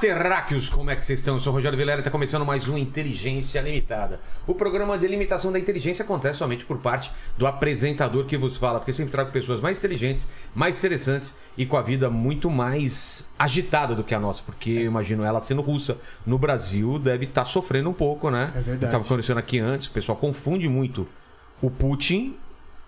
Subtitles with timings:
[0.00, 0.70] Terráqueos!
[0.70, 1.34] Como é que vocês estão?
[1.34, 4.18] Eu sou o Rogério Vilela e está começando mais um Inteligência Limitada.
[4.46, 8.78] O programa de limitação da inteligência acontece somente por parte do apresentador que vos fala,
[8.78, 13.94] porque sempre trago pessoas mais inteligentes, mais interessantes e com a vida muito mais agitada
[13.94, 17.90] do que a nossa, porque eu imagino ela sendo russa no Brasil deve estar sofrendo
[17.90, 18.52] um pouco, né?
[18.54, 18.86] É verdade.
[18.86, 21.06] Estava acontecendo aqui antes, o pessoal confunde muito
[21.60, 22.36] o Putin,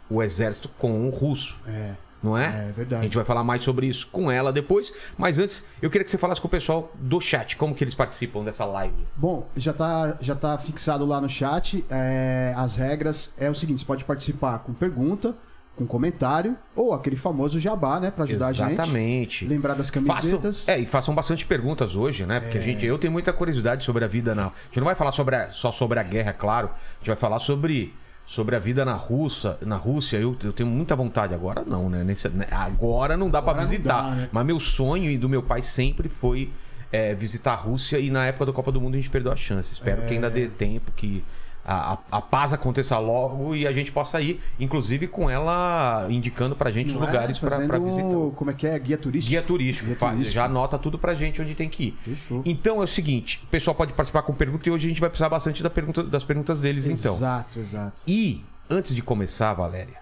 [0.08, 1.92] o exército, com o russo É.
[2.22, 2.68] não é?
[2.68, 3.00] É verdade.
[3.00, 4.92] A gente vai falar mais sobre isso com ela depois.
[5.18, 7.94] Mas antes, eu queria que você falasse com o pessoal do chat, como que eles
[7.94, 8.94] participam dessa live.
[9.16, 11.84] Bom, já tá, já tá fixado lá no chat.
[11.90, 15.34] é, as regras é o seguinte: você pode participar com pergunta,
[15.74, 18.10] com comentário, ou aquele famoso jabá, né?
[18.10, 18.72] Pra ajudar a gente.
[18.72, 19.46] Exatamente.
[19.46, 20.68] Lembrar das Façam, camisetas.
[20.68, 22.40] é, e façam bastante perguntas hoje, né?
[22.40, 24.46] Porque a gente, eu tenho muita curiosidade sobre a vida na.
[24.48, 26.68] A gente não vai falar sobre a- só sobre a guerra, é claro.
[26.68, 27.94] A gente vai falar sobre,
[28.26, 29.56] sobre a vida na Rússia.
[29.62, 31.34] Na Rússia, eu, eu tenho muita vontade.
[31.34, 32.02] Agora não, né?
[32.04, 32.46] Nesse- né?
[32.50, 34.02] agora não dá não visitar.
[34.10, 34.28] dá, né?
[34.32, 36.50] Mas meu sonho e do meu pai sempre foi
[36.90, 37.98] é, visitar a Rússia.
[37.98, 39.72] E na época da Copa do Mundo a gente perdeu a chance.
[39.72, 41.22] Espero que ainda dê tempo, que
[41.64, 44.40] a, a- paz aconteça logo e a gente possa ir.
[44.58, 47.06] Inclusive com ela indicando pra gente Não os é?
[47.06, 48.36] lugares pra, pra Fazendo, visitar.
[48.36, 48.78] Como é que é?
[48.78, 49.30] Guia turístico?
[49.30, 50.30] Guia turístico, Guia turístico.
[50.34, 51.92] já anota tudo pra gente onde tem que ir.
[52.00, 52.42] Fechou.
[52.44, 55.08] Então é o seguinte, o pessoal pode participar com pergunta e hoje a gente vai
[55.10, 57.14] precisar bastante da pergunta- das perguntas deles, então.
[57.14, 58.02] Exato, exato.
[58.06, 60.01] E, antes de começar, Valéria,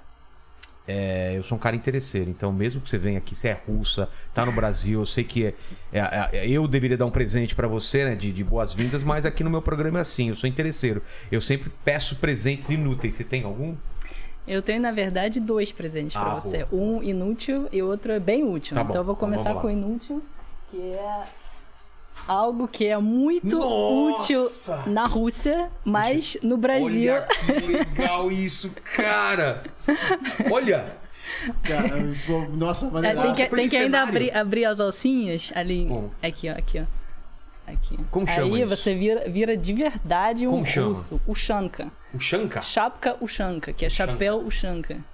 [0.89, 4.09] é, eu sou um cara interesseiro, então mesmo que você venha aqui, você é russa,
[4.34, 5.54] tá no Brasil, eu sei que é,
[5.93, 9.44] é- é- eu deveria dar um presente pra você, né, de, de boas-vindas, mas aqui
[9.44, 11.03] no meu programa é assim, eu sou interesseiro.
[11.31, 13.15] Eu sempre peço presentes inúteis.
[13.15, 13.77] Você tem algum?
[14.49, 16.65] Eu tenho, na verdade, dois presentes Ah, pra você.
[16.65, 16.83] boa.
[16.83, 18.75] Um inútil e outro bem útil.
[18.75, 19.60] Tá bom, então eu vou então começar lá.
[19.60, 20.22] com o inútil,
[20.71, 21.25] que é
[22.30, 24.22] algo que é muito Nossa!
[24.22, 24.48] útil
[24.86, 27.12] na Rússia, mas no Brasil.
[27.14, 29.62] Olha que legal isso, cara!
[30.50, 30.96] Olha!
[31.62, 31.96] Cara,
[32.52, 33.22] nossa, É, maneira.
[33.22, 35.86] tem que, tem que ainda abrir, abrir as alcinhas ali.
[35.86, 36.14] Como?
[36.22, 37.70] Aqui, ó, aqui, ó.
[37.70, 37.96] Aqui.
[38.10, 38.76] Como chama Aí isso?
[38.76, 40.88] você vira, vira de verdade um Como chama?
[40.88, 41.20] russo.
[41.26, 41.88] O Shanka.
[42.12, 42.60] O Shanka?
[42.62, 44.12] Chapka Ushanka, que é Ushanka.
[44.12, 45.04] chapéu Ushanka.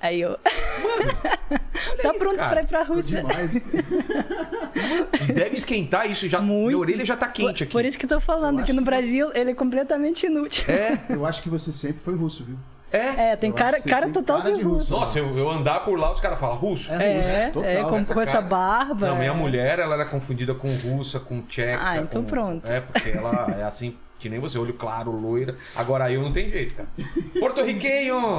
[0.00, 0.36] Aí eu.
[2.02, 2.50] tá isso, pronto cara.
[2.50, 3.24] pra ir pra Rússia.
[5.34, 6.40] deve esquentar isso já.
[6.40, 6.66] Muito.
[6.66, 7.72] Minha orelha já tá quente aqui.
[7.72, 10.64] Por isso que eu tô falando Eu que no que Brasil ele é completamente inútil.
[10.68, 12.56] É, Eu acho que você sempre foi russo, viu?
[12.92, 13.32] é.
[13.32, 14.78] É, tem Eu cara, você cara tem total cara de de russo.
[14.78, 14.90] russo.
[14.92, 16.92] Nossa, eu, eu andar por lá, os caras falam russo?
[16.92, 17.70] É, É, russo, total.
[17.70, 19.08] é com, Essa com essa barba.
[19.08, 19.34] Não, minha é.
[19.34, 21.80] mulher, ela era confundida com russa, com tcheca.
[21.82, 22.70] Ah, então com- pronto.
[22.70, 25.56] É, porque ela é assim, que nem você, olho claro, loira.
[25.74, 26.88] Agora eu não tem jeito, cara.
[27.40, 28.38] Porto-riquenho!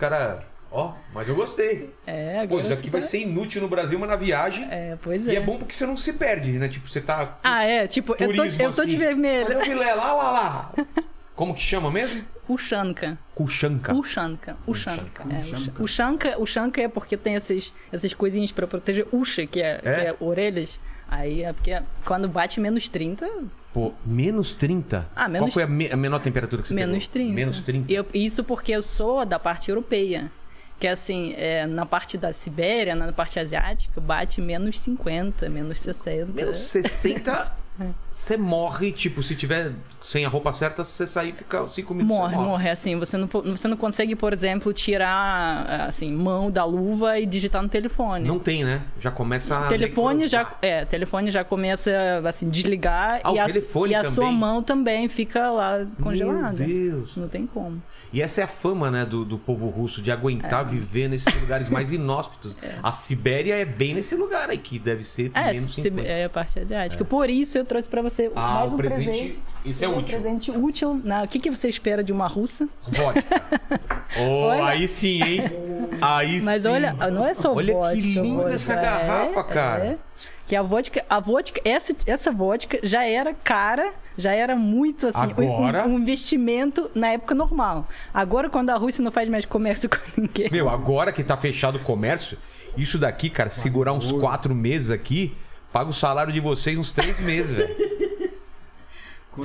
[0.00, 1.92] Os caras, ó, mas eu gostei.
[2.06, 4.66] É, Pô, agora isso aqui vai ser inútil no Brasil, mas na viagem.
[4.70, 5.34] É, pois E é.
[5.34, 6.68] é bom porque você não se perde, né?
[6.68, 7.38] Tipo, você tá.
[7.44, 8.96] Ah, é, tipo, eu tô, eu tô de assim.
[8.96, 9.46] vermelho.
[9.46, 10.02] Cadê o Vilela?
[10.02, 10.72] Lá, lá, lá.
[11.36, 12.24] Como que chama mesmo?
[12.48, 13.18] Ushanka.
[13.34, 13.92] Kuchanka.
[13.94, 14.56] Ushanka.
[14.66, 15.24] Ushanka.
[15.30, 15.82] É.
[15.82, 16.38] Ushanka.
[16.40, 19.94] Ushanka é porque tem essas, essas coisinhas pra proteger Usha, que é, É?
[19.94, 20.80] que é orelhas.
[21.10, 23.28] Aí é porque quando bate menos 30,
[23.72, 25.08] Pô, menos 30?
[25.14, 27.12] Ah, menos- Qual foi a, me- a menor temperatura que você menos pegou?
[27.26, 27.34] 30.
[27.34, 27.92] Menos 30.
[27.92, 30.30] E eu- isso porque eu sou da parte europeia.
[30.78, 35.78] Que é assim, é, na parte da Sibéria, na parte asiática, bate menos 50, menos
[35.78, 36.32] 60.
[36.32, 37.52] Menos 60,
[38.10, 38.92] você morre.
[38.92, 42.16] Tipo, se tiver sem a roupa certa, você sair e ficar 5 minutos.
[42.16, 46.64] Morre, você morre, assim, você não, você não consegue, por exemplo, tirar, assim, mão da
[46.64, 48.26] luva e digitar no telefone.
[48.26, 48.82] Não tem, né?
[49.00, 49.68] Já começa a.
[49.68, 51.90] telefone já, é, telefone já começa
[52.26, 53.46] assim desligar Ah, o e a,
[53.88, 56.64] e a sua mão também fica lá congelada.
[56.64, 57.16] Meu Deus.
[57.16, 57.82] Não tem como.
[58.12, 61.68] E essa é a fama, né, do, do povo russo, de aguentar viver nesses lugares
[61.68, 62.54] mais inóspitos.
[62.82, 66.08] A Sibéria é bem nesse lugar aí, que deve ser É, menos se- 50.
[66.08, 67.04] é a parte asiática.
[67.04, 69.04] Por isso eu trouxe pra você Ah, mais o um presente.
[69.04, 69.38] presente.
[69.64, 70.20] Isso é um útil.
[70.20, 71.00] presente útil.
[71.04, 72.68] Na, o que, que você espera de uma russa?
[72.82, 73.22] Vodka.
[74.18, 75.42] Oh, Olha- aí sim, hein?
[76.00, 76.68] Aí Mas sim.
[76.68, 77.94] olha, não é só Olha vodka.
[77.94, 78.54] que linda vodka.
[78.56, 79.84] essa garrafa, É, cara.
[79.84, 79.96] é.
[80.48, 85.18] Que a vodka, a vodka, essa, essa vodka já era cara, já era muito assim,
[85.20, 85.86] um- Agora?
[85.86, 87.86] um, um investimento na época normal.
[88.12, 90.48] Agora, quando a Rússia não faz mais comércio com ninguém.
[90.50, 92.36] Meu, agora que tá fechado o comércio,
[92.76, 95.36] isso daqui, cara, segurar uns quatro meses aqui,
[95.72, 97.76] paga o salário de vocês uns três meses, velho.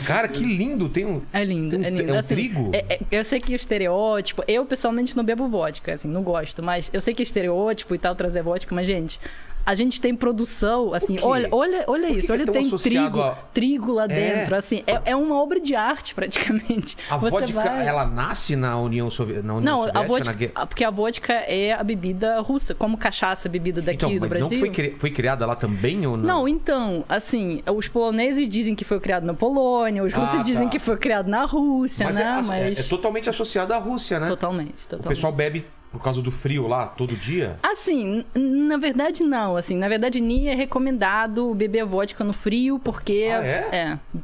[0.05, 0.89] Cara, que lindo.
[0.89, 1.21] Tem um.
[1.31, 2.11] É lindo, tem um- é lindo.
[2.11, 2.71] É um Assim, trigo?
[2.73, 4.43] é- é- eu sei que o estereótipo.
[4.47, 6.61] Eu, pessoalmente, não bebo vodka, assim, não gosto.
[6.63, 9.19] Mas eu sei que é estereótipo e tal, trazer vodka, mas, gente,
[9.65, 13.19] a gente tem produção, assim, O olha, olha, olha isso, é olha, tão tem trigo,
[13.21, 14.07] a- trigo lá É.
[14.07, 16.95] dentro, assim, é, é uma obra de arte praticamente.
[17.09, 19.41] A Você vodka, vai- ela nasce na União, Sovi...
[19.41, 20.07] na União Não, a Soviética?
[20.33, 24.19] vodka, na porque a vodka é a bebida russa, como cachaça, bebida daqui Então, do
[24.21, 24.49] mas Brasil.
[24.49, 26.25] não foi, cri- foi criada lá também ou não?
[26.25, 30.65] Não, então, assim, os poloneses dizem que foi criado na Polônia, os Ah, russos dizem
[30.65, 30.69] tá.
[30.69, 32.21] que foi criado na Rússia, Mas, né?
[32.23, 34.27] é, asso- é- Mas é totalmente associado à Rússia, né?
[34.27, 35.15] totalmente, O totalmente.
[35.15, 35.65] pessoal bebe
[35.95, 37.57] por causa do frio lá, todo dia?
[37.63, 43.27] Assim, na verdade não, assim, na verdade nem é recomendado beber vodka no frio, porque
[43.31, 43.69] Ah, é?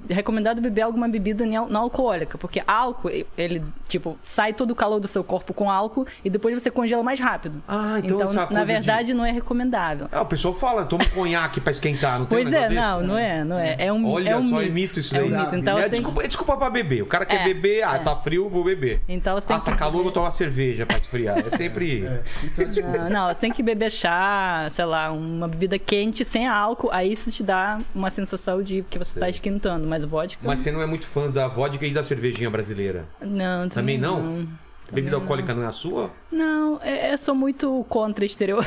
[0.09, 4.99] é recomendado beber alguma bebida não alcoólica, porque álcool, ele tipo sai todo o calor
[4.99, 7.61] do seu corpo com álcool e depois você congela mais rápido.
[7.67, 10.07] Ah, então essa na coisa de- verdade não é recomendável.
[10.11, 13.07] É, o pessoal fala, toma conhaque pra esquentar, não tem um Pois é, não, desse?
[13.07, 13.75] não é, não é.
[13.79, 14.61] É um, Olha é um só, mito.
[14.61, 15.55] é mito isso é um mito.
[15.55, 17.01] Então é, tem desculpa, é desculpa pra beber.
[17.01, 17.99] O cara quer É, beber, ah, é.
[17.99, 19.01] tá frio, vou beber.
[19.07, 21.39] Então você tem ah, tá que calor, beber- vou tomar cerveja pra esfriar.
[21.39, 22.09] É sempre...
[22.43, 22.97] Então, desculpa.
[22.97, 27.11] Não, não, você tem que beber chá, sei lá, uma bebida quente sem álcool, aí
[27.11, 30.41] isso te dá uma sensação de que você está esquentando, mas vodka.
[30.45, 33.05] Mas você não é muito fã da vodka e da cervejinha brasileira?
[33.21, 34.47] Não, Também também, não?
[34.91, 36.11] Bebida alcoólica não é a sua?
[36.31, 38.65] Não, é- eu sou muito contra exterior.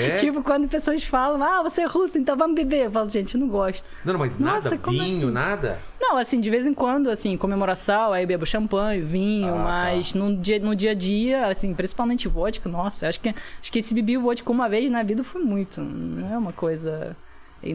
[0.00, 0.10] É?
[0.16, 2.86] tipo, quando pessoas falam, ah, você é russo, então vamos beber.
[2.86, 3.90] Eu falo, gente, eu não gosto.
[4.04, 4.90] Não, não, mas Nossa, nada?
[4.90, 5.30] Vinho, assim?
[5.30, 5.78] nada?
[6.00, 9.62] Não, assim, de vez em quando, assim, comemoração, aí eu bebo champanhe, vinho, Ah, tá.
[9.64, 13.28] mas no, dia, no dia a dia, assim, principalmente vodka, nossa, acho que,
[13.60, 15.80] acho que se bebi vodka uma vez na vida foi muito.
[15.80, 17.16] Não é uma coisa.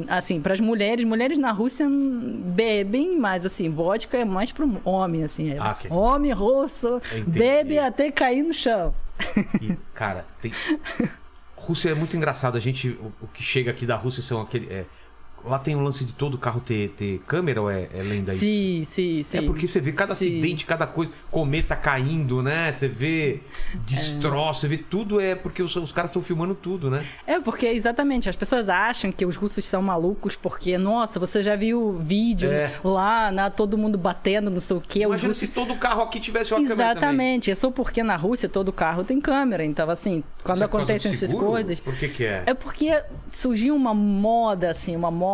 [0.08, 5.24] Assim, para as mulheres, mulheres na Rússia bebem, mas assim, vodka é mais para homem,
[5.24, 5.52] assim.
[5.52, 5.92] É Ah, ok.
[5.92, 8.94] Homem russo, bebe até cair no chão.
[9.62, 10.52] E, cara, tem.
[11.56, 12.58] Rússia é muito engraçado.
[12.58, 12.90] A gente.
[12.90, 14.68] O, o que chega aqui da Rússia são aquele.
[14.74, 14.86] é,
[15.46, 18.40] Lá tem um lance de todo carro ter, ter câmera ou é, é lenda isso?
[18.40, 19.38] Sim, sim, sim.
[19.40, 20.28] É porque você vê cada Sim.
[20.28, 22.72] acidente, cada coisa, cometa caindo, né?
[22.72, 23.42] Você vê
[23.86, 27.06] destroço, você vê tudo é porque os, os caras estão filmando tudo, né?
[27.28, 31.56] É, porque exatamente, as pessoas acham que os russos são malucos porque, nossa, você já
[31.56, 32.72] viu o vídeo É.
[32.82, 35.02] lá, né, todo mundo batendo, não sei o quê.
[35.02, 35.48] Imagina russos...
[35.50, 37.02] se todo carro aqui tivesse uma câmera também.
[37.04, 41.12] Exatamente, é só porque na Rússia todo carro tem câmera, então assim, quando é acontecem
[41.12, 41.82] essas coisas...
[41.82, 42.44] Por que que é?
[42.46, 45.33] É porque surgiu uma moda, assim, uma moda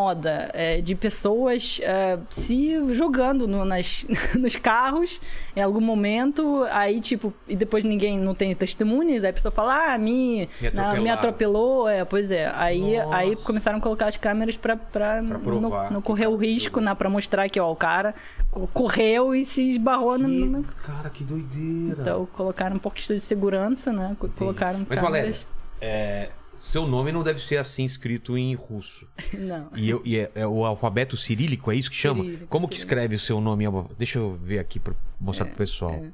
[0.53, 4.05] é, de pessoas é, se jogando no- nas,
[4.37, 5.19] nos carros
[5.55, 9.93] em algum momento, aí, tipo, e depois ninguém não tem testemunhas, aí a pessoa fala,
[9.93, 12.51] ah, me, Me na- me atropelou, é, pois é.
[12.55, 13.15] Aí, Nossa.
[13.17, 16.35] aí começaram a colocar as câmeras pra, pra, Pra não, provar não que correr o
[16.35, 18.13] risco, né, pra mostrar que, ó, o cara
[18.51, 20.27] co- correu e se esbarrou no...
[20.27, 22.01] no- Que- Cara, que doideira.
[22.01, 25.47] Então colocaram um pouco de segurança, né, co- colocaram Mas, Valéria, câmeras...
[25.81, 29.07] é, seu nome não deve ser assim escrito em russo.
[29.37, 29.69] Não.
[29.75, 32.23] E, eu- e é, é o alfabeto cirílico, é isso que chama?
[32.23, 33.65] Cirílico, Como que escreve o seu nome?
[33.97, 35.93] Deixa eu ver aqui pra mostrar pro pessoal.
[35.93, 36.11] é.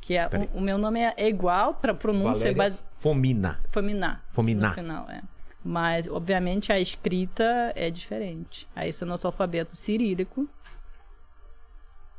[0.00, 3.60] Que é, o, o meu nome é igual para pronúncia, mas Fomina.
[3.68, 4.22] Fominá.
[4.30, 4.68] Fominá.
[4.68, 5.20] No final, é.
[5.62, 8.66] Mas, obviamente, a escrita é diferente.
[8.74, 10.48] Aí esse é o nosso alfabeto cirílico.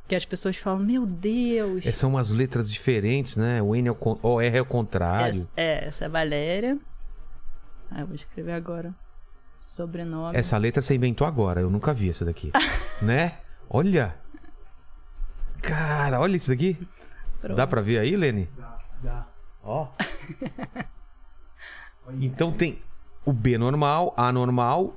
[0.06, 1.86] Que as pessoas falam, meu Deus.
[1.86, 3.62] É, são umas letras diferentes, né?
[3.62, 5.40] O N é o, o R é o contrário.
[5.40, 6.78] Essa, é, essa é Valéria.
[7.90, 8.94] Ah, eu vou escrever agora.
[9.60, 10.36] Sobrenome.
[10.36, 12.52] Essa letra você inventou agora, eu nunca vi essa daqui.
[13.02, 13.38] né?
[13.68, 14.16] Olha!
[15.62, 16.76] Cara, olha isso daqui.
[17.40, 17.56] Pronto.
[17.56, 18.48] Dá pra ver aí, Lene?
[18.56, 19.26] Dá, dá.
[19.62, 19.88] Ó.
[22.20, 22.80] Então tem
[23.24, 24.96] o B normal, A normal,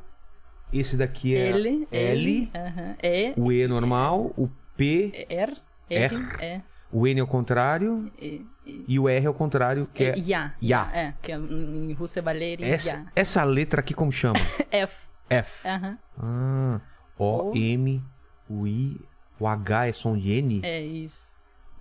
[0.72, 5.58] esse daqui é L, L, aham, E, o E normal, o P, R,
[5.90, 6.16] R.
[6.16, 6.62] R, E,
[6.94, 10.16] o N ao contrário E, E, e o R ao contrário, que é.
[10.18, 10.54] Ya.
[10.62, 10.90] Ya.
[10.94, 14.40] É, que é, em russo é Valéria Essa, essa letra aqui como chama?
[14.72, 15.08] F.
[15.30, 15.68] F.
[15.68, 15.98] Aham.
[16.18, 16.82] Ah,
[17.18, 17.58] O, O.
[17.58, 18.02] M,
[18.50, 19.02] o I,
[19.40, 20.62] o H é som de N?
[20.64, 21.33] É isso.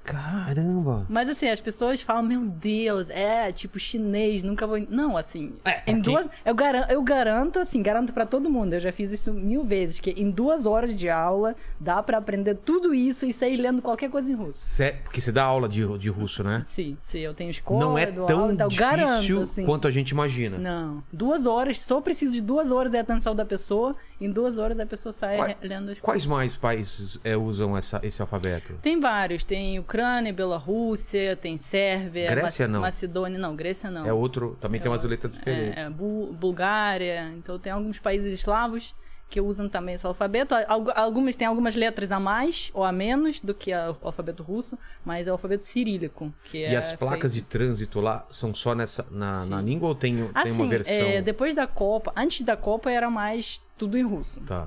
[0.05, 1.07] Caramba!
[1.09, 4.79] Mas assim, as pessoas falam, meu Deus, é tipo chinês, nunca vou.
[4.89, 5.53] Não, assim.
[5.65, 6.27] É, pra em duas.
[6.45, 8.75] Eu garanto, eu garanto, assim, garanto pra todo mundo.
[8.75, 12.57] Eu já fiz isso mil vezes, que em duas horas de aula dá pra aprender
[12.57, 14.59] tudo isso e sair lendo qualquer coisa em russo.
[14.61, 16.63] Sé- Porque você dá aula de, de russo, né?
[16.67, 19.65] Sim, sim, eu tenho escola, Não é tão aula, então eu garanto, difícil assim.
[19.65, 20.59] quanto a gente imagina.
[20.59, 21.03] Não.
[21.13, 23.95] Duas horas, só preciso de duas horas é a atenção da pessoa.
[24.21, 28.21] Em duas horas a pessoa sai lendo as Quais mais países é, usam essa- esse
[28.23, 28.75] alfabeto?
[28.81, 29.43] Tem vários.
[29.43, 32.81] Tem Ucrânia, Bielorrússia, tem Sérvia, Grécia, Mac- não.
[32.81, 33.39] Macedônia.
[33.39, 34.07] Não, Grécia não.
[34.07, 35.77] É outro, também tem umas letras diferentes.
[35.83, 37.31] É, é, Bu- Bulgária.
[37.37, 38.95] Então tem alguns países eslavos
[39.29, 40.55] que usam também esse alfabeto.
[40.67, 44.79] Algu- Algumas têm algumas letras a mais ou a menos do que o alfabeto russo,
[45.05, 46.33] mas é o alfabeto cirílico.
[46.45, 49.89] Que E é as placas feito- de trânsito lá são só nessa na, na língua
[49.91, 50.95] ou tem, tem Assim, uma versão?
[50.95, 54.41] é, depois da Copa, antes da Copa era mais tudo em russo.
[54.41, 54.67] Tá.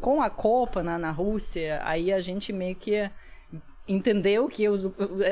[0.00, 3.08] com a Copa na, na Rússia, aí a gente meio que
[3.86, 4.84] entendeu que os,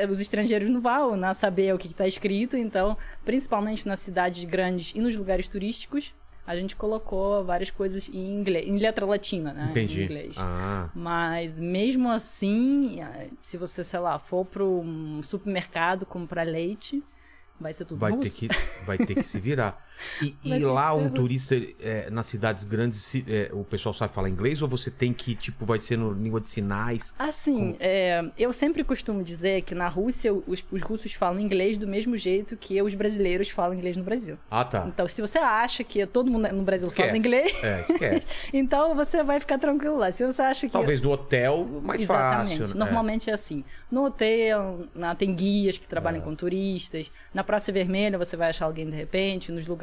[0.09, 4.91] os estrangeiros não vão né, saber o que está escrito, então, principalmente nas cidades grandes
[4.95, 6.13] e nos lugares turísticos,
[6.45, 9.67] a gente colocou várias coisas em inglês, em letra latina, né?
[9.71, 10.01] Entendi.
[10.01, 10.35] Em inglês.
[10.39, 17.01] Ah, Mas mesmo assim, eh, se você, sei lá, for para um supermercado comprar leite,
[17.59, 18.23] vai ser tudo vai russo.
[18.23, 19.81] ter, que, vai ter que se virar.
[20.21, 24.29] E, e lá um turista, é, nas cidades grandes, se- é, o pessoal sabe falar
[24.29, 27.13] inglês ou você tem que, tipo, vai ser no língua de sinais?
[27.17, 31.87] Assim, é, eu sempre costumo dizer que na Rússia os, os russos falam inglês do
[31.87, 34.37] mesmo jeito que os brasileiros falam inglês no Brasil.
[34.49, 34.85] Ah, tá.
[34.87, 37.07] Então, se você acha que todo mundo no Brasil Esquece.
[37.07, 37.83] fala inglês, É,
[38.53, 40.11] então você vai ficar tranquilo lá.
[40.11, 42.59] Se você acha que Talvez do hotel, mais Exatamente.
[42.59, 42.75] fácil.
[42.77, 42.85] né?
[42.85, 43.33] Normalmente é.
[43.33, 43.63] assim.
[43.91, 46.23] No hotel, na, tem guias que trabalham É.
[46.23, 47.11] com turistas.
[47.33, 49.51] Na Praça Vermelha você vai achar alguém de repente.
[49.51, 49.81] Nos lugares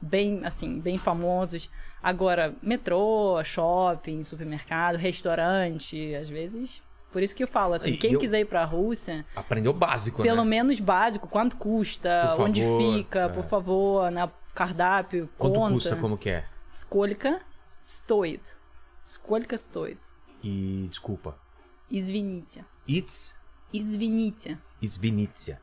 [0.00, 1.70] bem, assim, bem famosos.
[2.02, 6.82] Agora, metrô, shopping, supermercado, restaurante, às vezes.
[7.12, 9.38] Por isso que eu falo, assim, E quem eu- quiser ir pra Rússia, É.
[9.40, 10.48] Aprendeu o básico, pelo né?
[10.50, 13.28] menos básico, quanto custa, Por onde favor, fica, é.
[13.28, 15.72] por favor, na cardápio, Quanto conta.
[15.74, 16.44] custa, como que é?
[16.70, 17.40] Сколько
[17.86, 18.56] стоит?
[19.04, 19.98] Сколько стоит?
[20.42, 21.36] E, desculpa,
[21.90, 22.64] Извините.
[22.88, 23.34] it's,
[23.72, 24.56] Извините.
[24.80, 25.60] it's Vinícia.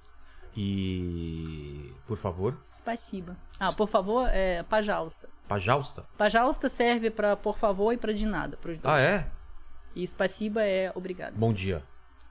[0.57, 1.93] E.
[2.07, 2.57] Por favor.
[2.73, 3.37] Spasiba.
[3.59, 5.29] Ah, por favor, é pajausta.
[5.49, 6.05] Pajausta?
[6.17, 8.79] Pajausta serve para por favor e para de nada, dois.
[8.85, 9.27] Ah, é?
[9.95, 11.35] E spasiba é obrigado.
[11.35, 11.83] Bom dia.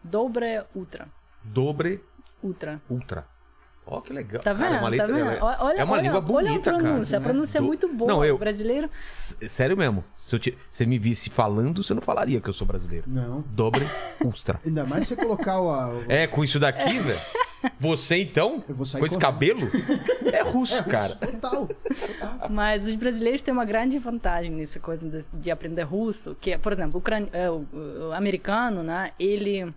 [0.04, 1.08] Dobre é ultra.
[1.44, 2.04] Dobre.
[2.44, 2.82] Ultra.
[2.90, 3.28] Ultra.
[3.86, 4.42] Ó, oh, que legal.
[4.42, 4.64] Tá vendo?
[4.64, 5.30] Cara, é uma, tá letra, tá vendo?
[5.30, 7.12] É, olha, é uma olha, língua bonita, olha a pronúncia.
[7.12, 7.24] Cara.
[7.24, 8.12] A pronúncia é muito boa.
[8.12, 8.90] Não, eu, brasileiro.
[8.94, 10.04] Sério mesmo.
[10.16, 13.06] Se te, você me visse falando, você não falaria que eu sou brasileiro.
[13.08, 13.42] Não.
[13.42, 13.86] Dobre,
[14.24, 14.60] ultra.
[14.64, 15.74] Ainda mais se você colocar o.
[15.74, 15.92] A.
[16.08, 17.02] É, com isso daqui, é.
[17.02, 17.20] velho.
[17.80, 19.62] Você então, Eu vou sair com esse cabelo,
[20.32, 21.16] é russo, cara.
[21.16, 21.68] Total.
[21.68, 22.50] total.
[22.50, 26.58] Mas os brasileiros têm uma grande vantagem nessa coisa de, de aprender russo, que é,
[26.58, 27.68] por exemplo, o, é, o-
[28.10, 29.74] o americano, né, ele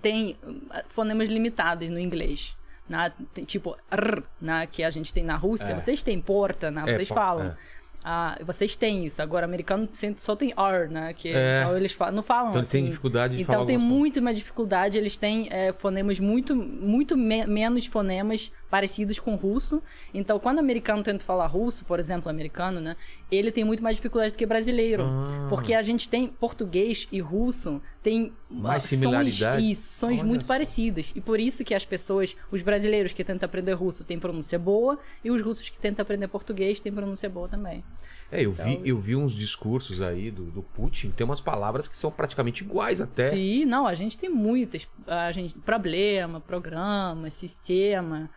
[0.00, 2.56] tem uh, fonemas limitados no inglês.
[2.88, 3.12] Né?
[3.32, 5.72] Tem, tipo, R, né, que a gente tem na Rússia.
[5.72, 5.80] É.
[5.80, 6.82] Vocês têm porta, né?
[6.86, 7.46] É, Vocês falam.
[7.46, 7.56] é.
[8.04, 9.22] Ah, vocês têm isso.
[9.22, 11.12] Agora, americano só tem R, né?
[11.12, 11.60] Que É.
[11.62, 12.84] então eles fa- não falam Então assim.
[12.84, 14.98] dificuldade de Então falar tem algumas muito mais dificuldade.
[14.98, 19.82] Eles têm é, fonemas muito, muito me- menos fonemas parecidos com russo.
[20.14, 22.96] Então, quando o americano tenta falar russo, por exemplo, americano, né?
[23.32, 25.04] Ele tem muito mais dificuldade do que brasileiro.
[25.04, 25.46] Ah.
[25.48, 29.62] Porque a gente tem português e russo tem Mais ah, similaridade?
[29.62, 30.48] Sons, isso, sons Olha muito só.
[30.48, 31.12] parecidas.
[31.16, 34.98] E por isso que as pessoas, os brasileiros que tentam aprender russo têm pronúncia boa
[35.24, 37.82] e os russos que tentam aprender português têm pronúncia boa também.
[38.30, 41.88] É, eu vi, Então- eu vi uns discursos aí do, do Putin, tem umas palavras
[41.88, 43.30] que são praticamente iguais até.
[43.30, 44.86] Sim, não, a gente tem muitas.
[45.06, 48.28] A gente, problema, programa, sistema.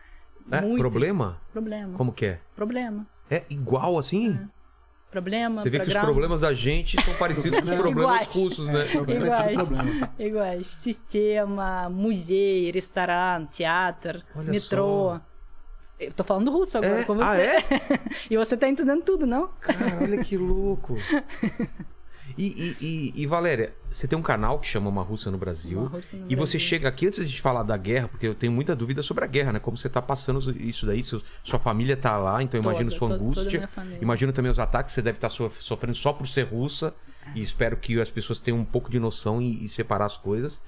[0.50, 0.80] É, muitas.
[0.80, 1.40] problema?
[1.52, 1.98] Problema.
[1.98, 2.40] Como que é?
[2.54, 3.06] Problema.
[3.30, 4.38] É igual assim?
[5.20, 6.12] Problema, Você vê que os programa.
[6.12, 8.34] problemas da gente são parecidos com os problemas Iguais.
[8.34, 8.84] russos, né?
[8.84, 9.68] Problema é tudo Iguais.
[9.68, 10.12] problema.
[10.18, 10.66] Iguais.
[10.66, 15.14] Sistema, museu, restaurante, teatro, Olha metrô.
[15.14, 15.20] só.
[15.98, 17.04] Eu tô falando russo agora É?
[17.04, 17.24] com você.
[17.24, 17.56] Ah, é?
[18.30, 19.48] e você tá entendendo tudo, não?
[19.60, 20.94] Cara, olha que louco.
[22.38, 22.44] E,
[22.80, 25.78] e, e- e, Valéria, você tem um canal que chama Uma Rússia no Brasil.
[25.78, 26.60] Uma Rússia no e você Brasil.
[26.60, 29.26] chega aqui, antes de gente falar da guerra, porque eu tenho muita dúvida sobre a
[29.26, 29.58] guerra, né?
[29.58, 32.90] Como você tá passando isso daí, seu- sua família tá lá, então eu Toda, imagino
[32.90, 33.68] sua toda- toda angústia.
[33.68, 33.98] família.
[34.02, 36.92] imagino também os ataques que você deve estar so- sofrendo só por ser russa.
[37.34, 40.60] E espero que as pessoas tenham um pouco de noção e, e separar as coisas.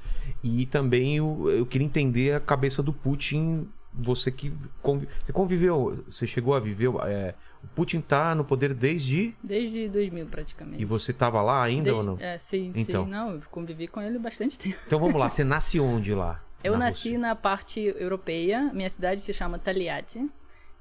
[0.43, 3.69] E também eu, eu queria entender a cabeça do Putin.
[3.93, 4.53] Você que
[4.83, 6.89] convi- você conviveu, você chegou a viver.
[7.07, 9.35] é, o Putin tá no poder desde.
[9.43, 10.81] Desde 2000, praticamente.
[10.81, 12.23] E você tava lá ainda Desde- ou não?
[12.25, 13.05] É, sim, Então.
[13.05, 13.11] sim.
[13.11, 14.79] Não, eu convivi com ele bastante tempo.
[14.87, 16.41] Então vamos lá, você nasce onde lá?
[16.63, 17.19] Eu na nasci Rússia?
[17.19, 18.71] na parte europeia.
[18.73, 20.29] Minha cidade se chama Taliati,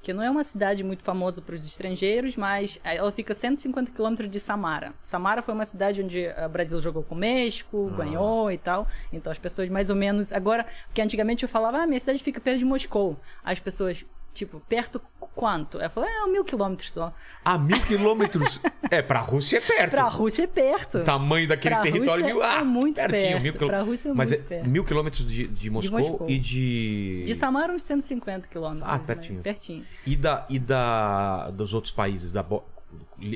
[0.02, 3.92] que não é uma cidade muito famosa para os estrangeiros, mas ela fica a 150
[3.92, 4.94] quilômetros de Samara.
[5.04, 7.98] Samara foi uma cidade onde o Brasil jogou com o México, Ah.
[7.98, 8.88] ganhou e tal.
[9.12, 10.32] Então as pessoas mais ou menos.
[10.32, 13.20] Agora, porque antigamente eu falava, ah, minha cidade fica perto de Moscou.
[13.44, 14.06] As pessoas.
[14.38, 15.02] Tipo, perto
[15.34, 15.80] quanto?
[15.80, 17.12] Eu falei, é, mil quilômetros só.
[17.44, 18.62] Ah, mil quilômetros?
[18.92, 19.90] é, pra Rússia é perto.
[19.90, 21.00] Pra Rússia é perto.
[21.00, 22.44] O tamanho daquele Pra território Rússia mil.
[22.44, 23.42] Ah, é muito pertinho, perto.
[23.42, 23.68] mil quilômetros.
[23.68, 24.70] Pra Rússia é Mas muito é perto.
[24.70, 26.30] mil quilômetros de, de, Moscou Moscou.
[26.30, 27.24] e de.
[27.26, 28.88] De Samara, uns 150 quilômetros.
[28.88, 29.04] Ah, né?
[29.08, 29.42] pertinho.
[29.42, 29.84] Pertinho.
[30.06, 32.46] E da e da dos outros países da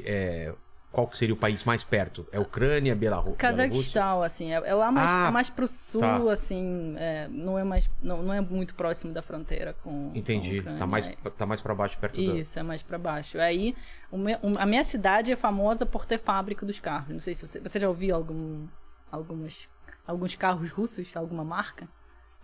[0.05, 0.53] é,
[0.91, 2.27] qual que seria o país mais perto?
[2.31, 3.35] É Ucrânia, Belarus?
[3.37, 6.17] Cazaquistão, assim, é, é lá mais, Ah, é mais pro sul, tá.
[6.31, 10.11] assim, é, não é mais, não, não é muito próximo da fronteira com.
[10.13, 10.49] Entendi.
[10.49, 11.15] com a Ucrânia, tá mais é.
[11.37, 13.39] tá mais para baixo perto do Isso, é mais pra baixo.
[13.39, 13.73] Aí,
[14.11, 17.09] meu- a minha cidade é famosa por ter fábrica dos carros.
[17.09, 18.67] Não sei se você, você já ouviu algum,
[19.09, 19.69] algumas,
[20.05, 21.87] alguns carros russos, alguma marca?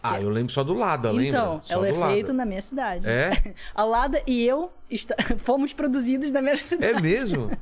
[0.01, 1.27] Ah, eu lembro só do Lada, lembra?
[1.39, 3.09] Então, Só ela é feita na minha cidade.
[3.09, 3.55] É?
[3.75, 4.71] A Lada e eu
[5.39, 6.97] fomos produzidos na mesma cidade.
[6.97, 7.49] É mesmo?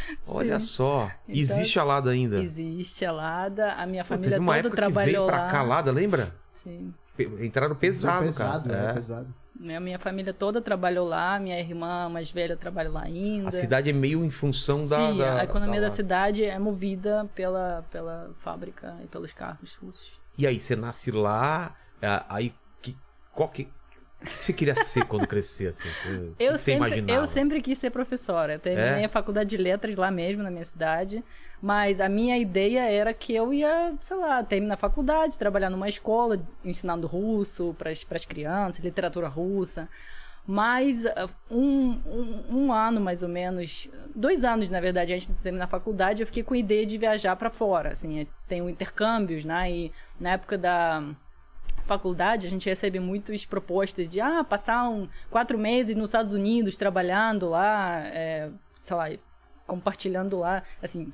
[0.26, 0.66] Olha Sim.
[0.66, 1.10] só.
[1.28, 2.38] Então, Existe a Lada ainda.
[2.42, 5.42] Existe a Lada, a minha Pô, família teve uma toda época que veio trabalhou pra
[5.44, 5.50] lá.
[5.50, 6.34] cá, Lada, lembra?
[6.52, 6.92] Sim.
[7.18, 8.86] Entraram pesado, pesado, cara.
[8.86, 8.92] é, É.
[8.94, 9.34] pesado.
[9.58, 9.80] Né?
[9.80, 13.48] Minha família toda trabalhou lá, minha irmã mais velha trabalha lá ainda.
[13.48, 14.96] A cidade é meio em função da.
[15.12, 19.74] Sim, da a economia da, da cidade é movida pela, pela fábrica e pelos carros
[19.76, 20.20] russos.
[20.36, 22.94] E aí, você nasce lá, é, aí que,
[23.32, 23.66] qual que,
[24.22, 25.68] o que você queria ser quando crescer?
[25.68, 25.88] Assim?
[25.88, 28.54] Você, Eu, que sempre, eu sempre quis ser professora.
[28.54, 29.04] Eu terminei É?
[29.04, 31.22] a faculdade de letras lá mesmo, na minha cidade.
[31.60, 35.88] Mas a minha ideia era que eu ia, sei lá, terminar a faculdade, trabalhar numa
[35.88, 39.88] escola, ensinando russo para as crianças, literatura russa.
[40.46, 45.34] Mas ah, um, um, um ano, mais ou menos, dois anos, na verdade, antes de
[45.34, 47.90] terminar a faculdade, eu fiquei com a ideia de viajar para fora.
[47.90, 49.70] Assim, tem intercâmbios, né?
[49.70, 51.02] E na época da
[51.86, 56.76] faculdade, a gente recebe muitas propostas de ah, passar um, quatro meses nos Estados Unidos
[56.76, 58.50] trabalhando lá, é,
[58.82, 59.10] sei lá,
[59.66, 61.12] compartilhando lá, assim,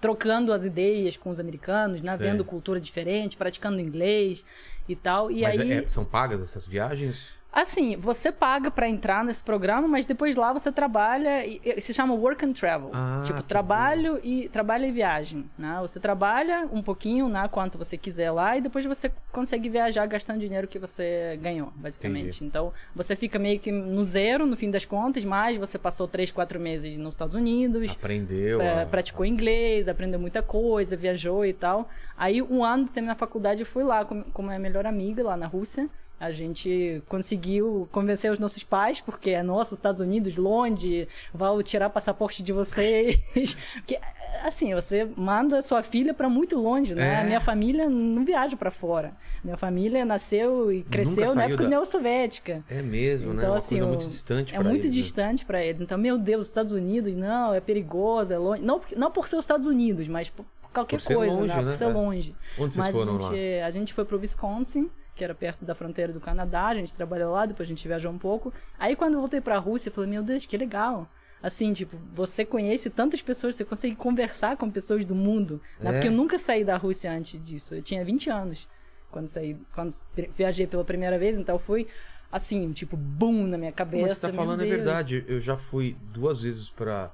[0.00, 2.16] trocando as ideias com os americanos, né?
[2.16, 2.26] Sei.
[2.26, 4.44] Vendo cultura diferente, praticando inglês
[4.88, 5.30] e tal.
[5.30, 7.28] E Mas aí, é- são pagas essas viagens?
[7.52, 11.92] Assim, você paga pra entrar nesse programa, mas depois lá você trabalha, e, e se
[11.92, 12.90] chama work and travel.
[12.94, 15.78] Ah, tipo, trabalho e trabalho e viagem, né?
[15.82, 20.40] Você trabalha um pouquinho, né, quanto você quiser lá e depois você consegue viajar gastando
[20.40, 22.36] dinheiro que você ganhou, basicamente.
[22.36, 22.44] Entendi.
[22.44, 26.30] Então, você fica meio que no zero no fim das contas, mas você passou três,
[26.30, 28.60] quatro meses nos Estados Unidos, Aprendeu?
[28.60, 31.88] é, a- praticou inglês, aprendeu muita coisa, viajou e tal.
[32.16, 35.22] Aí, um ano de terminar a faculdade, eu fui lá com, com minha melhor amiga,
[35.22, 35.88] lá na Rússia.
[36.22, 41.90] A gente conseguiu convencer os nossos pais, porque é nosso, Estados Unidos, longe, vão tirar
[41.90, 43.18] passaporte de vocês.
[43.74, 43.98] Porque,
[44.44, 47.14] assim, você manda sua filha para muito longe, né?
[47.14, 47.16] É.
[47.22, 49.16] A minha família não viaja para fora.
[49.42, 52.62] Minha família nasceu e cresceu na saiu época da- União Soviética.
[52.70, 53.42] É mesmo, né?
[53.42, 55.02] Então, Uma assim, coisa muito distante É pra muito eles, né?
[55.02, 55.80] distante para eles.
[55.80, 58.62] Então, meu Deus, os Estados Unidos, não, é perigoso, é longe.
[58.62, 61.56] Não, não por ser os Estados Unidos, mas por qualquer Por coisa, longe, né?
[61.56, 61.62] né?
[61.64, 61.88] Por ser É.
[61.88, 62.36] longe.
[62.56, 65.74] Onde vocês mas foram a gente, a gente foi pro Wisconsin, que era perto da
[65.74, 68.52] fronteira do Canadá, a gente trabalhou lá, depois a gente viajou um pouco.
[68.78, 71.08] Aí quando eu voltei pra Rússia, eu falei, meu Deus, que legal.
[71.42, 75.60] Assim, tipo, você conhece tantas pessoas, você consegue conversar com pessoas do mundo.
[75.80, 75.90] Né?
[75.90, 75.92] É.
[75.92, 77.74] Porque eu nunca saí da Rússia antes disso.
[77.74, 78.68] Eu tinha 20 anos
[79.10, 79.94] quando saí, quando
[80.34, 81.86] viajei pela primeira vez, então foi
[82.30, 84.08] assim, tipo, boom na minha cabeça.
[84.08, 84.76] Mas você tá falando é Deus.
[84.76, 85.24] verdade.
[85.28, 87.12] Eu já fui duas vezes para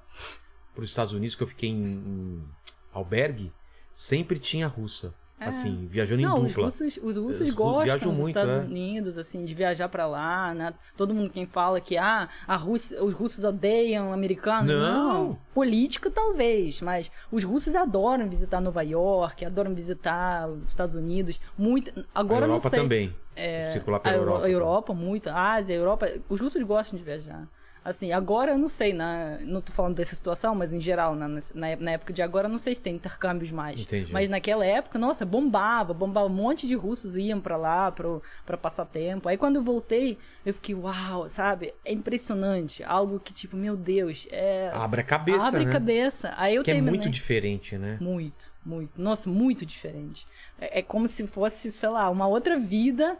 [0.76, 2.44] os Estados Unidos, que eu fiquei em, em
[2.92, 3.52] albergue,
[3.94, 5.12] sempre tinha russa.
[5.40, 6.24] Assim, viajando É.
[6.24, 6.64] Não, em os dupla.
[6.64, 8.66] russos, os russos Eles gostam dos muito, Estados é.
[8.66, 10.74] Unidos, assim, de viajar pra lá, né?
[10.96, 14.70] Todo mundo quem fala que ah, a Rússia, os russos odeiam americanos.
[14.72, 15.38] Não.
[15.54, 21.40] Político talvez, mas os russos adoram visitar Nova York, adoram visitar os Estados Unidos.
[21.56, 22.80] Muito, agora a eu não Europa sei.
[22.80, 23.16] também.
[23.36, 24.44] É, Circular a pela Euro- Europa.
[24.46, 25.28] a Europa, muito.
[25.30, 26.08] A Ásia, a Europa.
[26.28, 27.46] Os russos gostam de viajar.
[27.84, 31.26] Assim, agora eu não sei, na, não tô falando dessa situação, mas em geral, na,
[31.28, 31.40] na,
[31.78, 33.80] na época de agora, eu não sei se tem intercâmbios mais.
[33.80, 34.12] Entendi.
[34.12, 36.26] Mas naquela época, nossa, bombava, bombava.
[36.26, 39.28] Um monte de russos iam pra lá pro, pra passar tempo.
[39.28, 41.72] Aí quando eu voltei, eu fiquei, uau, sabe?
[41.84, 42.82] É impressionante.
[42.84, 44.70] Algo que, tipo, meu Deus, é.
[44.74, 45.72] Abre a cabeça, Abre né?
[45.72, 46.34] cabeça.
[46.36, 46.98] Aí eu Que é terminei.
[46.98, 47.96] muito diferente, né?
[48.00, 49.00] Muito, muito.
[49.00, 50.26] Nossa, muito diferente.
[50.60, 53.16] É, é como se fosse, sei lá, uma outra vida.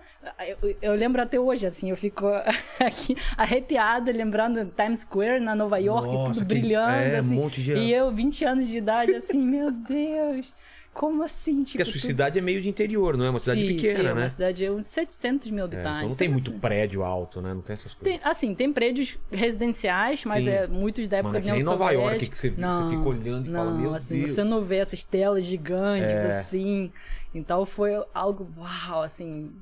[0.63, 2.27] Eu, eu lembro até hoje, assim, eu fico
[2.79, 7.35] aqui arrepiada, lembrando Times Square na Nova York, Nossa, tudo que- brilhando, é, um assim.
[7.35, 10.55] monte de- E eu, 20 anos de idade, assim, meu Deus.
[10.99, 11.63] Como assim?
[11.63, 13.69] Tipo, Porque a sua tudo- cidade é meio de interior, não é uma cidade Sim,
[13.77, 14.23] pequena, sim, é né?
[14.23, 15.97] uma cidade de uns 700 mil É, habitantes.
[15.99, 16.59] então não tem muito assim.
[16.59, 17.55] prédio alto, né?
[17.55, 18.21] Não tem essas coisas.
[18.21, 20.51] Tem, assim, tem prédios residenciais, mas Sim.
[20.51, 23.51] é muitos da época Mano, é que Nova York, que você- você fica olhando e
[23.51, 26.41] não, fala, "Meu assim, Deus." Você não vê essas telas gigantes, É.
[26.41, 26.91] assim.
[27.33, 29.53] Então foi algo, uau, assim,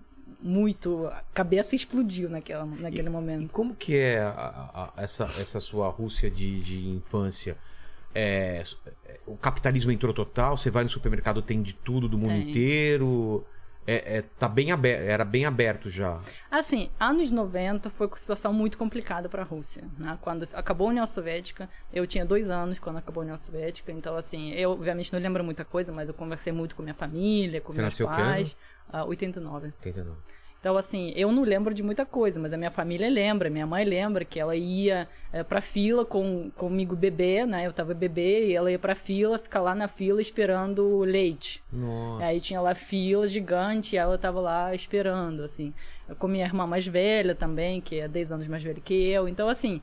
[0.40, 1.06] muito...
[1.08, 3.52] A cabeça explodiu naquela, naquele E momento.
[3.52, 7.56] como que é a- a- essa, essa sua Rússia de, de infância?
[8.14, 8.90] É, é,
[9.26, 10.56] o capitalismo entrou total?
[10.56, 12.50] Você vai no supermercado, tem de tudo do mundo Tem.
[12.50, 13.44] inteiro?
[13.88, 16.20] É, é, tá bem aberto, era bem aberto já.
[16.50, 19.84] Assim, anos 90 foi uma situação muito complicada para a Rússia.
[19.96, 20.18] Né?
[20.20, 24.16] Quando acabou a União Soviética, eu tinha dois anos quando acabou a União Soviética, então
[24.16, 27.72] assim, eu obviamente não lembro muita coisa, mas eu conversei muito com minha família, com
[27.72, 28.56] Você meus nasceu que pais.
[28.88, 29.68] Ah, 89.
[29.68, 30.16] Entendeu?
[30.60, 33.84] Então, assim, eu não lembro de muita coisa, mas a minha família lembra, minha mãe
[33.84, 37.66] lembra que ela ia é, pra fila com, comigo bebê, né?
[37.66, 41.62] Eu tava bebê e ela ia pra fila, ficar lá na fila esperando o leite.
[41.72, 42.24] Nossa.
[42.24, 45.72] Aí tinha lá fila gigante e ela tava lá esperando, assim.
[46.08, 49.28] Eu com minha irmã mais velha também, que é 10 anos mais velha que eu.
[49.28, 49.80] Então, assim,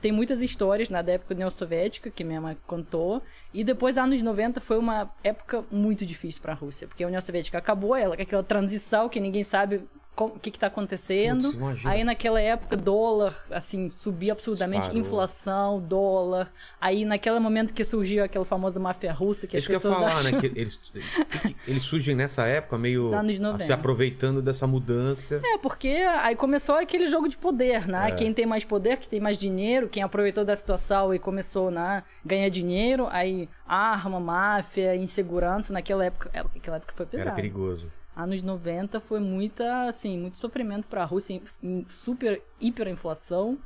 [0.00, 3.22] tem muitas histórias né, da época da União Soviética que minha mãe contou.
[3.52, 7.20] E depois, anos 90, foi uma época muito difícil para a Rússia, porque a União
[7.20, 9.82] Soviética acabou, ela, aquela transição que ninguém sabe
[10.16, 11.52] o que está acontecendo.
[11.52, 15.00] Putz, aí naquela época, dólar, assim, subia absurdamente, Disparou.
[15.00, 16.52] inflação, dólar.
[16.80, 19.90] Aí naquele momento que surgiu aquela famosa máfia russa, que É as isso que eu
[19.90, 20.32] ia pessoas falar, acham...
[20.32, 20.40] né?
[20.40, 20.80] Que eles,
[21.66, 23.64] eles surgem nessa época meio Anos 90.
[23.64, 25.40] se aproveitando dessa mudança.
[25.44, 28.08] É, porque aí começou aquele jogo de poder, né?
[28.08, 28.12] É.
[28.12, 31.80] Quem tem mais poder, que tem mais dinheiro, quem aproveitou da situação e começou né,
[31.80, 37.28] a ganhar dinheiro, aí arma, máfia, insegurança, naquela época, é, naquela época foi pesado.
[37.28, 37.90] Era perigoso.
[38.16, 41.40] Anos 90 foi muita, assim, muito sofrimento para a Rússia,
[41.88, 43.58] super hiperinflação,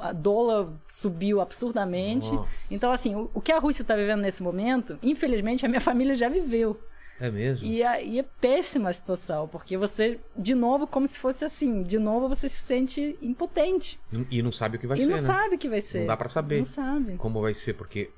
[0.00, 2.28] a dólar subiu absurdamente.
[2.70, 6.14] Então, assim, o, o que a Rússia está vivendo nesse momento, infelizmente a minha família
[6.14, 6.78] já viveu.
[7.20, 7.66] É mesmo?
[7.66, 11.82] E, a- e é péssima a situação, porque você, de novo, como se fosse assim,
[11.82, 13.98] de novo você se sente impotente.
[14.30, 15.22] E não sabe o que vai e ser, não né?
[15.22, 16.00] sabe o que vai ser.
[16.00, 16.58] Não dá pra saber.
[16.58, 17.16] Não sabe.
[17.16, 18.10] Como vai ser, porque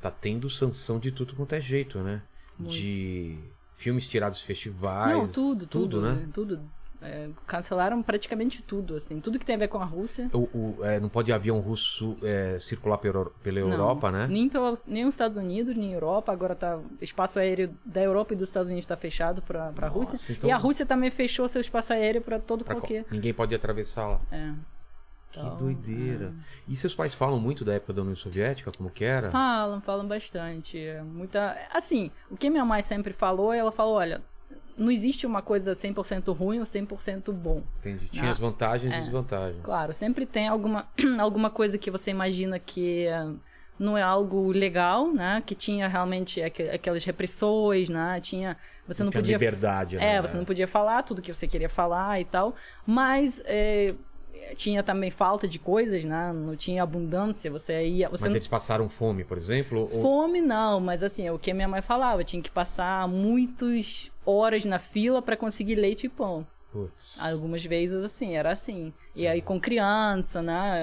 [0.00, 2.22] tá tendo sanção de tudo quanto é jeito, né?
[2.58, 3.38] De
[3.82, 5.16] filmes tirados de festivais.
[5.16, 6.26] Não, tudo, tudo, né?
[6.32, 6.60] Tudo.
[7.04, 9.18] É, cancelaram praticamente tudo, assim.
[9.18, 10.30] Tudo que tem a ver com a Rússia.
[10.32, 13.72] O, o- é, não pode avião russo é, circular pela, pela Não.
[13.72, 14.28] Europa, né?
[14.30, 16.30] Nem, pela, nem os Estados Unidos, nem Europa.
[16.30, 16.78] Agora tá.
[17.00, 20.16] Espaço aéreo da Europa e dos Estados Unidos está fechado para a Rússia.
[20.32, 23.02] então- E a Rússia também fechou seu espaço aéreo para todo Pra qualquer.
[23.02, 24.20] qual- Ninguém pode atravessar lá.
[24.30, 24.52] É.
[25.32, 26.34] Que Então, doideira.
[26.68, 29.30] E seus pais falam muito da época da União Soviética, como que era?
[29.30, 30.78] Falam, falam bastante.
[30.78, 31.56] É Muita...
[31.72, 34.20] Assim, o que minha mãe sempre falou, ela falou, olha,
[34.76, 37.62] não existe uma coisa 100% ruim ou 100% bom.
[37.80, 38.08] Entendi.
[38.08, 38.30] Tinha Não.
[38.32, 39.00] as vantagens e É.
[39.00, 39.62] desvantagens.
[39.62, 40.86] Claro, sempre tem alguma,
[41.18, 43.30] alguma coisa que você imagina que eh,
[43.78, 45.42] não é algo legal, né?
[45.46, 48.20] Que tinha realmente aqu- aquelas repressões, né?
[48.20, 48.56] Tinha...
[48.86, 49.36] Você não, tinha podia...
[49.36, 50.16] liberdade, né?
[50.16, 52.54] É, você não podia falar tudo que você queria falar e tal.
[52.86, 53.42] Mas...
[53.46, 53.94] eh,
[54.56, 56.32] tinha também falta de coisas, né?
[56.32, 58.08] Não tinha abundância, você ia...
[58.08, 59.80] Você Mas não eles passaram fome, por exemplo?
[59.80, 63.06] ou- Fome não, mas assim, é o que a minha mãe falava, tinha que passar
[63.08, 66.46] muitas horas na fila para conseguir leite e pão.
[66.70, 67.16] Putz.
[67.20, 68.92] Algumas vezes assim, era assim.
[69.14, 70.80] E aí com criança, né?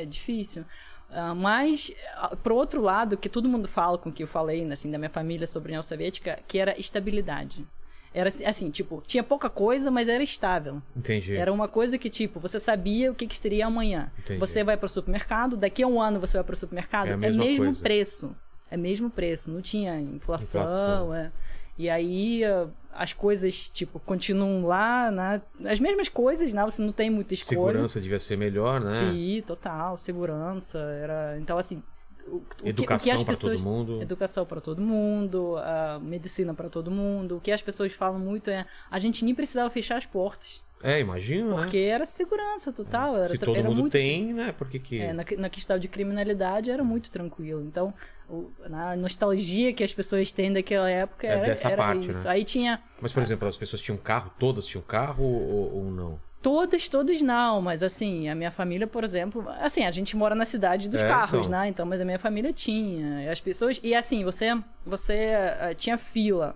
[0.00, 0.64] É, difícil.
[1.10, 4.64] Ah, mas, ah, pro outro lado, que todo mundo fala com o que eu falei,
[4.72, 7.66] assim, da minha família sobre a União Soviética, que era estabilidade.
[8.14, 10.80] Era assim, tipo, tinha pouca coisa, mas era estável.
[10.96, 11.34] Entendi.
[11.34, 14.12] Era uma coisa que, tipo, você sabia o que, que seria amanhã.
[14.20, 14.38] Entendi.
[14.38, 17.12] Você vai para o supermercado, daqui a um ano você vai para o supermercado, É
[17.12, 17.82] é, mesmo coisa.
[17.82, 18.36] preço.
[18.70, 20.62] É mesmo preço, não tinha inflação.
[20.62, 21.14] Inflação.
[21.14, 21.32] é.
[21.76, 25.42] E aí ah, as coisas, tipo, continuam lá, né?
[25.64, 26.62] As mesmas coisas, né?
[26.64, 27.72] Você não tem muita escolha.
[27.72, 28.96] Segurança devia ser melhor, né?
[29.00, 30.78] Sim, total, segurança.
[30.78, 31.36] Era...
[31.40, 31.82] Então, assim,
[32.26, 33.60] o, o que- o que, Educação pra pessoas...
[33.60, 34.02] todo mundo.
[34.02, 35.56] Educação para todo mundo,
[36.02, 37.36] medicina para todo mundo.
[37.36, 40.62] O que as pessoas falam muito é a gente nem precisava fechar as portas.
[40.82, 43.16] É, imagina, Porque era segurança total.
[43.16, 44.52] Era, Se todo era mundo muito, tem, né?
[44.52, 45.00] Por que que...
[45.00, 47.62] é, na, na questão de criminalidade era muito tranquilo.
[47.62, 47.94] Então,
[48.28, 52.24] o- na nostalgia que as pessoas têm daquela época É era, dessa era parte, isso.
[52.24, 52.30] né?
[52.30, 54.30] Aí tinha Mas, por exemplo, as pessoas tinham carro?
[54.38, 56.20] Todas tinham carro ou, ou não?
[56.44, 60.44] Todas, todas não, mas assim, a minha família, por exemplo, assim, a gente mora na
[60.44, 61.50] cidade dos É, carros, então.
[61.58, 61.68] né?
[61.68, 63.32] Então, mas a minha família tinha.
[63.32, 63.80] As pessoas.
[63.82, 64.54] E assim, você,
[64.84, 66.54] você eh, tinha fila.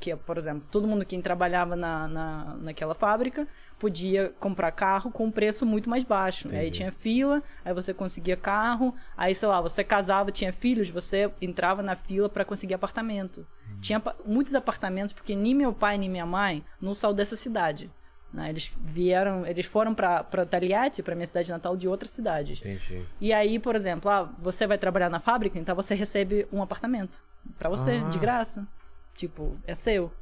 [0.00, 3.48] Que, por exemplo, todo mundo quem trabalhava na, na, naquela fábrica
[3.78, 6.46] podia comprar carro com um preço muito mais baixo.
[6.48, 6.76] Aí Entendi.
[6.78, 11.80] tinha fila, aí você conseguia carro, aí sei lá, você casava, tinha filhos, você entrava
[11.82, 13.46] na fila para conseguir apartamento.
[13.70, 13.78] Hum.
[13.80, 17.90] Tinha muitos apartamentos, porque nem meu pai nem minha mãe não saiu dessa cidade.
[18.32, 18.48] Né?
[18.50, 22.58] Eles vieram, eles foram para Taliate, para minha cidade natal, de outras cidades.
[22.60, 23.02] Entendi.
[23.20, 27.22] E aí, por exemplo, ah, você vai trabalhar na fábrica, então você recebe um apartamento
[27.58, 28.08] para você, Ah.
[28.08, 28.66] de graça.
[29.16, 30.12] Tipo, é seu.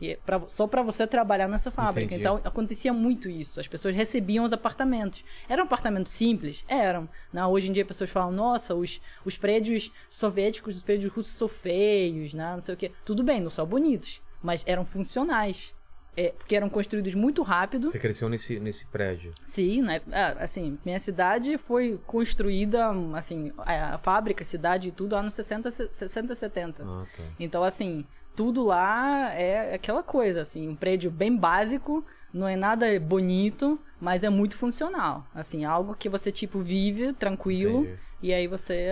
[0.00, 2.14] E é pra- só para você trabalhar nessa fábrica.
[2.14, 2.20] Entendi.
[2.20, 3.58] Então, acontecia muito isso.
[3.58, 5.24] As pessoas recebiam os apartamentos.
[5.48, 6.62] Eram apartamentos simples?
[6.68, 7.08] Eram.
[7.32, 7.44] Né?
[7.46, 11.48] Hoje em dia, as pessoas falam, nossa, os, os prédios soviéticos, os prédios russos são
[11.48, 12.52] feios, né?
[12.52, 12.92] não sei o quê.
[13.06, 15.74] Tudo bem, não são bonitos, mas eram funcionais.
[16.16, 17.90] É, porque eram construídos muito rápido.
[17.90, 19.32] Você cresceu nesse, nesse prédio.
[19.44, 20.00] Sim, né?
[20.10, 25.34] Ah, assim, minha cidade foi construída, assim, a, a fábrica, a cidade e tudo, anos
[25.34, 26.82] 60, 60, 70.
[26.84, 27.22] Ah, tá.
[27.38, 32.86] Então, assim, tudo lá é aquela coisa, assim, um prédio bem básico, não é nada
[33.00, 35.26] bonito, mas é muito funcional.
[35.34, 37.98] Assim, algo que você, tipo, vive tranquilo Entendi.
[38.22, 38.88] e aí você,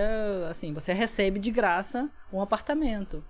[0.50, 3.22] assim, você recebe de graça um apartamento.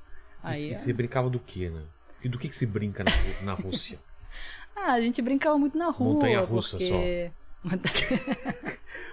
[0.42, 1.82] E, Aí, e você brincava do quê, né?
[2.24, 3.10] E do que, que se brinca na,
[3.42, 3.98] na Rússia?
[4.76, 6.14] Ah, a gente brincava muito na rua.
[6.14, 7.30] Montanha-russa porque...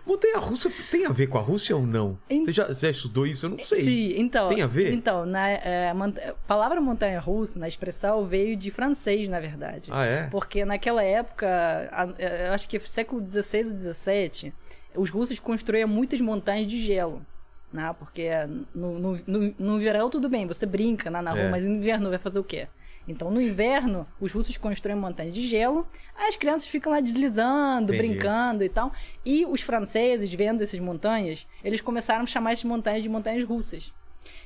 [0.06, 2.18] Montanha-russa tem a ver com a Rússia ou não?
[2.30, 3.46] Em- Você, já, você já estudou isso?
[3.46, 3.82] Eu não sei.
[3.84, 4.50] Sim, então.
[4.50, 4.92] Tem a ver?
[4.94, 9.90] Então, na, é, mont- a palavra montanha-russa, na expressão, veio de francês, na verdade.
[9.94, 10.28] Ah, é?
[10.30, 11.48] Porque naquela época,
[11.92, 14.54] a- é, eu acho que século XVI ou XVII,
[14.96, 17.26] os russos construíam muitas montanhas de gelo.
[17.72, 17.96] Né?
[17.98, 18.30] Porque
[18.76, 21.50] no, no, no, no verão tudo bem, você brinca né, na rua, É.
[21.50, 22.68] mas no inverno vai fazer o quê?
[23.08, 28.10] Então, no inverno, os russos constroem montanhas de gelo, as crianças ficam lá deslizando, Entendi.
[28.10, 28.92] brincando e tal.
[29.26, 33.92] E os franceses, vendo essas montanhas, eles começaram a chamar essas montanhas de montanhas russas.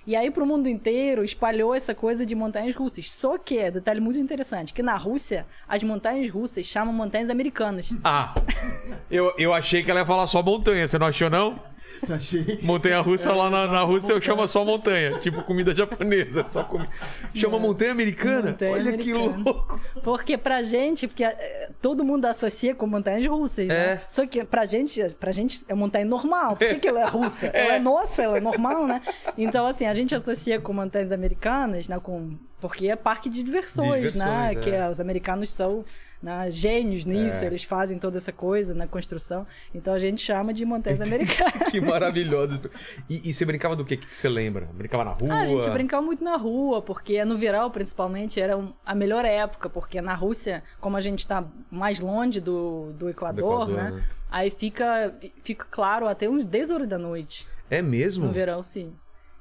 [0.08, 3.10] E aí, pro mundo inteiro, espalhou essa coisa de montanhas russas.
[3.10, 7.92] Só que, detalhe muito interessante, que na Rússia, as montanhas russas chamam montanhas americanas.
[8.04, 8.34] Ah,
[9.10, 11.60] eu, eu achei que ela ia falar só montanha, você não achou não?
[12.10, 12.60] Achei.
[12.62, 16.88] Montanha russa lá na, na Rússia eu chamo só montanha, tipo comida japonesa, só comi...
[17.34, 18.52] Chama montanha americana?
[18.52, 19.44] Montanha Olha que americana.
[19.46, 19.82] louco.
[20.04, 23.76] Porque pra gente, porque eh, todo mundo associa com montanhas russas, né?
[23.76, 24.02] É.
[24.08, 26.56] Só que pra gente, pra gente é montanha normal.
[26.58, 27.48] Por que, que ela é russa?
[27.48, 29.02] Ela é nossa, ela é normal, né?
[29.38, 32.00] Então, assim, a gente associa com montanhas americanas, né?
[32.00, 32.38] Com...
[32.60, 34.50] Porque é parque de diversões, De né?
[34.50, 34.90] diversões, Que é.
[34.90, 35.84] os americanos são
[36.26, 37.48] né, gênios nisso, É.
[37.48, 39.46] eles fazem toda essa coisa na construção.
[39.76, 41.70] Então a gente chama de montanhas americanas.
[41.70, 42.60] Que maravilhoso.
[43.08, 43.94] E, e você brincava do quê?
[43.94, 44.68] O que, você lembra?
[44.74, 45.30] Brincava na rua?
[45.34, 49.70] Ah, a gente brincava muito na rua, porque no verão, principalmente, era a melhor época,
[49.70, 53.92] porque na Rússia, como a gente está mais longe do, do Equador, Do Equador, né?
[53.98, 54.04] né?
[54.32, 57.48] Aí fica, fica claro até uns 10 horas da noite.
[57.70, 58.26] É mesmo?
[58.26, 58.92] No verão, sim.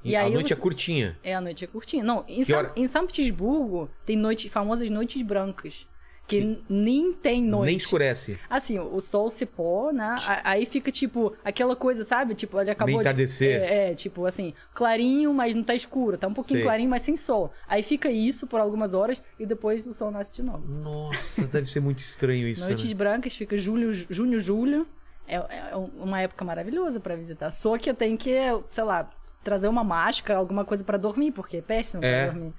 [0.04, 1.18] E a noite você- é curtinha.
[1.24, 2.04] É, a noite é curtinha.
[2.04, 5.88] Não, em, São, em São Petersburgo tem noite, famosas noites brancas.
[6.26, 7.66] Que, n- nem tem noite.
[7.66, 8.38] Nem escurece.
[8.48, 10.16] Assim, o sol se pôr, né?
[10.42, 12.34] Aí fica, tipo, aquela coisa, sabe?
[12.34, 13.46] Tipo, ele acabou Meio de...
[13.46, 16.16] É, é, tipo, assim, clarinho, mas não tá escuro.
[16.16, 16.64] Tá um pouquinho Sei.
[16.64, 17.52] clarinho, mas sem sol.
[17.68, 20.66] Aí fica isso por algumas horas e depois o sol nasce de novo.
[20.66, 22.94] Nossa, deve ser muito estranho isso, Noites né?
[22.94, 24.87] brancas, fica julho, junho, julho.
[25.28, 27.50] É, é uma época maravilhosa pra visitar.
[27.50, 28.34] Só que eu tenho que,
[28.70, 29.10] sei lá,
[29.42, 32.24] trazer uma máscara, alguma coisa pra dormir, porque é péssimo É.
[32.24, 32.54] pra dormir.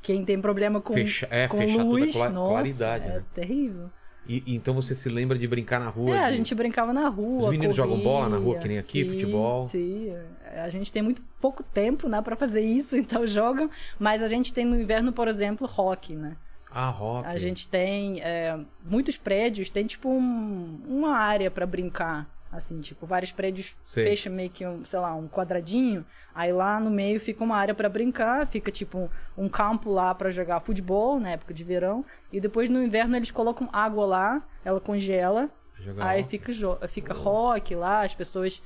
[0.00, 3.24] Quem tem problema com, Fecha- é, com fechar toda a luz, nossa, claridade, é né?
[3.34, 3.90] terrível.
[4.26, 6.14] E, então você se lembra de brincar na rua?
[6.14, 7.44] É, a de- gente brincava na rua.
[7.44, 8.60] Os meninos jogam bola na rua, corria.
[8.60, 9.64] que nem aqui, Sim, futebol?
[9.64, 10.12] Sim,
[10.54, 13.70] a gente tem muito pouco tempo, né, para fazer isso, então jogam.
[13.98, 16.36] Mas a gente tem no inverno, por exemplo, rock, né?
[16.70, 17.26] Ah, rock.
[17.26, 22.28] A gente tem é, muitos prédios, tem tipo um- uma área para brincar.
[22.50, 24.04] Assim, tipo, vários prédios Sei.
[24.04, 26.04] fecham meio que, um, sei lá, um quadradinho.
[26.34, 28.98] Aí lá no meio fica uma área para brincar, fica tipo
[29.36, 32.04] um, um campo lá para jogar futebol na época de verão.
[32.32, 35.50] E depois no inverno eles colocam água lá, ela congela.
[35.78, 36.30] Jogar Aí rock.
[36.30, 38.62] fica, fica rock lá, as pessoas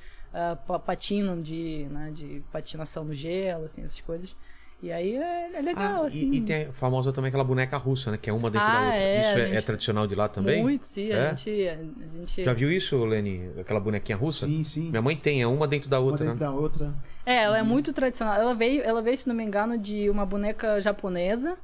[0.65, 4.35] pa- patinam de, né, de patinação no gelo, assim, essas coisas.
[4.83, 6.29] E aí é, é legal, Ah, assim.
[6.29, 8.17] e, e tem a famosa também aquela boneca russa, né?
[8.21, 8.97] Que é uma dentro da Ah, outra.
[8.97, 10.61] é, isso é, é gente- tradicional de lá também?
[10.61, 11.09] Muito, sim.
[11.09, 11.21] É?
[11.21, 11.67] A gente.
[11.69, 12.43] A gente...
[12.43, 13.49] Já viu isso, Leni?
[13.61, 14.45] Aquela bonequinha russa?
[14.45, 14.89] Sim, sim.
[14.89, 16.45] Minha mãe tem, é uma dentro da Uma outra, dentro né?
[16.45, 16.93] da outra.
[17.25, 18.35] É, ela é muito tradicional.
[18.35, 21.57] Ela veio, ela veio, se não me engano, de uma boneca japonesa,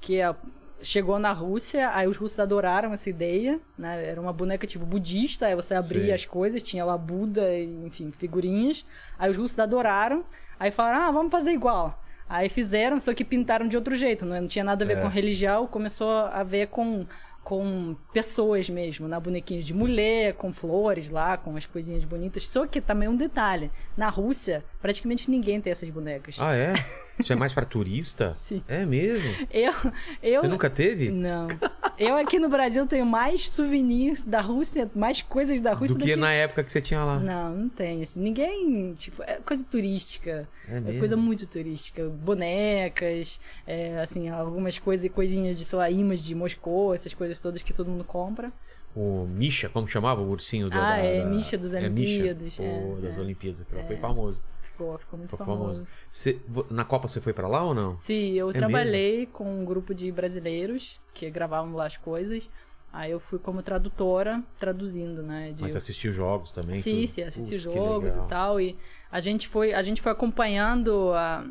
[0.00, 0.34] que é-
[0.80, 4.02] chegou na Rússia, aí os russos adoraram essa ideia, né?
[4.08, 6.12] Era uma boneca tipo budista, aí você abria Sim.
[6.12, 7.54] as coisas, tinha lá Buda,
[7.84, 8.86] enfim, figurinhas.
[9.18, 10.24] Aí os russos adoraram,
[10.58, 12.01] aí falaram, ah, vamos fazer igual.
[12.34, 15.00] Aí fizeram, só que pintaram de outro jeito, não, não tinha nada a ver É.
[15.02, 17.04] com religião, começou a ver com,
[17.44, 22.46] com pessoas mesmo, na bonequinhas de mulher, com flores lá, com as coisinhas bonitas.
[22.46, 26.36] Só que também um detalhe, na Rússia, praticamente ninguém tem essas bonecas.
[26.40, 26.72] Ah, é?
[27.20, 28.30] Isso é mais pra turista?
[28.32, 28.62] Sim.
[28.66, 29.28] É mesmo?
[29.50, 29.74] Eu,
[30.22, 31.10] eu Você nunca teve?
[31.10, 31.46] Não.
[32.04, 36.16] Eu aqui no Brasil tenho mais souvenirs da Rússia, mais coisas da Rússia Do que
[36.16, 37.18] na época que você tinha lá.
[37.20, 38.02] Não, não tem.
[38.02, 38.94] Assim, ninguém.
[38.94, 40.48] Tipo, é coisa turística.
[40.68, 40.98] É É, mesmo?
[40.98, 42.08] coisa muito turística.
[42.08, 47.62] Bonecas, é, assim, algumas coisas, coisinhas de, sei lá, imãs de Moscou, essas coisas todas
[47.62, 48.52] que todo mundo compra.
[48.94, 52.12] O Misha, como chamava o ursinho do, Ah, da, é, da- Misha dos é, Misha.
[52.22, 53.20] Olimpíadas, é, das é.
[53.20, 54.40] Olimpíadas, aquilo foi famoso.
[54.72, 55.72] Ficou, ficou muito Ficou famoso.
[55.74, 55.86] famoso.
[56.10, 57.98] Você- vo- na Copa você foi pra lá ou não?
[57.98, 62.48] Sim, eu É trabalhei com um grupo de brasileiros que gravavam lá as coisas.
[62.94, 65.52] Aí eu fui como tradutora, traduzindo, né?
[65.52, 66.76] de- Mas assistiu jogos também?
[66.76, 67.06] Sim, tudo?
[67.06, 68.60] sim, assisti Putz, jogos e tal.
[68.60, 68.76] E
[69.10, 71.42] a gente foi, a gente foi acompanhando a,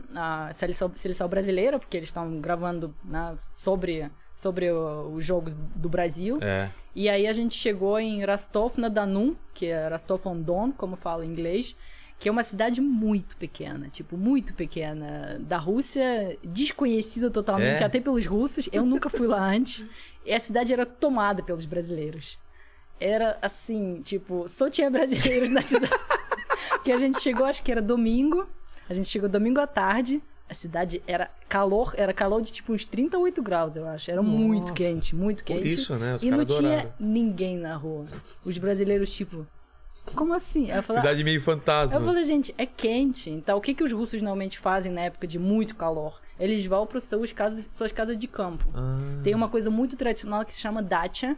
[0.47, 6.37] a seleção, seleção brasileira, porque eles estão gravando né, sobre, sobre os jogos do Brasil.
[6.41, 6.69] É.
[6.95, 11.75] E aí a gente chegou em Rostov-na-Don, que é Rostov-on-Don, como fala em inglês,
[12.21, 17.83] que é uma cidade muito pequena, tipo, muito pequena, da Rússia, desconhecida totalmente, É?
[17.85, 18.69] até pelos russos.
[18.71, 19.83] Eu nunca fui lá antes.
[20.23, 22.37] E a cidade era tomada pelos brasileiros.
[22.99, 25.91] Era assim, tipo, só tinha brasileiros na cidade.
[26.85, 28.47] que a gente chegou, acho que era domingo.
[28.87, 30.21] A gente chegou domingo à tarde.
[30.47, 34.11] A cidade era calor, era calor de tipo uns 38 graus, eu acho.
[34.11, 34.73] Era muito Nossa.
[34.73, 35.69] quente, muito Por quente.
[35.69, 36.17] isso, né?
[36.17, 38.05] Os e não tinha ninguém na rua.
[38.45, 39.47] Os brasileiros, tipo,
[40.15, 40.67] como assim?
[40.81, 41.99] Falei, Cidade meio fantasma.
[41.99, 43.29] eu falei, gente, é quente.
[43.29, 46.19] Então, o que, que os russos normalmente fazem na época de muito calor?
[46.39, 48.67] Eles vão para suas casas, suas casas de campo.
[48.73, 51.37] Ah, Tem uma coisa muito tradicional que se chama dacha,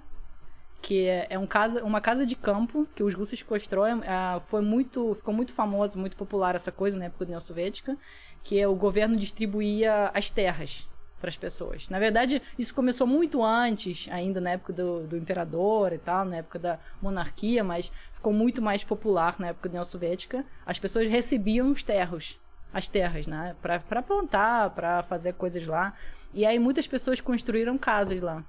[0.82, 4.02] que é, é um casa, uma casa de campo que os russos constroem.
[4.08, 7.98] ah, foi muito, ficou muito famoso, muito popular essa coisa na época da União Soviética,
[8.44, 10.88] que é o governo distribuía as terras.
[11.24, 11.88] Para as pessoas.
[11.88, 16.36] Na verdade, isso começou muito antes, ainda na época do, do imperador e tal, na
[16.36, 20.44] época da monarquia, mas ficou muito mais popular na época da União Soviética.
[20.66, 22.38] As pessoas recebiam os terros,
[22.74, 25.94] as terras, né, para plantar, para fazer coisas lá.
[26.34, 28.44] E aí muitas pessoas construíram casas lá.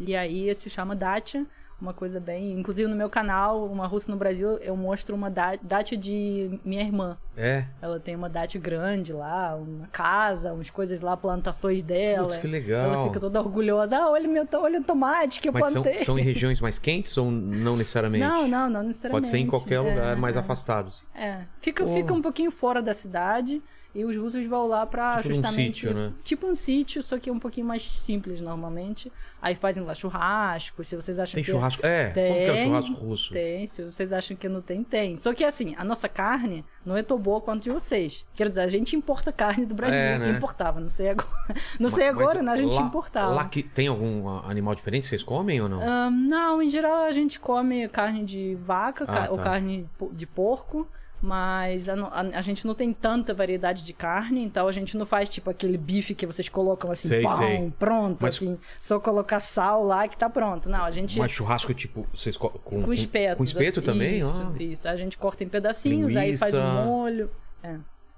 [0.00, 1.46] E aí se chama dacha,
[1.80, 2.52] uma coisa bem.
[2.58, 6.82] Inclusive no meu canal, Uma Russa no Brasil, eu mostro uma da- dacha de minha
[6.82, 7.18] irmã.
[7.36, 7.64] É.
[7.82, 12.24] Ela tem uma dacha grande lá, uma casa, umas coisas lá, plantações dela.
[12.24, 12.92] Putz, que legal.
[12.92, 13.96] Ela fica toda orgulhosa.
[13.98, 16.02] Ah, olha, meu, to- olha o tomate que eu Mas são, plantei.
[16.04, 18.24] são em regiões mais quentes ou não necessariamente?
[18.24, 19.10] Não, não, não necessariamente.
[19.24, 20.38] Pode ser em qualquer É, lugar mais é.
[20.38, 21.02] afastados.
[21.14, 21.96] É, fica, Porra.
[21.96, 23.62] fica um pouquinho fora da cidade
[23.96, 25.76] e os russos vão lá pra Tipo justamente.
[25.80, 26.12] sítio, né?
[26.22, 29.10] Tipo um sítio, só que um pouquinho mais simples normalmente.
[29.40, 31.50] Aí fazem lá churrasco, se vocês acham Tem que.
[31.50, 31.84] churrasco.
[31.86, 33.32] É, como que é o Tem, churrasco russo?
[33.32, 35.16] Tem, se vocês acham que não tem, tem.
[35.16, 38.24] Só que assim, a nossa carne não é tão boa quanto de vocês.
[38.34, 39.96] Quer dizer, a gente importa carne do Brasil.
[39.98, 40.30] É, né?
[40.30, 41.28] Importava, não sei agora.
[41.78, 42.52] Não sei Mas- agora, mas né?
[42.52, 43.32] A gente lá, importava.
[43.34, 45.80] Lá que tem algum animal diferente que vocês comem ou não?
[45.80, 49.42] Ahn, não, em geral a gente come carne de vaca Ah, ca- ou tá.
[49.44, 50.88] carne de porco,
[51.22, 55.06] mas a, a- a gente não tem tanta variedade de carne, então a gente não
[55.06, 57.72] faz tipo aquele bife que vocês colocam assim, Sei, pão, sei.
[57.78, 60.68] pronto, Mas- assim, só colocar sal lá que tá pronto.
[60.68, 63.38] Não, a gente Mas churrasco, tipo, vocês co- com, com espetos.
[63.38, 64.20] Com espeto assim, também?
[64.20, 64.62] Isso, Ah.
[64.62, 64.88] isso.
[64.88, 66.72] A gente corta em pedacinhos, aí faz Linguiça.
[66.72, 67.30] um molho.
[67.62, 67.76] É,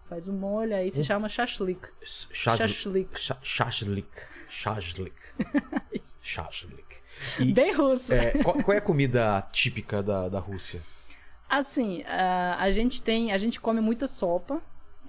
[0.08, 1.88] faz um molho, aí se chama shashlik.
[2.02, 3.20] Chas- Shashlik.
[3.20, 4.08] cha- Shashlik.
[4.48, 5.14] Shashlik.
[6.22, 6.98] Shashlik.
[7.40, 8.14] E, Bem russo.
[8.14, 10.80] é, qual, qual é a comida típica da, da Rússia?
[11.48, 14.61] Assim, a, a gente tem, a gente come muita sopa.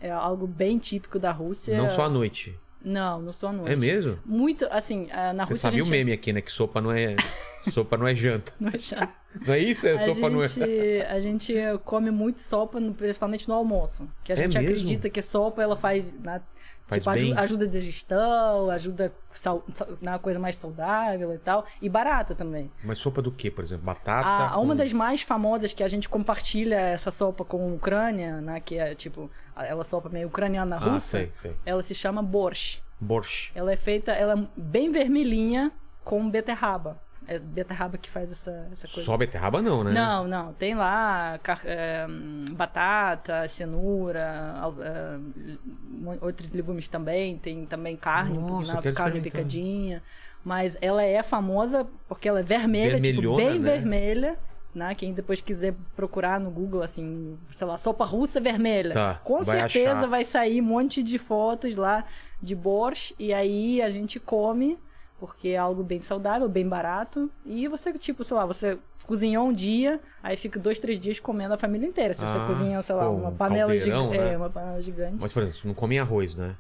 [0.02, 1.75] É algo bem típico da Rússia.
[1.78, 2.58] Não só à noite.
[2.82, 3.73] Não, não só à noite.
[3.73, 4.17] É mesmo?
[4.25, 5.91] Muito, assim, na Você Rússia sabe a o gente...
[5.91, 6.39] meme aqui, né?
[6.41, 7.17] Que sopa não é.
[7.73, 8.54] sopa não é janta.
[8.58, 9.13] Não é chato.
[9.45, 9.86] Não é isso?
[9.86, 10.47] É, A sopa não é.
[10.47, 14.08] gente, a gente come muito sopa, principalmente no almoço.
[14.23, 14.69] Que a É gente mesmo?
[14.69, 16.41] acredita que sopa ela faz, né,
[16.89, 17.38] Faz tipo, bem.
[17.38, 21.65] ajuda a digestão, ajuda sal, sal- na coisa mais saudável e tal.
[21.82, 22.71] E barata também.
[22.84, 23.86] Mas sopa do quê, por exemplo?
[23.86, 24.28] Batata?
[24.28, 27.73] A, a uma com- das mais famosas que a gente compartilha essa sopa com a
[27.75, 31.56] Ucrânia, né, que é tipo, ela sopa meio ucraniana Ah, russa, sei, sei.
[31.65, 32.82] ela se chama borscht.
[32.99, 33.52] Borscht.
[33.56, 35.71] Ela é feita, ela é bem vermelhinha
[36.04, 36.99] com beterraba.
[37.32, 39.04] É beterraba que faz essa, essa coisa.
[39.04, 39.92] Só beterraba não, né?
[39.92, 40.52] Não, não.
[40.54, 42.08] Tem lá é,
[42.54, 47.38] batata, cenoura, é, outros legumes também.
[47.38, 50.02] Tem também carne, Nossa, na- carne picadinha.
[50.44, 53.72] Mas ela é famosa porque ela é vermelha, tipo, bem né?
[53.72, 54.39] vermelha.
[54.74, 54.96] Né?
[54.96, 58.94] Quem depois quiser procurar no Google, assim, sei lá, sopa russa vermelha.
[58.94, 60.08] Tá, Com vai certeza achar.
[60.08, 62.06] vai sair um monte de fotos lá
[62.42, 63.13] de borscht.
[63.20, 64.78] E aí a gente come,
[65.19, 67.29] porque é algo bem saudável, bem barato.
[67.45, 71.53] E você, tipo, sei lá, você cozinhou um dia, aí fica dois, três dias comendo
[71.53, 72.13] a família inteira.
[72.13, 74.17] Se você Ah, cozinha, sei lá, pô, uma um panela gigante.
[74.17, 74.34] né?
[74.34, 75.17] É, uma panela gigante.
[75.19, 76.55] Mas, por exemplo, não comem arroz, né?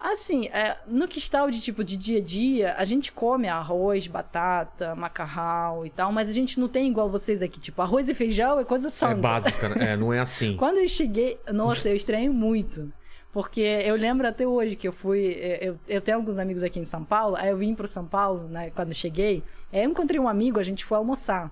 [0.00, 4.06] Assim, é, no que está de tipo de dia a dia, a gente come arroz,
[4.06, 8.14] batata, macarrão e tal, mas a gente não tem igual vocês aqui, tipo, arroz e
[8.14, 9.14] feijão é coisa É santa.
[9.14, 9.92] básica, né?
[9.92, 10.56] É, não é assim.
[10.58, 12.92] Quando eu cheguei, nossa, eu estranho muito.
[13.34, 15.36] Porque eu lembro até hoje que eu fui.
[15.60, 18.46] Eu, eu tenho alguns amigos aqui em São Paulo, aí eu vim pro São Paulo,
[18.48, 19.42] né, quando eu cheguei.
[19.72, 21.50] Aí eu encontrei um amigo, a gente foi almoçar.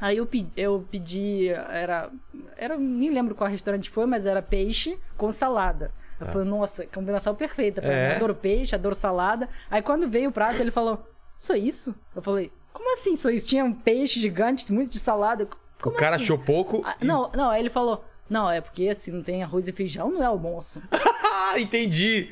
[0.00, 2.08] Aí eu pedi, eu pedi era,
[2.56, 2.78] era.
[2.78, 5.90] Nem lembro qual restaurante foi, mas era peixe com salada.
[6.20, 7.82] Eu falei, nossa, combinação perfeita.
[7.82, 8.12] Pra É?
[8.12, 9.48] Eu adoro peixe, adoro salada.
[9.68, 11.04] Aí quando veio o prato, ele falou:
[11.40, 11.92] Só isso?
[12.14, 13.48] Eu falei, como assim só isso?
[13.48, 15.48] Tinha um peixe gigante, muito de salada.
[15.82, 16.24] Como o cara assim?
[16.24, 16.82] achou pouco.
[16.84, 19.72] Ah, e- Não, não, aí ele falou: Não, é porque se não tem arroz e
[19.72, 20.80] feijão, não é almoço.
[21.58, 22.30] Entendi.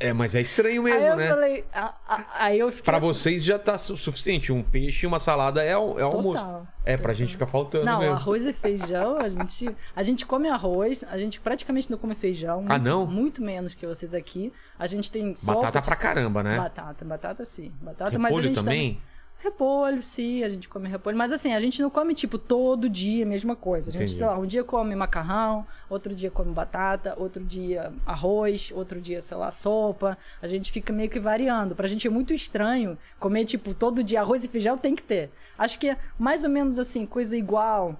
[0.00, 1.28] É, mas é estranho mesmo, aí eu né?
[1.28, 2.84] falei, ah, ah, aí eu fiquei.
[2.84, 4.52] Pra assim, vocês já tá su- suficiente.
[4.52, 6.38] Um peixe e uma salada é, é almoço.
[6.38, 8.14] Total, É, pra gente ficar faltando Não, mesmo.
[8.14, 12.64] arroz e feijão, a gente, a gente come arroz, a gente praticamente não come feijão.
[12.68, 13.06] Ah, muito- não?
[13.08, 14.52] Muito menos que vocês aqui.
[14.78, 16.56] A gente tem sopa Batata de- pra caramba, né?
[16.56, 17.72] Batata, batata sim.
[17.82, 19.02] Batata, mas a Repolho gente também?
[19.40, 21.16] Repolho, sim, a gente come repolho.
[21.16, 23.88] Mas assim, a gente não come, tipo, todo dia a mesma coisa.
[23.88, 24.18] A gente, Entendi.
[24.18, 29.20] sei lá, um dia come macarrão, outro dia come batata, outro dia arroz, outro dia,
[29.20, 30.18] sei lá, sopa.
[30.42, 31.76] A gente fica meio que variando.
[31.76, 35.30] Pra gente é muito estranho comer, tipo, todo dia arroz e feijão tem que ter.
[35.56, 37.96] Acho que é mais ou menos assim, coisa igual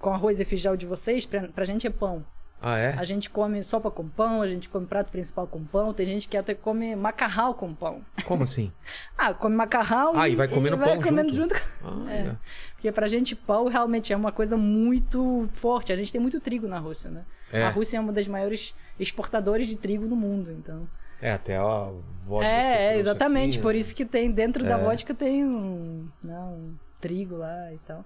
[0.00, 2.24] com arroz e feijão de vocês, pra, pra gente é pão.
[2.60, 2.94] Ah, é?
[2.98, 6.28] A gente come sopa com pão, a gente come prato principal com pão, tem gente
[6.28, 8.02] que até come macarrão com pão.
[8.24, 8.72] Como assim?
[9.16, 11.54] Ah, come macarrão Ah, e vai comendo vai pão comendo junto?
[11.56, 11.68] junto.
[11.84, 12.18] Ah, É.
[12.28, 12.36] é.
[12.74, 15.92] Porque pra gente pão realmente é uma coisa muito forte.
[15.92, 17.24] A gente tem muito trigo na Rússia, né?
[17.52, 17.64] É.
[17.64, 20.88] A Rússia é uma das maiores exportadores de trigo no mundo, então.
[21.20, 21.90] É, até a
[22.26, 22.46] vodka.
[22.48, 23.54] é, é, exatamente.
[23.56, 23.78] aqui, Por né?
[23.80, 24.84] isso que tem dentro da É.
[24.84, 28.04] vodka tem um, né, um trigo lá e tal.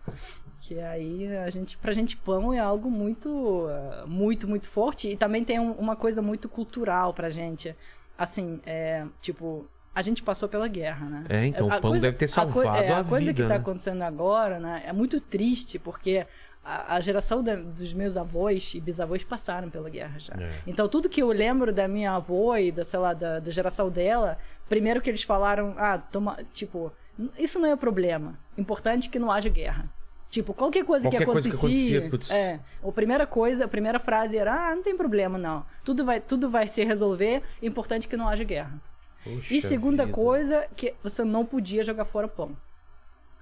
[0.64, 3.66] Que aí a gente, pra gente pão é algo muito,
[4.06, 7.74] muito, muito forte e também tem um- uma coisa muito cultural pra gente.
[8.16, 11.24] assim, é, tipo, a gente passou pela guerra, né?
[11.28, 13.34] É, então A o pão deve ter a coi- salvado é, a, a coisa vida,
[13.34, 13.60] que está né?
[13.60, 16.24] acontecendo agora, né, é muito triste, porque
[16.64, 20.34] a, a geração da- dos meus avós e bisavós passaram pela guerra já.
[20.34, 20.60] É.
[20.68, 23.90] Então, tudo que eu lembro da minha avó e da, sei lá, da, da geração
[23.90, 24.38] dela,
[24.68, 26.92] primeiro que eles falaram, ah, toma, tipo,
[27.36, 28.38] isso não é problema.
[28.56, 29.90] Importante que não haja guerra.
[30.32, 34.00] Tipo, qualquer coisa Qualquer que coisa que acontecia, acontecia, é, a primeira coisa, a primeira
[34.00, 35.62] frase era, ah, não tem problema não.
[35.84, 38.80] Tudo vai, tudo vai se resolver, importante que não haja guerra.
[39.22, 40.14] Poxa E segunda vida.
[40.16, 42.56] coisa, que você não podia jogar fora pão.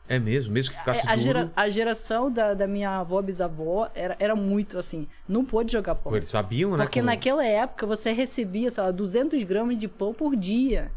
[0.09, 1.23] É mesmo, mesmo que ficasse É, a, duro.
[1.23, 5.95] gera- a geração da, da minha avó bisavó era, era muito assim, não pôde jogar
[5.95, 6.13] pão.
[6.17, 6.79] Eles sabiam, né?
[6.79, 10.91] Porque como- naquela época você recebia, sei lá, 200 gramas de pão por dia.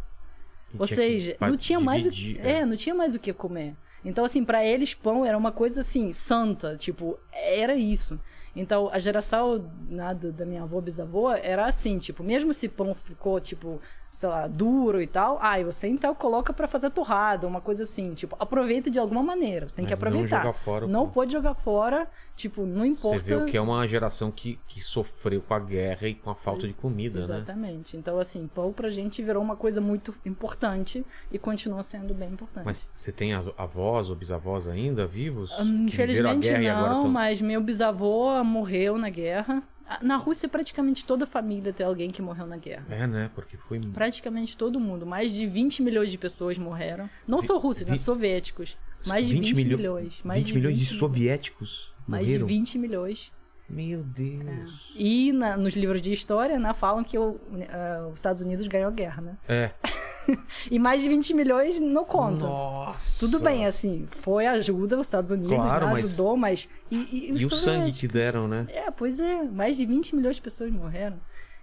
[0.73, 3.31] e Ou seja, não tinha mais o dividir, que, é, não tinha mais o que
[3.31, 3.75] comer.
[4.03, 8.19] Então assim, pra eles pão era uma coisa assim santa, tipo, era isso.
[8.55, 13.39] Então a geração né, da minha avó bisavó era assim, tipo, mesmo se pão ficou
[13.39, 13.81] tipo,
[14.13, 18.13] sei lá, duro e tal, aí você então coloca pra fazer torrada, uma coisa assim,
[18.13, 20.37] tipo, aproveita de alguma maneira, você tem que Mas não aproveitar.
[20.37, 23.17] jogar fora não pode jogar fora, tipo, não importa.
[23.17, 26.29] Você vê o que é uma geração que, que sofreu com a guerra e com
[26.29, 27.37] a falta de comida, né?
[27.37, 27.97] Exatamente.
[27.97, 32.65] Então, assim, pão pra gente virou uma coisa muito importante e continua sendo bem importante.
[32.65, 35.57] Mas você tem avós ou bisavós ainda vivos?
[35.59, 39.63] Hum, que Infelizmente e não, tão- mas meu bisavô morreu na guerra.
[39.87, 42.85] Ah, Na Rússia, praticamente toda família tem alguém que morreu na guerra.
[42.89, 43.29] É, né?
[43.35, 43.79] Porque foi.
[43.79, 45.05] Praticamente todo mundo.
[45.05, 47.09] Mais de 20 milhões de pessoas morreram.
[47.27, 47.93] Não só russos, né?
[47.93, 48.77] vi- Soviéticos.
[49.07, 50.21] Mais de 20, milho- milhões.
[50.23, 52.47] Mais 20 milhões de 20 soviéticos Mais de morreram?
[52.47, 53.31] 20 milhões.
[53.69, 54.91] Meu Deus.
[54.95, 58.87] E na- nos livros de história, né, falam que o- eh, os Estados Unidos ganhou
[58.89, 59.37] a guerra, né?
[59.47, 59.71] É.
[60.71, 62.45] E mais de 20 milhões não conta.
[62.45, 63.19] Nossa.
[63.19, 66.69] Tudo bem, assim, foi ajuda, os Estados Unidos Claro, né, mas- ajudou, mas.
[66.91, 68.65] E, e, E o sangue que deram, né?
[68.69, 71.17] É, pois é, mais de 20 milhões de pessoas morreram.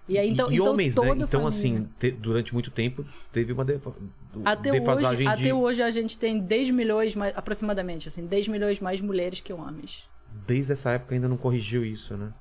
[0.09, 1.03] E aí, então, e então homens, né?
[1.09, 1.49] Então, família.
[1.49, 3.93] assim, te- durante muito tempo teve uma defa-
[4.45, 5.33] Até hoje, defasagem de.
[5.45, 9.53] até hoje a gente tem 10 milhões, mais, aproximadamente, assim, 10 milhões mais mulheres que
[9.53, 10.05] homens.
[10.47, 12.33] Desde essa época ainda não corrigiu isso, né?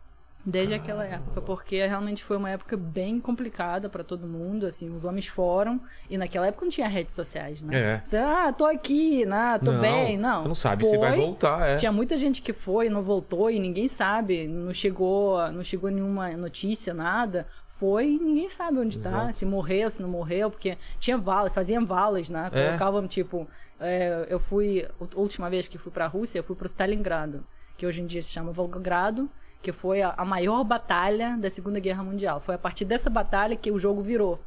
[0.46, 5.04] Desde aquela época, porque realmente foi uma época bem complicada pra todo mundo, assim, os
[5.04, 7.78] homens foram, e naquela época não tinha redes sociais, né?
[7.78, 8.02] É.
[8.04, 10.46] Você, ah, tô aqui, né, tô não, bem, não.
[10.46, 11.76] Não sabe se vai Foi, voltar, é.
[11.76, 16.30] Tinha muita gente que foi não voltou e ninguém sabe, não chegou, não chegou nenhuma
[16.32, 17.46] notícia, nada.
[17.68, 19.34] Foi e ninguém sabe onde tá, Exato.
[19.34, 22.50] se morreu, se não morreu, porque tinha valas, faziam valas, né?
[22.54, 22.68] É.
[22.68, 23.48] Colocavam, tipo,
[23.80, 27.46] é, eu fui, a última vez que fui pra Rússia, eu fui pro Stalingrado,
[27.78, 29.30] que hoje em dia se chama Volgogrado,
[29.62, 32.40] que foi a, a maior batalha da Segunda Guerra Mundial.
[32.40, 34.40] Foi a partir dessa batalha que o jogo virou.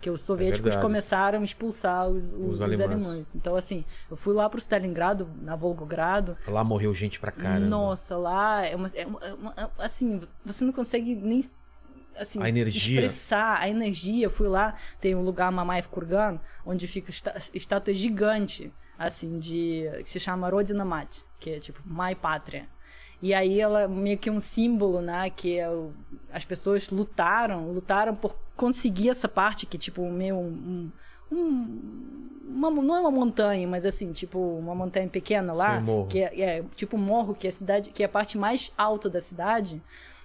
[0.00, 0.82] Que os soviéticos verdade.
[0.82, 2.80] começaram a expulsar os, os, os alemães.
[2.90, 3.32] alemães.
[3.34, 7.66] Então, assim, eu fui lá pro Stalingrado, na Volgogrado, Lá morreu gente pra caramba.
[7.66, 11.44] nossa, lá é uma, é uma- é uma- é- assim, você não consegue nem
[12.18, 13.00] assim, A energia.
[13.00, 14.24] expressar a energia.
[14.24, 19.84] Eu fui lá, tem um lugar Mamai Kurgan, onde fica esta, estátua gigante, assim, de
[20.02, 22.66] que se chama Rodina Mat, que é tipo Mãe Pátria.
[23.22, 25.92] E aí ela meio que um símbolo, né, que é o-
[26.32, 30.90] as pessoas lutaram, lutaram por conseguir essa parte que tipo meio um,
[31.30, 35.84] um- uma, não é uma montanha, mas assim, tipo uma montanha pequena lá, Sim, um
[35.86, 36.06] morro.
[36.08, 38.72] que é, é tipo um morro que é a cidade, que é a parte mais
[38.76, 39.80] alta da cidade.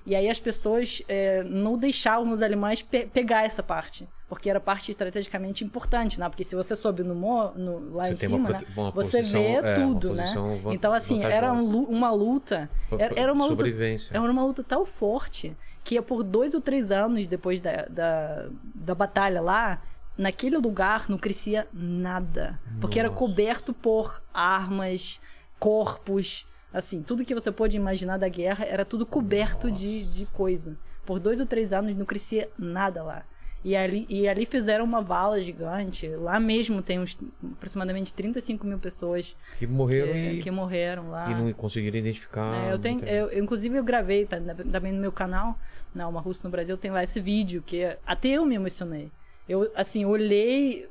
[0.06, 4.60] E aí as pessoas é, não deixavam os alemães pe- pegar essa parte, porque era
[4.60, 6.28] parte estrategicamente importante, né?
[6.28, 8.60] Porque se você sobe no no- lá Você em cima, né?
[8.94, 10.34] você posição- vê é, tudo, né?
[10.72, 12.70] Então assim era um uma luta,
[13.00, 13.64] era, era uma luta,
[14.12, 15.56] era uma luta tão forte
[15.86, 19.82] que por dois ou três anos depois da, da, da batalha lá,
[20.18, 22.60] naquele lugar não crescia nada.
[22.82, 23.20] Porque era Nossa.
[23.20, 25.22] coberto por armas,
[25.58, 30.78] corpos, assim, tudo que você pode imaginar da guerra era tudo coberto de, de coisa.
[31.06, 33.24] Por dois ou três anos não crescia nada lá.
[33.68, 36.08] E ali, e ali fizeram uma vala gigante.
[36.08, 37.18] Lá mesmo tem uns,
[37.54, 41.32] aproximadamente 35 mil pessoas Que morreram que, e, que morreram lá.
[41.32, 42.68] e não conseguiram identificar.
[42.68, 44.38] É, eu tenho, eu, eu, inclusive eu gravei tá,
[44.72, 45.58] também no meu canal,
[45.96, 49.10] na Uma Russa no Brasil, tem lá esse vídeo que até eu me emocionei.
[49.50, 50.88] Eu assim olhei,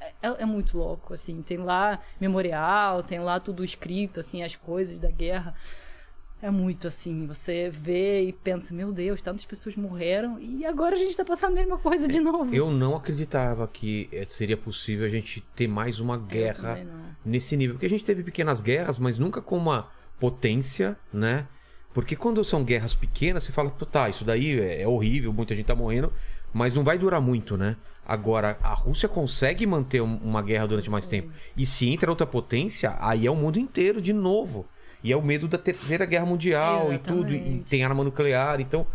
[0.00, 4.54] é, é- é muito louco, assim, tem lá memorial, tem lá tudo escrito, assim, as
[4.54, 5.52] coisas da guerra.
[6.40, 10.98] É muito assim, você vê e pensa, meu Deus, tantas pessoas morreram e agora a
[10.98, 12.54] gente tá passando a mesma coisa de novo.
[12.54, 16.74] Eu não acreditava que eh, seria possível a gente ter mais uma guerra
[17.24, 17.74] nesse nível.
[17.74, 19.88] Porque a gente teve pequenas guerras, mas nunca com uma
[20.20, 21.46] potência, né?
[21.92, 25.66] Porque quando são guerras pequenas, você fala, tá, isso daí é, é horrível, muita gente
[25.66, 26.12] tá morrendo,
[26.52, 27.76] mas não vai durar muito, né?
[28.06, 31.30] Agora, a Rússia consegue manter um- uma guerra durante mais tempo.
[31.56, 34.66] E se entra outra potência, aí é o mundo inteiro de novo.
[35.02, 37.32] E é o medo da terceira guerra mundial e tudo.
[37.32, 37.70] E Exatamente.
[37.70, 38.86] tem arma nuclear, então.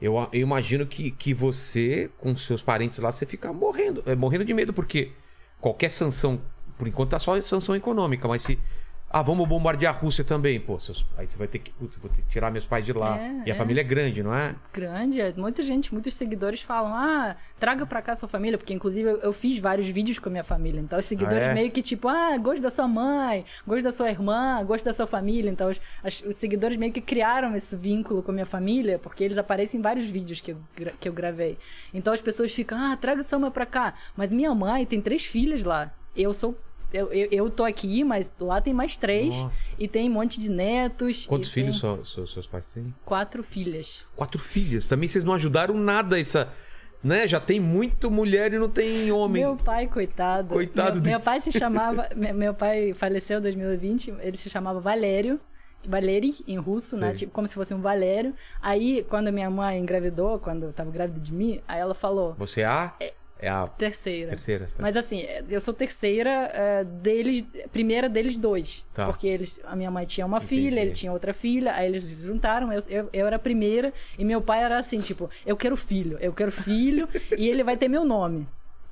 [0.00, 4.44] Eu, eu imagino que, que você, com seus parentes lá, você fica morrendo, é, morrendo
[4.44, 5.12] de medo, porque
[5.60, 6.40] qualquer sanção,
[6.78, 8.58] por enquanto tá só sanção econômica, mas se.
[9.12, 10.78] Ah, vamos bombardear a Rússia também, pô.
[10.78, 11.72] Seus, aí você vai ter que.
[11.72, 13.18] Putz, vou ter que tirar meus pais de lá.
[13.18, 13.58] É, e a é.
[13.58, 14.54] família é grande, não é?
[14.72, 15.20] grande.
[15.20, 19.16] é, Muita gente, muitos seguidores falam: ah, traga pra cá sua família, porque inclusive eu,
[19.18, 20.80] eu fiz vários vídeos com a minha família.
[20.80, 21.54] Então os seguidores Ah, é?
[21.54, 25.08] meio que tipo, ah, gosto da sua mãe, gosto da sua irmã, gosto da sua
[25.08, 25.50] família.
[25.50, 29.24] Então os, as- os seguidores meio que criaram esse vínculo com a minha família, porque
[29.24, 30.58] eles aparecem em vários vídeos que eu,
[31.00, 31.58] que eu gravei.
[31.92, 33.94] Então as pessoas ficam, ah, traga sua mãe pra cá.
[34.16, 35.92] Mas minha mãe tem três filhas lá.
[36.16, 36.56] Eu sou.
[36.92, 39.34] Eu, eu, eu tô aqui, mas lá tem mais três.
[39.36, 39.56] Nossa.
[39.78, 41.26] E tem um monte de netos.
[41.26, 42.94] Quantos e tem filhos só- só- seus pais têm?
[43.04, 44.04] Quatro filhas.
[44.16, 44.86] Quatro filhas.
[44.86, 46.48] Também vocês não ajudaram nada essa.
[47.02, 47.26] Né?
[47.26, 49.42] Já tem muito mulher e não tem homem.
[49.42, 50.48] Meu pai, coitado.
[50.52, 51.10] Coitado Meu, dele.
[51.14, 52.08] meu pai se chamava.
[52.14, 55.40] me- meu pai faleceu em 2020, ele se chamava Valério.
[55.88, 57.06] Valeri, em russo, né?
[57.08, 57.16] Sei.
[57.20, 58.34] Tipo, como se fosse um Valério.
[58.60, 62.60] Aí, quando minha mãe engravidou, quando eu tava grávida de mim, aí ela falou, Você
[62.60, 62.94] é a.
[63.00, 63.14] É
[63.48, 64.30] a terceira.
[64.30, 64.66] terceira.
[64.66, 64.72] tá?
[64.78, 68.84] Mas assim, eu sou terceira é, deles, primeira deles dois.
[68.92, 69.06] Tá.
[69.06, 70.48] Porque eles, a minha mãe tinha uma Entendi.
[70.48, 73.92] filha, ele tinha outra filha, aí eles se juntaram, eu, eu, eu era a primeira,
[74.18, 77.76] e meu pai era assim, tipo, eu quero filho, eu quero filho, e ele vai
[77.76, 78.46] ter meu nome.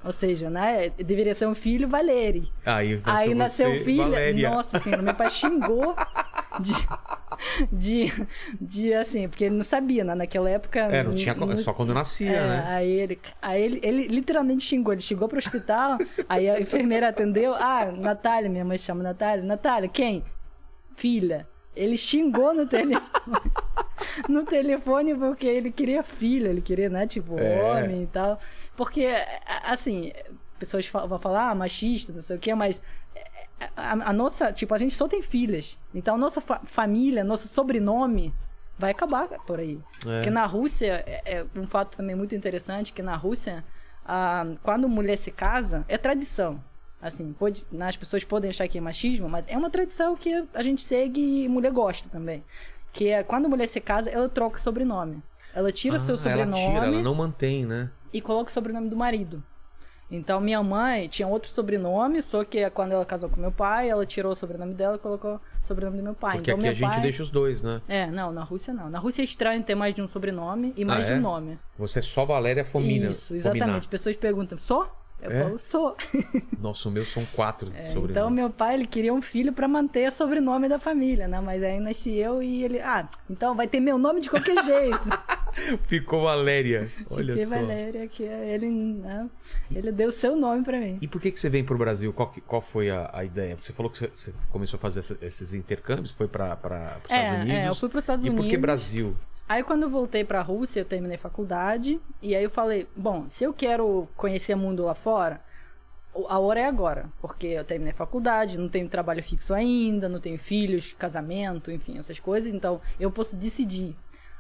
[0.05, 0.91] Ou seja, né?
[0.97, 2.53] Deveria ser um filho Valeri.
[2.65, 4.05] Aí nasceu, Aí nasceu você, filha.
[4.05, 4.51] Valéria.
[4.51, 5.95] Nossa senhora, meu pai xingou
[6.61, 6.73] de,
[7.73, 8.27] de,
[8.61, 10.15] de assim, porque ele não sabia, né?
[10.15, 10.81] Naquela época.
[10.81, 11.35] É, não tinha.
[11.35, 12.65] não- Só quando nascia, é, né?
[12.69, 14.93] Aí ele, aí ele, ele literalmente xingou.
[14.93, 15.99] Ele chegou pro hospital,
[16.29, 17.55] aí a enfermeira atendeu.
[17.55, 19.45] Ah, Natália, minha mãe se chama Natália.
[19.45, 20.25] Natália, quem?
[20.97, 21.47] Filha.
[21.77, 23.53] Ele xingou no telefone.
[24.29, 27.63] no telefone porque ele queria filha, ele queria, né, tipo, É.
[27.63, 28.37] homem e tal.
[28.77, 29.07] Porque,
[29.65, 30.13] assim,
[30.59, 32.81] pessoas vão falar, ah, machista, não sei o quê, mas
[33.77, 35.79] a, a nossa, tipo, a gente só tem filhas.
[35.95, 38.33] Então, a nossa fa- família, nosso sobrenome
[38.79, 39.79] vai acabar por aí.
[40.07, 40.17] É.
[40.19, 43.65] Porque na Rússia, é, é um fato também muito interessante, que na Rússia,
[44.63, 46.63] quando mulher se casa, é tradição.
[47.01, 50.45] Assim, pode, né, as pessoas podem achar que é machismo, mas é uma tradição que
[50.53, 52.43] a gente segue e mulher gosta também.
[52.93, 55.23] Que é, quando mulher se casa, ela troca sobrenome.
[55.55, 57.91] Ela tira seu Ah, ela sobrenome tira, ela não mantém, né?
[58.13, 59.43] e coloca o sobrenome do marido.
[60.11, 64.07] Então, minha mãe tinha outro sobrenome, só que quando ela casou com meu pai, ela
[64.07, 66.37] tirou o sobrenome dela e colocou o sobrenome do meu pai.
[66.37, 67.01] Porque então, aqui a gente pai...
[67.03, 67.83] deixa os dois, né?
[67.87, 68.89] É, não, na Rússia não.
[68.89, 71.17] Na Rússia é estranho ter mais de um sobrenome e mais Ah, de é?
[71.17, 71.59] um nome.
[71.79, 73.09] Você é só Valéria Fomina.
[73.11, 73.63] Isso, exatamente.
[73.65, 73.89] Fominar.
[73.89, 74.95] Pessoas perguntam, só?
[75.21, 75.43] Eu É?
[75.43, 75.97] falo, sou.
[76.59, 78.11] Nossa, o meu são quatro É, sobrenomes.
[78.13, 81.41] então, meu pai, ele queria um filho pra manter o sobrenome da família, né?
[81.41, 85.09] Mas aí nasci eu e ele, ah, então vai ter meu nome de qualquer jeito.
[85.87, 86.89] Ficou Valéria.
[87.11, 87.55] Olha Fiquei só.
[87.57, 89.29] Valéria, que é ele, né?
[89.75, 90.99] ele deu seu nome pra mim.
[91.01, 92.13] E por que, que você vem pro Brasil?
[92.13, 93.55] Qual, que- qual foi a, a ideia?
[93.55, 97.11] Porque você falou que você, você começou a fazer essa- esses intercâmbios, foi para os
[97.11, 97.53] Estados É, Unidos.
[97.55, 98.61] é, eu fui pros Estados e por que Unidos.
[98.61, 99.17] Brasil?
[99.49, 103.45] Aí quando eu voltei pra Rússia, eu terminei faculdade, e aí eu falei, bom, se
[103.45, 105.41] eu quero conhecer o mundo lá fora,
[106.13, 110.21] o- a hora é agora, porque eu terminei faculdade, não tenho trabalho fixo ainda, não
[110.21, 113.97] tenho filhos, casamento, enfim, essas coisas, então eu posso decidir.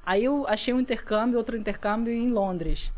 [0.08, 2.90] Aí eu achei um intercâmbio, outro intercâmbio em Londres.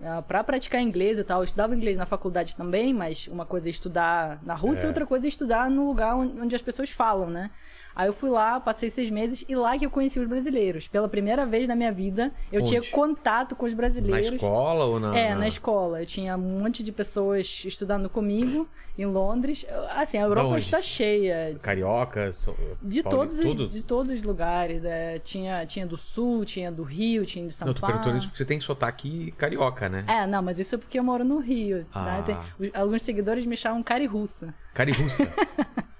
[0.00, 3.68] ah, Pra praticar inglês e tal, eu estudava inglês na faculdade também, mas uma coisa
[3.68, 4.88] é estudar na Rússia, É.
[4.88, 7.50] outra coisa é estudar no lugar onde as pessoas falam, né?
[7.94, 10.88] Aí eu fui lá, passei seis meses e lá que eu conheci os brasileiros.
[10.88, 12.70] Pela primeira vez na minha vida, eu Onde?
[12.70, 14.32] tinha contato com os Na brasileiros.
[14.34, 15.16] escola ou na.
[15.16, 16.00] É, na- na escola.
[16.02, 18.66] Eu tinha um monte de pessoas estudando comigo
[18.96, 19.66] em Londres.
[19.68, 22.48] Eu- Assim, a Europa está cheia Cariocas?
[22.82, 24.84] de todos, os, de todos os lugares.
[24.84, 27.94] É, tinha, tinha do Sul, tinha do Rio, tinha de São Não, tô Paulo.
[27.94, 30.04] perguntando isso porque você tem sotaque carioca, né?
[30.08, 31.86] É, não, mas isso é porque eu moro no Rio.
[31.92, 32.04] Ah.
[32.26, 32.36] né?
[32.58, 34.54] Tem- alguns seguidores me chamam cari russa.
[34.72, 35.28] Carirussa.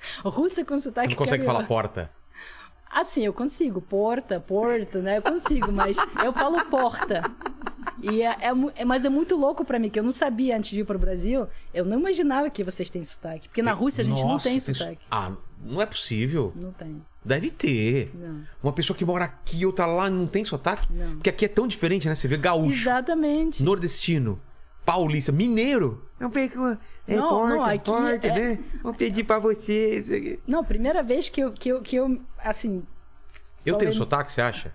[0.24, 1.66] Russa com Você sotaque não consegue carioca.
[1.66, 2.10] falar porta.
[2.92, 3.80] Assim, eu consigo.
[3.80, 5.18] Porta, porta, né?
[5.18, 7.22] Eu consigo, mas eu falo porta.
[8.02, 10.70] E é, é é- mas é muito louco pra mim, que eu não sabia antes
[10.70, 11.46] de ir pro Brasil.
[11.72, 13.48] Eu não imaginava que vocês têm sotaque.
[13.48, 14.98] Porque na Tem- Rússia a gente não Nossa, tem so- sotaque.
[15.08, 15.32] Ah,
[15.62, 16.52] não é possível.
[16.56, 17.00] Não tem.
[17.24, 18.10] Deve ter.
[18.14, 18.42] Não.
[18.62, 20.88] Uma pessoa que mora aqui ou tá lá não tem sotaque?
[20.92, 21.12] Não.
[21.12, 22.14] Porque aqui é tão diferente, né?
[22.16, 23.62] Você vê gaúcho, Exatamente.
[23.62, 24.40] nordestino,
[24.84, 26.04] paulista, mineiro.
[26.18, 26.76] Eu pego.
[27.08, 28.58] É Não, porta, não, aqui porta, é- né?
[28.82, 30.38] Vou pedir pra você.
[30.46, 32.82] Não, primeira vez que eu, que eu, que eu assim...
[33.64, 34.72] Eu tenho sotaque, você acha?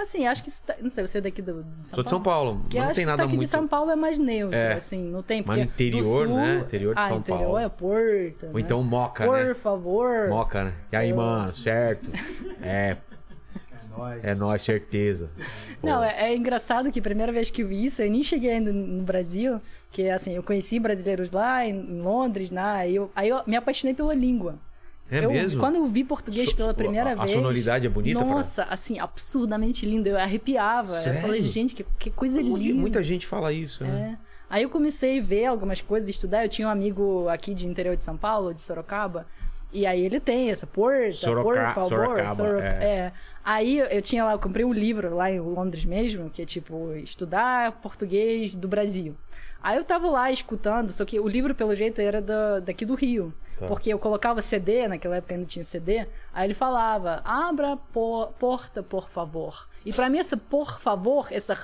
[0.00, 0.50] Assim, acho que...
[0.62, 2.58] tá- Não sei, você é daqui do, de São Sou de São Paulo.
[2.60, 3.40] Porque mas não acho tem que nada sotaque muito.
[3.46, 4.72] de São Paulo é mais neutro, É.
[4.74, 5.42] assim, não tem.
[5.46, 6.58] Mas Porque no interior, do sul, né?
[6.64, 7.58] Interior de ah, São interior Paulo.
[7.58, 8.46] é porta.
[8.46, 8.60] Ou né?
[8.60, 9.54] então moca, Por né?
[9.54, 10.28] favor.
[10.28, 10.72] Moca, né?
[10.90, 12.10] E aí, Eu- mano, certo?
[12.62, 12.96] É,
[14.22, 15.30] É é nóis, certeza.
[15.82, 18.50] Não, é, é engraçado que a primeira vez que eu vi isso, eu nem cheguei
[18.52, 19.60] ainda no Brasil,
[19.90, 22.62] que assim, eu conheci brasileiros lá em, Londres, né?
[22.62, 24.58] Aí eu, aí eu me apaixonei pela língua.
[25.10, 25.60] É eu, mesmo?
[25.60, 27.32] Quando eu vi português So- pela primeira a- a vez.
[27.32, 30.08] sonoridade é bonita pra- Nossa, assim, absurdamente lindo.
[30.08, 30.86] Eu arrepiava.
[30.88, 31.18] Sério?
[31.18, 32.80] Eu falei, gente, que, que coisa Muita- linda.
[32.80, 34.16] Muita gente fala isso, né?
[34.18, 34.32] É.
[34.48, 36.44] Aí eu comecei a ver algumas coisas, estudar.
[36.44, 39.26] Eu tinha um amigo aqui de interior de São Paulo, de Sorocaba.
[39.72, 42.84] E aí ele tem essa porta, Soroca- por favor, Sorocaba, Soro- é.
[42.84, 43.12] é.
[43.44, 46.92] Aí eu tinha lá, eu comprei um livro lá em Londres mesmo, que é tipo
[46.96, 49.16] estudar português do Brasil.
[49.62, 52.94] Aí eu tava lá escutando, só que o livro, pelo jeito, era da- daqui do
[52.94, 53.32] Rio.
[53.58, 53.68] Tá.
[53.68, 58.26] Porque eu colocava CD, naquela época ainda tinha CD, aí ele falava, abra a po-
[58.38, 59.68] porta, por favor.
[59.86, 61.54] E pra mim, essa por favor, essa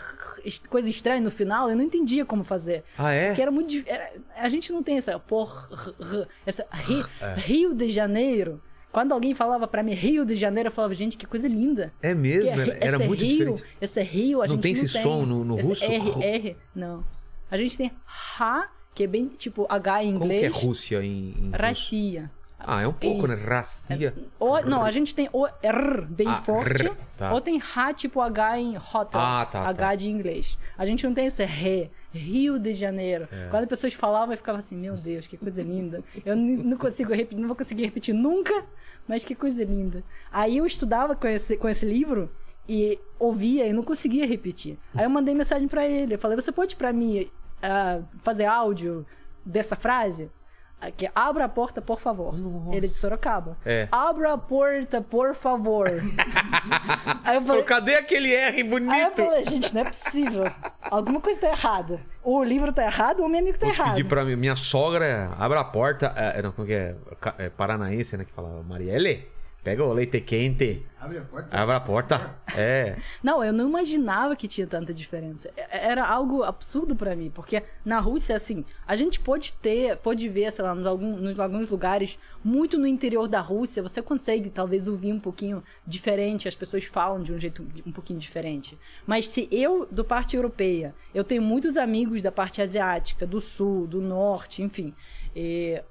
[0.69, 2.85] coisa estranha no final, eu não entendia como fazer.
[2.97, 3.29] Ah, é?
[3.29, 3.83] Porque era muito.
[3.87, 5.69] era- a gente não tem essa por.
[6.47, 7.35] essa ri- É.
[7.37, 8.61] Rio de Janeiro.
[8.93, 11.93] Quando alguém falava pra mim Rio de Janeiro, eu falava, gente, que coisa linda.
[12.01, 12.43] É mesmo?
[12.53, 13.65] Que Era, era esse muito Rio, diferente.
[13.81, 15.85] Esse Rio, a Não gente tem não esse som no- no Esse russo?
[15.85, 17.05] R, R, não.
[17.51, 17.93] A gente tem
[18.39, 20.41] Ha, que é bem tipo H em Como inglês.
[20.41, 21.51] que é Rússia em, em?
[21.55, 22.31] Racia.
[22.61, 23.37] Ah, é um pouco, Isso.
[23.37, 23.45] né?
[23.45, 24.15] Racia.
[24.41, 27.33] O, não, a gente tem o R bem Ah, forte, R, tá.
[27.33, 29.95] ou tem H tipo H em hotel, Ah, tá, H tá.
[29.95, 30.59] de inglês.
[30.77, 33.29] A gente não tem esse Re, Rio de Janeiro.
[33.31, 33.47] É.
[33.49, 36.03] Quando as pessoas falavam, eu ficava assim, meu Deus, que coisa linda.
[36.27, 38.65] Eu não consigo repetir, não vou conseguir repetir nunca,
[39.07, 40.03] mas que coisa linda.
[40.33, 42.29] Aí eu estudava com esse, com esse livro
[42.69, 44.77] e ouvia e não conseguia repetir.
[44.97, 47.31] Aí eu mandei mensagem pra ele, eu falei, você pode pra mim
[47.63, 49.07] ah, fazer áudio
[49.45, 50.31] dessa frase?
[50.97, 52.33] Que é, abra a porta, por favor.
[52.69, 53.57] Ele é de Sorocaba.
[53.67, 53.89] É.
[53.91, 55.89] Abra a porta, por favor.
[57.25, 59.17] aí eu Pô, falei, cadê aquele R aí eu bonito?
[59.17, 60.45] falei, gente, não é possível.
[60.83, 62.01] Alguma coisa tá errada.
[62.23, 63.97] Ou o livro tá errado, ou o meu amigo tá Posso errado.
[63.97, 66.13] pedir pra minha sogra, abra a porta.
[66.17, 66.95] É, não, como que é?
[67.39, 68.25] É paranaense, né?
[68.25, 69.27] Que fala, Marielle,
[69.69, 70.87] pega o leite quente.
[70.99, 71.57] Abre a porta.
[71.57, 72.37] Abra a porta.
[72.57, 72.97] É.
[73.23, 75.51] Não, eu não imaginava que tinha tanta diferença.
[75.71, 80.51] Era algo absurdo pra mim, porque na Rússia, assim, a gente pode ter, pode ver,
[80.51, 84.89] sei lá, nos, algum, nos alguns lugares, muito no interior da Rússia, você consegue talvez
[84.89, 88.79] ouvir um pouquinho diferente, as pessoas falam de um jeito um pouquinho diferente.
[89.07, 93.87] Mas se eu, do parte europeia, eu tenho muitos amigos da parte asiática, do sul,
[93.87, 94.95] do norte, enfim.
[95.37, 95.83] e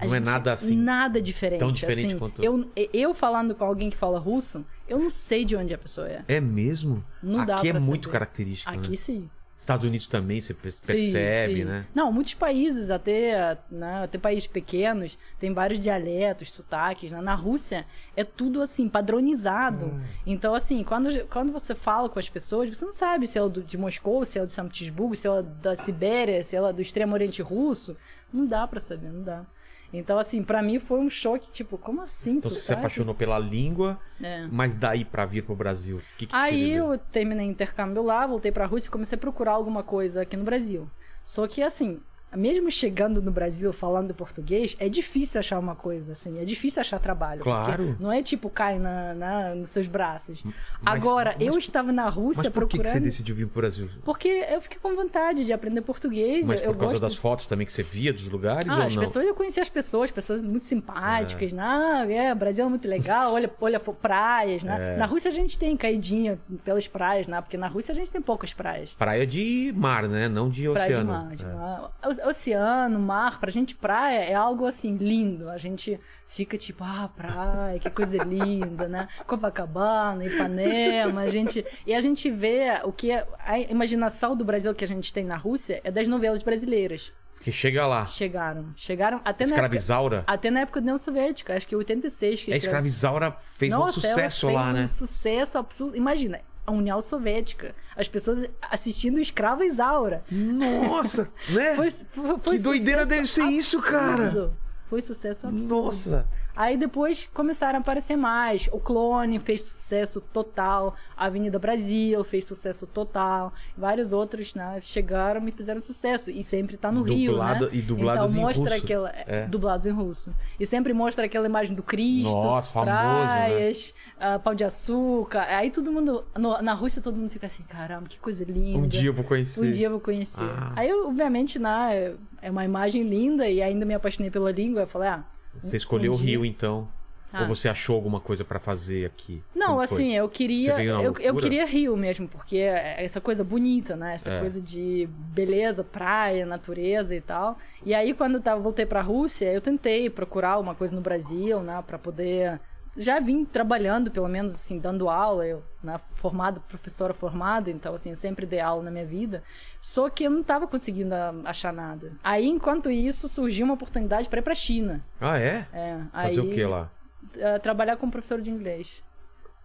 [0.00, 1.58] Não é nada assim, Nada diferente.
[1.60, 2.18] tão diferente assim.
[2.18, 5.78] quanto- Eu, eu falando com alguém que fala russo, eu não sei de onde a
[5.78, 6.22] pessoa é.
[6.28, 7.02] É mesmo?
[7.22, 8.12] Não dá Aqui é pra muito saber.
[8.12, 8.70] característico.
[8.70, 8.96] Aqui né?
[8.96, 9.30] sim.
[9.58, 11.64] Estados Unidos também, você per- Sim, percebe, sim.
[11.64, 11.86] né?
[11.94, 17.10] Não, muitos países, até, né, até países pequenos, tem vários dialetos, sotaques.
[17.10, 17.22] Né?
[17.22, 19.86] Na Rússia é tudo assim, padronizado.
[19.86, 20.00] Hum.
[20.26, 23.62] Então, assim, quando, quando você fala com as pessoas, você não sabe se é do-
[23.62, 27.14] de Moscou, se é de São Petersburgo, se é da Sibéria, se é do Extremo
[27.14, 27.96] Oriente Russo.
[28.30, 29.46] Não dá pra saber, não dá.
[29.92, 32.36] Então, assim, pra mim foi um choque, tipo, como assim?
[32.36, 34.46] Então você se apaixonou pela língua, É.
[34.50, 38.50] mas daí pra vir pro Brasil, o que, que Aí eu terminei intercâmbio lá, voltei
[38.52, 40.90] pra Rússia e comecei a procurar alguma coisa aqui no Brasil.
[41.22, 42.00] Só que assim,
[42.36, 46.98] mesmo chegando no Brasil falando português, é difícil achar uma coisa assim, é difícil achar
[46.98, 47.40] trabalho.
[47.42, 47.96] Claro.
[47.98, 50.42] Não é tipo cai na, na- nos seus braços.
[50.44, 52.92] Mas- Agora, mas- eu estava na Rússia Mas por que, que procurando.
[52.92, 53.88] você decidiu vir pro Brasil?
[54.04, 56.46] Porque eu fiquei com vontade de aprender português.
[56.46, 57.00] Mas por causa gosto...
[57.02, 59.02] das fotos também que você via dos lugares Ah, ou as não?
[59.02, 61.62] pessoas, eu conheci as pessoas, pessoas muito simpáticas, né?
[61.62, 64.94] Ah, é, Brasil é muito legal, olha, olha praias, né?
[64.94, 64.96] É.
[64.96, 67.40] Na Rússia a gente tem caidinha pelas praias, né?
[67.40, 68.94] Porque na Rússia a gente tem poucas praias.
[68.94, 70.28] Praia de mar, né?
[70.28, 71.12] Não de Praia de oceano.
[71.12, 71.48] mar, de É.
[71.52, 71.90] mar.
[72.28, 75.48] Oceano, mar, pra gente praia é algo assim lindo.
[75.50, 75.98] A gente
[76.28, 79.08] fica tipo, ah, praia, que coisa linda, né?
[79.26, 84.74] Copacabana, Ipanema, a gente e a gente vê o que é- a imaginação do Brasil
[84.74, 87.12] que a gente tem na Rússia é das novelas brasileiras.
[87.40, 88.06] Que chega lá.
[88.06, 90.24] Chegaram, chegaram até na época, Escravizaura.
[90.26, 93.72] até na época da União Soviética, acho que em 86 que É, escreve- Escravizaura fez
[93.72, 94.84] um Nossa, ela sucesso lá, né?
[94.84, 95.96] um sucesso absurdo.
[95.96, 100.24] Imagina, a União Soviética, as pessoas assistindo Escrava Isaura.
[100.30, 101.74] Nossa, né?
[101.76, 104.24] Foi, foi, foi Que doideira deve ser isso, cara.
[104.26, 104.56] absurdo.
[104.88, 105.68] Foi sucesso absurdo.
[105.74, 106.26] Nossa.
[106.56, 108.66] Aí depois começaram a aparecer mais.
[108.72, 110.94] O Clone fez sucesso total.
[111.16, 113.52] A Avenida Brasil fez sucesso total.
[113.76, 116.30] Vários outros né, chegaram e fizeram sucesso.
[116.30, 117.70] E sempre tá no Rio, Dublado- né?
[117.74, 118.84] e dublados então em mostra russo.
[118.84, 119.12] aquela...
[119.14, 119.46] É.
[119.46, 120.34] Dublados em russo.
[120.58, 122.30] E sempre mostra aquela imagem do Cristo.
[122.32, 123.02] Nossa, famoso, né?
[123.26, 125.42] praias, ah, pau de açúcar.
[125.42, 126.24] Aí todo mundo...
[126.36, 128.78] no- na Rússia todo mundo fica assim, caramba, que coisa linda.
[128.78, 129.60] Um dia eu vou conhecer.
[129.66, 130.42] Um dia eu vou conhecer.
[130.44, 130.72] Ah.
[130.76, 134.80] Aí, obviamente, né, é uma imagem linda e ainda me apaixonei pela língua.
[134.82, 135.24] Eu falei, ah.
[135.60, 136.88] Você escolheu o Rio, então.
[137.32, 137.42] Ah.
[137.42, 139.42] Ou você achou alguma coisa pra fazer aqui?
[139.54, 140.82] Não, assim, eu queria.
[140.82, 144.14] Eu, eu queria Rio mesmo, porque é essa coisa bonita, né?
[144.14, 144.40] Essa É.
[144.40, 147.58] coisa de beleza, praia, natureza e tal.
[147.84, 151.60] E aí, quando eu tava, voltei pra Rússia, eu tentei procurar uma coisa no Brasil,
[151.60, 151.82] né?
[151.86, 152.58] Pra poder
[152.96, 158.10] já vim trabalhando, pelo menos assim, dando aula, eu, né, formada, professora formada, então assim,
[158.10, 159.42] eu sempre dei aula na minha vida,
[159.80, 162.12] só que eu não estava conseguindo a- achar nada.
[162.24, 165.04] Aí, enquanto isso, surgiu uma oportunidade para ir para China.
[165.20, 165.66] Ah, é?
[165.72, 166.90] É, Fazer aí, o que lá?
[167.36, 169.02] eh, trabalhar como professor de inglês.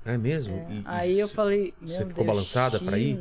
[0.03, 0.55] É mesmo?
[0.69, 3.19] E- e Aí eu falei, meu Você ficou Deus, balançada pra ir?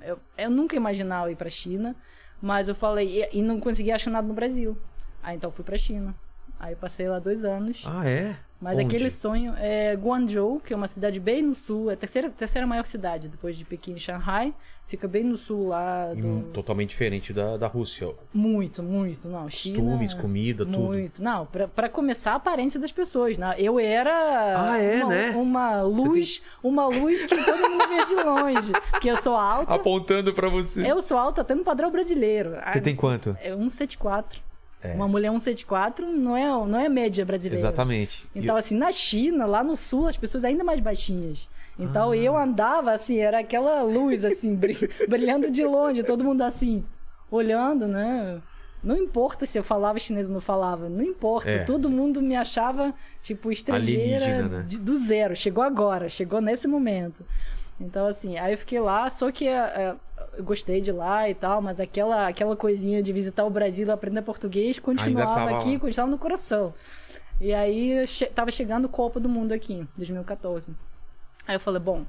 [0.00, 1.94] Eu, eu nunca imaginava ir pra China,
[2.40, 4.78] mas eu falei, e, e não consegui achar nada no Brasil.
[5.22, 6.14] Aí então fui pra China.
[6.58, 7.84] Aí passei lá dois anos.
[7.86, 8.36] Ah, é?
[8.60, 8.86] Mas Onde?
[8.94, 12.66] aquele sonho é Guangzhou, que é uma cidade bem no sul, é a terceira, terceira
[12.66, 14.52] maior cidade depois de Pequim e Shanghai.
[14.86, 16.42] Fica bem no sul lá do.
[16.52, 18.12] Totalmente diferente da, da Rússia.
[18.34, 19.28] Muito, muito.
[19.28, 19.76] Não, China.
[19.76, 20.78] Costumes, comida, tudo.
[20.78, 21.22] Muito.
[21.22, 23.38] Não, pra, pra começar a aparência das pessoas.
[23.38, 23.54] Né?
[23.56, 24.12] Eu era
[24.72, 25.30] Ah, é, uma, né?
[25.30, 28.72] uma luz, uma luz que todo mundo via de longe.
[28.90, 29.72] Porque eu sou alta.
[29.72, 30.84] Apontando pra você.
[30.90, 32.56] Eu sou alta até no padrão brasileiro.
[32.72, 33.36] Você tem quanto?
[33.40, 34.42] É 174.
[34.94, 37.58] Uma mulher 174 não é, não é média brasileira.
[37.60, 38.26] Exatamente.
[38.34, 41.48] Então, assim, na China, lá no sul, as pessoas ainda mais baixinhas.
[41.78, 41.82] Ah.
[41.82, 46.84] Então, eu andava, assim, era aquela luz, assim, bri- brilhando de longe, todo mundo assim,
[47.30, 48.40] olhando, né?
[48.82, 51.50] Não importa se eu falava chinês ou não falava, não importa.
[51.50, 51.58] É.
[51.64, 54.64] Todo mundo me achava, tipo, estrangeira né?
[54.66, 55.36] de- do zero.
[55.36, 57.22] Chegou agora, chegou nesse momento.
[57.78, 59.94] Então, assim, aí eu fiquei lá, só que é,
[60.36, 63.90] eu gostei de lá e tal, mas aquela, aquela coisinha de visitar o Brasil e
[63.90, 65.80] aprender português continuava aqui, lá.
[65.80, 66.74] continuava no coração.
[67.40, 70.74] E aí che tava chegando Copa do Mundo aqui, 2014.
[71.46, 72.04] Aí eu falei, bom,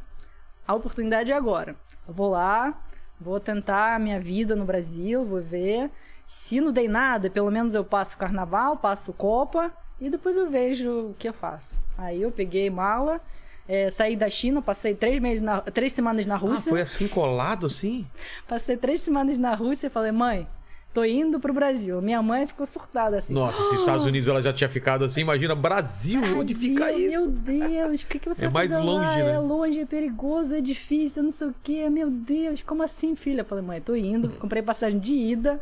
[0.68, 1.76] a oportunidade é agora.
[2.08, 2.78] Eu vou lá,
[3.20, 5.90] vou tentar a minha vida no Brasil, vou ver.
[6.28, 11.10] Se não dei nada, pelo menos eu passo carnaval, passo Copa e depois eu vejo
[11.10, 11.80] o que eu faço.
[11.98, 13.22] Aí eu peguei mala,
[13.68, 16.70] eh, saí da China, passei três, meses na, três semanas na Ah, Rússia.
[16.70, 18.06] foi assim colado assim?
[18.48, 20.48] Passei três semanas na Rússia e falei, mãe,
[20.94, 22.02] tô indo pro Brasil.
[22.02, 23.34] Minha mãe ficou surtada assim.
[23.34, 27.30] Nossa, se Estados Unidos ela já tinha ficado assim, imagina Brasil, onde fica Brasil, isso?
[27.30, 28.92] Meu Deus, o que, que você É vai mais fazer lá?
[28.92, 29.32] longe, né?
[29.34, 31.90] É longe, é perigoso, é difícil, não sei o quê.
[31.90, 33.42] Meu Deus, como assim, filha?
[33.42, 34.30] Eu falei, mãe, tô indo.
[34.40, 35.62] Comprei passagem de ida.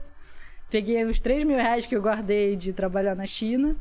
[0.72, 3.76] Peguei os 3 mil reais que eu guardei de trabalhar na China.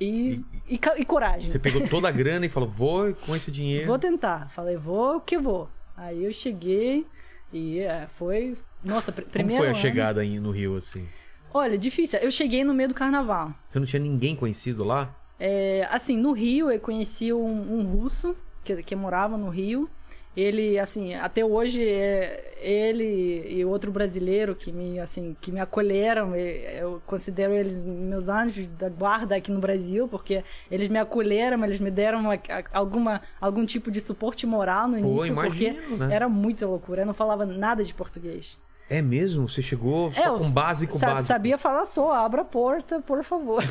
[0.00, 1.50] E, e, e coragem.
[1.50, 3.86] Você pegou toda a grana e falou, vou com esse dinheiro.
[3.86, 4.48] Vou tentar.
[4.48, 5.68] Falei, vou que vou.
[5.96, 7.06] Aí eu cheguei
[7.52, 8.56] e é, foi...
[8.82, 11.06] Nossa, pr Como primeiro foi a chegada aí no Rio assim?
[11.52, 12.18] Olha, difícil.
[12.20, 13.52] Eu cheguei no meio do carnaval.
[13.68, 15.14] Você não tinha ninguém conhecido lá?
[15.38, 18.34] É, assim, no Rio eu conheci um, um russo
[18.64, 19.90] que, que morava no Rio.
[20.36, 26.36] Ele, assim, até hoje, é, ele e outro brasileiro que me, assim, que me acolheram,
[26.36, 31.80] eu considero eles meus anjos da guarda aqui no Brasil, porque eles me acolheram, eles
[31.80, 32.38] me deram uma-
[32.72, 36.14] alguma, algum tipo de suporte moral no Pô, início, porque imagino, né?
[36.14, 38.56] era muita loucura, eu não falava nada de português.
[38.88, 39.48] É mesmo?
[39.48, 41.24] Você chegou só É, com básico, sa- básico.
[41.26, 43.64] Sabia falar só, abra a porta, por favor.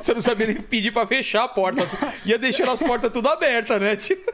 [0.00, 1.82] Você não sabia nem pedir pra fechar a porta.
[2.24, 3.94] Ia deixando as portas tudo abertas, né?
[3.96, 4.32] Tipo...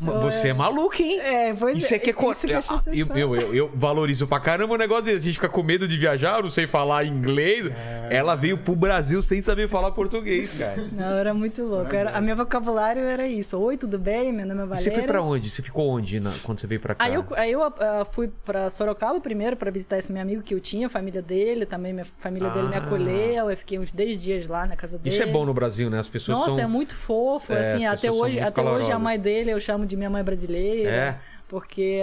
[0.00, 1.20] Você é maluco, hein?
[1.20, 3.70] É, pois Isso é que é isso que as cor- pessoas eu, eu, eu, eu
[3.74, 5.18] valorizo pra caramba o negócio desse.
[5.18, 7.66] A gente fica com medo de viajar, eu não sei falar inglês.
[7.66, 8.08] É.
[8.16, 10.86] Ela veio pro Brasil sem saber falar português, cara.
[10.92, 11.94] Não, era muito louco.
[11.94, 13.56] Era, a meu vocabulário era isso.
[13.58, 14.32] Oi, tudo bem?
[14.32, 14.82] Meu nome é E Valéria.
[14.82, 15.50] você foi pra onde?
[15.50, 17.04] Você ficou onde na- quando você veio pra cá?
[17.04, 20.54] Aí eu, aí eu ah, fui pra Sorocaba primeiro pra visitar esse meu amigo que
[20.54, 22.78] eu tinha, a família dele, também minha família dele me Ah.
[22.78, 23.50] acolheu.
[23.50, 25.14] Eu fiquei uns 10 dias lá na casa dele.
[25.14, 25.98] Isso é bom no Brasil, né?
[25.98, 26.60] As pessoas Nossa, são...
[26.60, 29.84] é muito fofo, É, assim, as até hoje, até hoje a mãe dele eu chamo
[29.84, 30.90] de minha mãe brasileira.
[30.90, 31.18] É.
[31.48, 32.00] Porque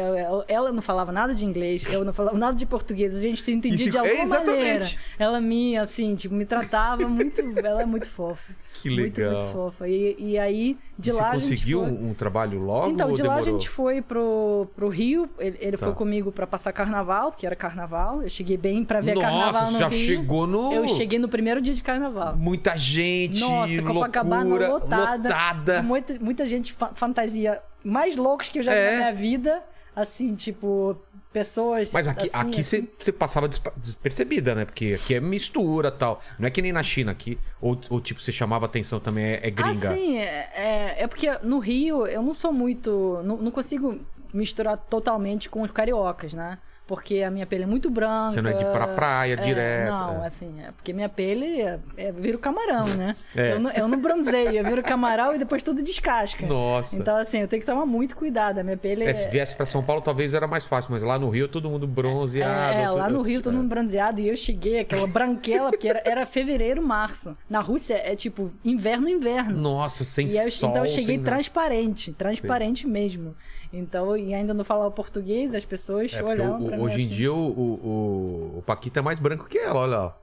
[0.47, 3.51] ela, não falava nada de inglês, eu não falava nada de português, a gente se
[3.51, 4.57] entendia Isso- de alguma é, exatamente.
[4.57, 4.85] maneira.
[5.19, 8.51] Ela me, assim, tipo, me tratava muito, ela é muito fofa.
[8.81, 9.39] Que Muito, legal.
[9.41, 9.87] muito fofa.
[9.87, 11.91] E, e aí, de E lá você a gente conseguiu foi...
[11.91, 13.59] um, trabalho logo Então, de lá a demorou?
[13.59, 15.27] gente foi pro, pro Rio.
[15.39, 15.85] Ele, ele Tá.
[15.85, 18.21] foi comigo pra passar carnaval, que era carnaval.
[18.21, 19.99] Eu cheguei bem pra ver Nossa, carnaval no já Rio.
[19.99, 20.71] chegou no...
[20.73, 22.35] Eu cheguei no primeiro dia de carnaval.
[22.35, 25.29] Muita gente, Nossa, Copacabana loucura, lotada.
[25.29, 25.81] lotada.
[25.81, 28.91] Muita, muita gente fa- fantasia mais loucos que eu já vi É.
[28.91, 29.63] na minha vida.
[29.95, 30.97] Assim, tipo,
[31.31, 31.93] pessoas.
[31.93, 32.63] Mas aqui, assim, aqui assim.
[32.81, 34.65] você, você passava despercebida, né?
[34.65, 36.19] Porque aqui é mistura tal.
[36.37, 37.37] Não é que nem na China aqui.
[37.61, 39.93] Ou, ou tipo, você chamava atenção também, é, é Ah, gringa.
[39.95, 40.17] sim.
[40.17, 43.21] É, é, é porque no Rio eu não sou muito.
[43.23, 43.97] Não, não consigo
[44.33, 46.57] misturar totalmente com os cariocas, né?
[46.87, 48.29] Porque a minha pele é muito branca.
[48.29, 49.89] Você não é de ir pra praia É, direto.
[49.89, 50.27] Não, é.
[50.27, 53.15] assim, é porque minha pele é, é, vira o camarão, né?
[53.35, 53.53] É.
[53.53, 56.45] Eu, não, eu não bronzeio, eu viro camarão e depois tudo descasca.
[56.45, 56.95] Nossa.
[56.95, 58.59] Então, assim, eu tenho que tomar muito cuidado.
[58.59, 61.17] A minha pele É, se viesse pra São Paulo, talvez era mais fácil, mas lá
[61.17, 62.75] no Rio todo mundo bronzeado.
[62.77, 66.01] É, é, lá no Rio todo mundo bronzeado e eu cheguei, aquela branquela, porque era,
[66.05, 67.35] era fevereiro, março.
[67.49, 69.57] Na Rússia é tipo inverno, inverno.
[69.57, 70.69] Nossa, sem E eu- sol.
[70.69, 73.35] então eu cheguei transparente, transparente mesmo.
[73.77, 77.13] Então, e ainda não falava português, as pessoas É, olhavam o- hoje em assim.
[77.13, 80.17] dia o, o, o, Paquito é mais branco que ela, olha lá.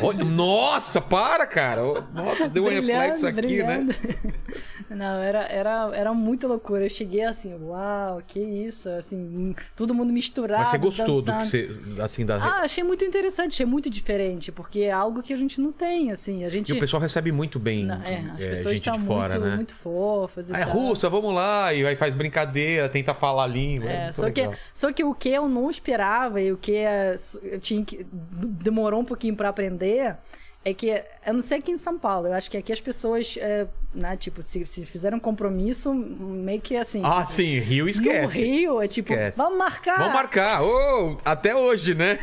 [0.00, 1.82] Olha, nossa, para, cara.
[2.14, 3.78] Nossa, deu um Brilhando, reflexo aqui, né?
[3.78, 3.94] brilhando.
[4.90, 6.84] Não, era, era, era muito loucura.
[6.84, 10.60] Eu cheguei assim, uau, que isso, assim, todo mundo misturado.
[10.60, 11.94] Mas você gostou do que dançando.
[11.94, 12.02] você.
[12.02, 12.36] Assim, da.
[12.36, 16.10] Ah, achei muito interessante, achei muito diferente, porque é algo que a gente não tem,
[16.10, 16.42] assim.
[16.42, 16.70] A gente.
[16.70, 19.56] E o pessoal recebe muito bem Não, é, as é, pessoas de fora, muito, né?
[19.56, 20.48] muito fofas.
[20.48, 21.74] E Ah, é russa, vamos lá.
[21.74, 23.90] E aí faz brincadeira, tenta falar a língua.
[23.90, 27.14] É, É, só, que, só que o que eu não esperava e o que é,
[27.42, 30.16] eu tinha que, demorou um pouquinho pra aprender
[30.64, 30.88] é que,
[31.26, 34.16] eu não sei aqui em São Paulo, eu acho que aqui as pessoas, é, né,
[34.16, 37.00] tipo, se, se fizeram compromisso, meio que assim.
[37.04, 38.22] Ah, tipo, sim, Rio esquece.
[38.40, 39.38] No Rio, é tipo, Esquece.
[39.38, 39.98] vamos marcar.
[39.98, 40.62] Vamos marcar.
[40.62, 42.18] Ô, até hoje, né?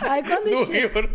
[0.00, 1.10] Aí quando No chega- Rio.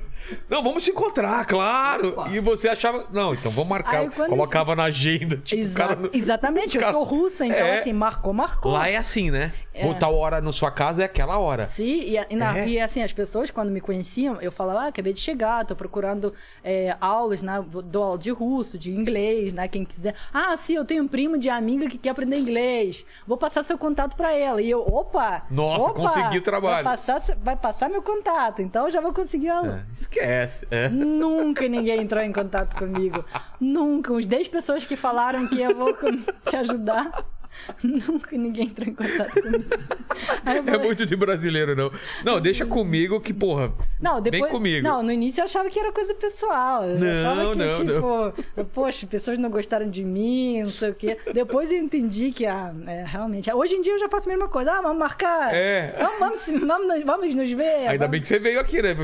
[0.50, 2.10] Não, vamos se encontrar, claro.
[2.10, 2.30] Opa.
[2.30, 3.06] E você achava.
[3.12, 4.02] Não, então vamos marcar.
[4.02, 5.38] Aí Colocava na agenda.
[5.38, 7.80] Tipo, Exa- cara Exatamente, eu cara- sou russa, então É.
[7.80, 8.72] assim, marcou, marcou.
[8.72, 9.54] Lá é assim, né?
[9.74, 9.94] É.
[9.94, 11.66] Tal hora na sua casa é aquela hora.
[11.66, 12.68] Sim, e, e, na- É?
[12.68, 16.34] e, assim, as pessoas, quando me conheciam, eu falava, ah, acabei de chegar, tô procurando
[16.62, 17.64] é, aulas, né?
[17.86, 19.70] Dou aula de russo, de inglês, né?
[19.70, 20.16] Quem quiser.
[20.34, 23.06] Ah, sim, eu tenho um primo de amiga que quer aprender inglês.
[23.26, 24.62] Vou passar seu contato pra ela.
[24.62, 25.44] E eu, opa!
[25.50, 26.84] Nossa, opa, consegui o trabalho.
[26.84, 29.86] Vai passar, vai passar meu contato, então eu já vou conseguir aula.
[29.90, 30.68] É, esquece.
[30.72, 30.90] É.
[30.90, 33.24] Nunca ninguém entrou em contato comigo.
[33.60, 34.12] Nunca.
[34.12, 35.94] Uns 10 pessoas que falaram que eu vou
[36.46, 37.26] te ajudar.
[37.84, 39.66] Nunca ninguém entrou em contato comigo.
[40.46, 41.92] É falei, muito de brasileiro, não.
[42.24, 43.72] Não, deixa comigo que, porra.
[44.00, 44.44] Não, depois.
[44.44, 44.88] Vem comigo.
[44.88, 46.84] Não, no início eu achava que era coisa pessoal.
[46.84, 50.94] Eu Não, achava que, não, tipo, poxa, pessoas não gostaram de mim, não sei o
[50.94, 51.18] quê.
[51.34, 53.52] Depois eu entendi que, ah, é, realmente.
[53.52, 54.72] Hoje em dia eu já faço a mesma coisa.
[54.72, 55.54] Ah, vamos marcar.
[55.54, 55.96] É.
[56.00, 57.88] Vamos, vamos, vamos, nos- vamos nos ver.
[57.88, 58.96] Ainda vamos- bem que você veio aqui, né?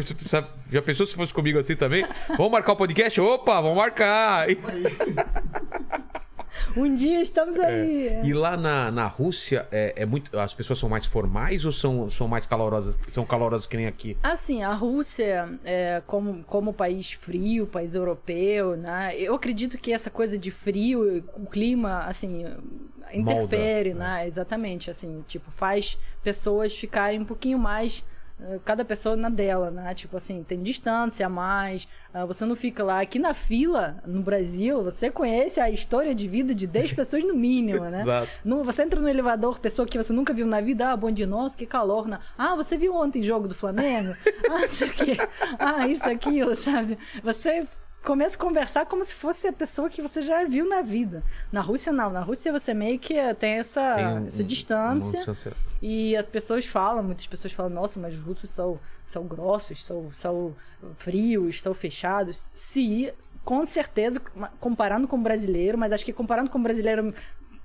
[0.71, 2.05] Já pensou se fosse comigo assim também?
[2.37, 3.19] Vamos marcar o podcast?
[3.21, 4.47] Opa, vamos marcar!
[6.85, 8.21] Um dia estamos aí.
[8.23, 12.09] e lá na, na Rússia, é, é muito, as pessoas são mais formais ou são,
[12.09, 12.95] são mais calorosas?
[13.11, 14.17] São calorosas que nem aqui?
[14.21, 19.15] Assim, a Rússia, é, como, como país frio, país europeu, né?
[19.17, 22.45] Eu acredito que essa coisa de frio, o clima, assim,
[23.13, 24.27] interfere, Molda, né?
[24.27, 28.03] Exatamente, assim, tipo, faz pessoas ficarem um pouquinho mais
[28.65, 29.93] cada pessoa na dela, né?
[29.93, 32.99] Tipo assim, tem distância a mais, ah, você não fica lá.
[32.99, 37.33] Aqui na fila, no Brasil, você conhece a história de vida de 10 pessoas no
[37.33, 38.01] mínimo, né?
[38.01, 38.41] Exato.
[38.43, 41.25] No- você entra no elevador, pessoa que você nunca viu na vida, ah, bom dia,
[41.27, 42.07] nossa, que calor.
[42.07, 42.19] Né?
[42.37, 44.13] Ah, você viu ontem jogo do Flamengo?
[44.51, 45.17] Ah, isso aqui.
[45.57, 46.97] Ah, isso, aquilo, sabe?
[47.23, 47.67] Você
[48.05, 51.23] começa a conversar como se fosse a pessoa que você já viu na vida.
[51.51, 52.09] Na Rússia, não.
[52.11, 55.19] Na Rússia, você meio que tem essa, Tem um- essa distância.
[55.19, 55.53] um.
[55.81, 60.09] E as pessoas falam, muitas pessoas falam, nossa, mas os russos são, são grossos, são,
[60.13, 60.55] são
[60.97, 62.49] frios, são fechados.
[62.53, 63.11] Sim,
[63.43, 64.21] com certeza,
[64.59, 67.13] comparando com o brasileiro, mas acho que comparando com o brasileiro,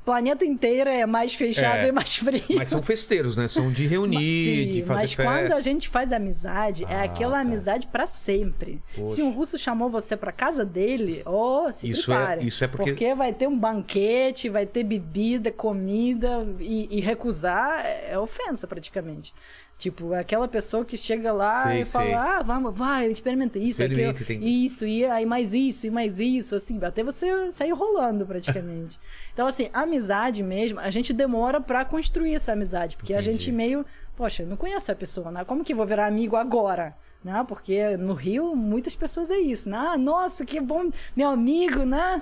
[0.05, 1.89] planeta inteiro é mais fechado É.
[1.89, 2.43] e mais frio.
[2.57, 3.47] Mas são festeiros, né?
[3.49, 4.17] São de reunir,
[4.67, 5.33] Sim, de fazer mas festa.
[5.33, 7.41] quando a gente faz amizade, é Ah, aquela tá.
[7.41, 8.83] amizade pra sempre.
[8.95, 9.15] Poxa.
[9.15, 12.47] Se um russo chamou você pra casa dele, oh, se Isso é- prepare.
[12.47, 18.13] isso é porque- vai ter um banquete, vai ter bebida, comida e, e recusar é,
[18.13, 19.33] é ofensa praticamente.
[19.79, 22.15] Tipo, aquela pessoa que chega lá Sei, e fala, sei.
[22.15, 26.21] ah, vamos, vai, experimenta isso, Experimente, aquilo, tem- isso, e aí mais isso, e mais
[26.21, 28.99] isso, assim, até você sair rolando praticamente.
[29.41, 33.33] então, assim, amizade mesmo, a gente demora pra construir essa amizade, porque a Entendi.
[33.39, 35.47] gente meio, poxa, não conhece a pessoa, né?
[35.47, 36.95] Como que eu vou virar amigo agora?
[37.25, 37.43] Né?
[37.49, 39.79] Porque no Rio, muitas pessoas é isso, né?
[39.79, 42.21] Ah, nossa, que bom, meu amigo, né?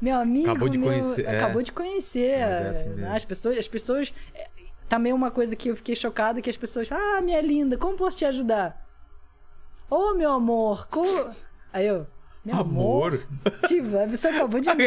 [0.00, 1.36] Meu amigo, Acabou de meu- conhecer, é.
[1.36, 2.38] acabou de conhecer.
[2.38, 3.14] É assim né?
[3.14, 4.48] As pessoas, as pessoas é,
[4.88, 8.16] também uma coisa que eu fiquei chocada que as pessoas, ah, minha linda, como posso
[8.16, 8.82] te ajudar?
[9.90, 11.04] Ô, meu amor, co...
[11.70, 12.06] aí eu,
[12.46, 14.08] meu amor, Amor?
[14.08, 14.68] você acabou de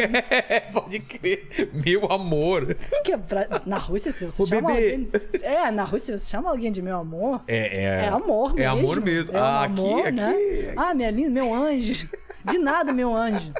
[0.48, 1.70] É, pode crer.
[1.84, 2.74] Meu amor.
[3.04, 4.82] que é pra- na Rússia se você Ô, chama bebê.
[4.92, 5.10] alguém,
[5.42, 8.62] é, na Rússia você chama alguém de meu amor, É, é, é amor mesmo.
[8.62, 9.30] É amor mesmo.
[9.36, 10.30] É um ah, amor, aqui, né?
[10.30, 10.72] aqui.
[10.76, 12.08] Ah, minha linda, meu anjo.
[12.44, 13.52] De nada, meu anjo.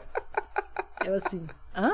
[1.04, 1.46] Eu assim,
[1.76, 1.92] hã?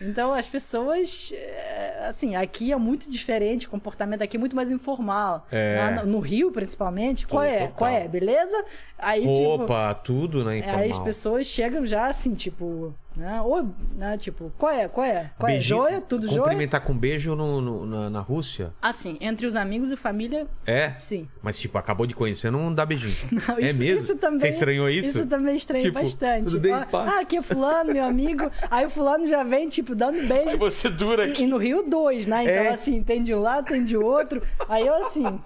[0.00, 4.70] Então as pessoas, é, assim, aqui é muito diferente, o comportamento aqui é muito mais
[4.70, 5.46] informal.
[5.50, 6.02] É.
[6.04, 7.58] No, Rio, principalmente, qual Pô, é?
[7.58, 7.74] total.
[7.74, 8.08] Qual é?
[8.08, 8.64] Beleza?
[8.98, 10.58] Aí, tipo, Roupa, tudo, né?
[10.58, 10.80] Informal.
[10.80, 13.40] aí as pessoas chegam já assim, tipo, né?
[13.42, 14.16] Ou, né?
[14.18, 14.86] Tipo, qual é?
[14.88, 15.30] Qual é?
[15.38, 15.58] Qual é?
[15.60, 16.00] Joia?
[16.00, 16.40] Tudo joia?
[16.42, 18.72] Cumprimentar com beijo no, no- na, na Rússia?
[18.80, 20.90] Assim, entre os amigos e família, É?
[20.98, 21.28] sim.
[21.42, 23.16] Mas, tipo, acabou de conhecer, não dá beijinho.
[23.48, 24.04] Não, é isso- mesmo?
[24.04, 25.08] Isso também, Você estranhou isso?
[25.18, 26.44] Isso também estranhei Tipo, bastante.
[26.46, 28.50] tudo bem, ah, ah, aqui é fulano, meu amigo.
[28.70, 30.58] Aí o fulano já vem, tipo, dando Aí beijo.
[30.58, 31.44] você dura E, aqui.
[31.44, 32.42] e no Rio, dois, né?
[32.42, 32.68] Então, É.
[32.68, 34.42] assim, tem de um lado, tem de outro.
[34.68, 35.40] Aí eu, assim,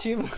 [0.00, 0.28] tipo...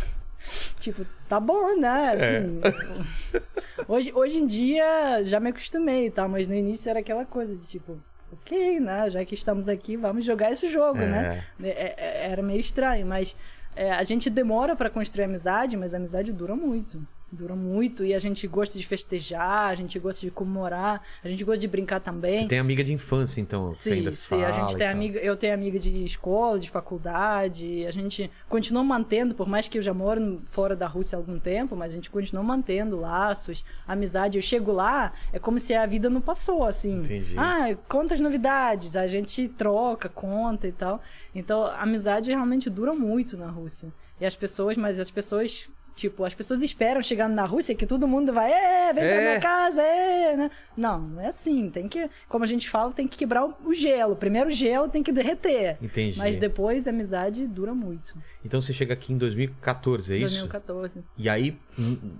[0.79, 2.13] Tipo, tá bom, né?
[2.13, 3.43] Assim, É.
[3.89, 7.67] hoje, hoje em dia já me acostumei tal, mas no início era aquela coisa de
[7.67, 7.99] tipo,
[8.33, 9.09] ok, né?
[9.11, 11.43] Já que estamos aqui, vamos jogar esse jogo, né?
[11.63, 13.35] É- é- Era meio estranho, mas
[13.77, 17.05] é, a gente demora pra construir amizade, mas a amizade dura muito.
[17.35, 21.43] Dura muito e a gente gosta de festejar, a gente gosta de comemorar, a gente
[21.45, 22.43] gosta de brincar também.
[22.43, 24.87] Você tem amiga de infância, então, você Sim, ainda se sim, fala a gente tem
[24.87, 29.79] amiga, eu tenho amiga de escola, de faculdade, a gente continua mantendo, por mais que
[29.79, 33.65] eu já moro fora da Rússia há algum tempo, mas a gente continua mantendo laços,
[33.87, 34.39] amizade.
[34.39, 36.99] Eu chego lá, é como se a vida não passou, assim.
[36.99, 37.35] Entendi.
[37.37, 41.01] Ah, conta as novidades, a gente troca, conta e tal.
[41.35, 43.93] Então, a amizade realmente dura muito na Rússia.
[44.21, 48.09] E as pessoas, mas as pessoas Tipo, as pessoas esperam chegando na Rússia que todo
[48.09, 49.21] mundo vai, é, vem pra É.
[49.29, 50.51] minha casa, é, né?
[50.77, 51.71] Não, não é assim.
[51.71, 54.17] Tem que, como a gente fala, tem que quebrar o- gelo.
[54.17, 55.77] Primeiro o gelo tem que derreter.
[55.81, 56.19] Entendi.
[56.19, 58.17] Mas depois a amizade dura muito.
[58.45, 60.27] Então você chega aqui em 2014, é isso?
[60.35, 61.05] 2014.
[61.17, 61.57] E aí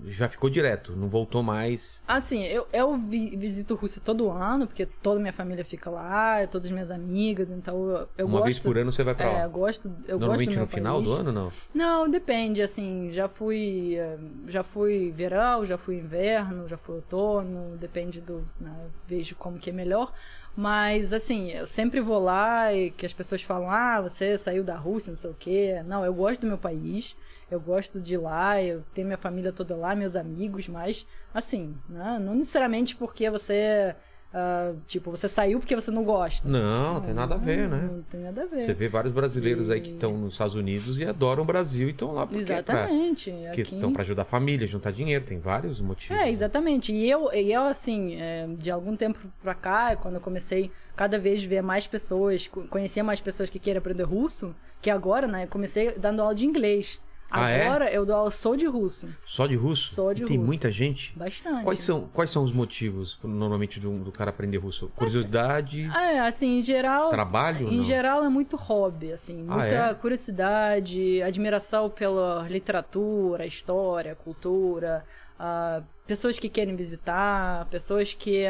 [0.07, 2.03] já ficou direto, não voltou mais.
[2.07, 6.65] Assim, eu, eu vi- visito Rússia todo ano, porque toda minha família fica lá, todas
[6.67, 8.43] as minhas amigas, então eu, eu Uma gosto...
[8.45, 9.43] vez por ano você vai pra É, lá.
[9.43, 11.09] eu gosto, eu Normalmente gosto no final país.
[11.09, 11.51] do ano, não?
[11.73, 17.77] Não, depende, assim, já fui, eh, já fui verão, já fui inverno, já fui outono,
[17.77, 18.73] depende do, né,
[19.07, 20.11] vejo como que é melhor,
[20.55, 24.75] mas assim, eu sempre vou lá e que as pessoas falam, ah, você saiu da
[24.75, 27.15] Rússia, não sei o quê, não, eu gosto do meu país,
[27.49, 31.75] eu gosto de ir lá, eu tenho minha família toda lá, meus amigos, mas assim,
[31.89, 33.95] né, não necessariamente porque você,
[34.33, 36.47] ah, tipo, você saiu porque você não gosta.
[36.47, 37.89] Não, não tem nada a ver, né?
[37.91, 38.61] Não tem nada a ver.
[38.61, 41.91] Você vê vários brasileiros aí que estão nos Estados Unidos e adoram o Brasil e
[41.91, 43.31] estão lá porque é pra- Exatamente.
[43.31, 46.17] que aqui- estão para ajudar a família, juntar dinheiro, tem vários motivos.
[46.17, 46.91] É, exatamente.
[46.91, 51.17] E eu, e eu assim, é, de algum tempo pra cá, quando eu comecei cada
[51.19, 55.47] vez ver mais pessoas, co- conhecer mais pessoas que querem aprender russo, que agora, né,
[55.47, 56.99] comecei dando aula de inglês.
[57.29, 57.65] Ah, é?
[57.67, 59.09] Agora eu dou aula só de russo.
[59.25, 59.93] Só de russo?
[59.93, 60.47] Só de E tem russo.
[60.47, 61.11] muita gente?
[61.17, 61.63] Bastante.
[61.63, 64.89] Quais são, quais são os motivos, normalmente, do, do cara aprender russo?
[64.95, 67.09] Curiosidade, É, assim, em geral.
[67.09, 67.67] trabalho?
[67.67, 69.93] Em geral é muito hobby, assim, Ah, muita é?
[69.95, 75.03] curiosidade, admiração pela literatura, história, cultura,
[75.37, 78.45] ah, pessoas que querem visitar, pessoas que,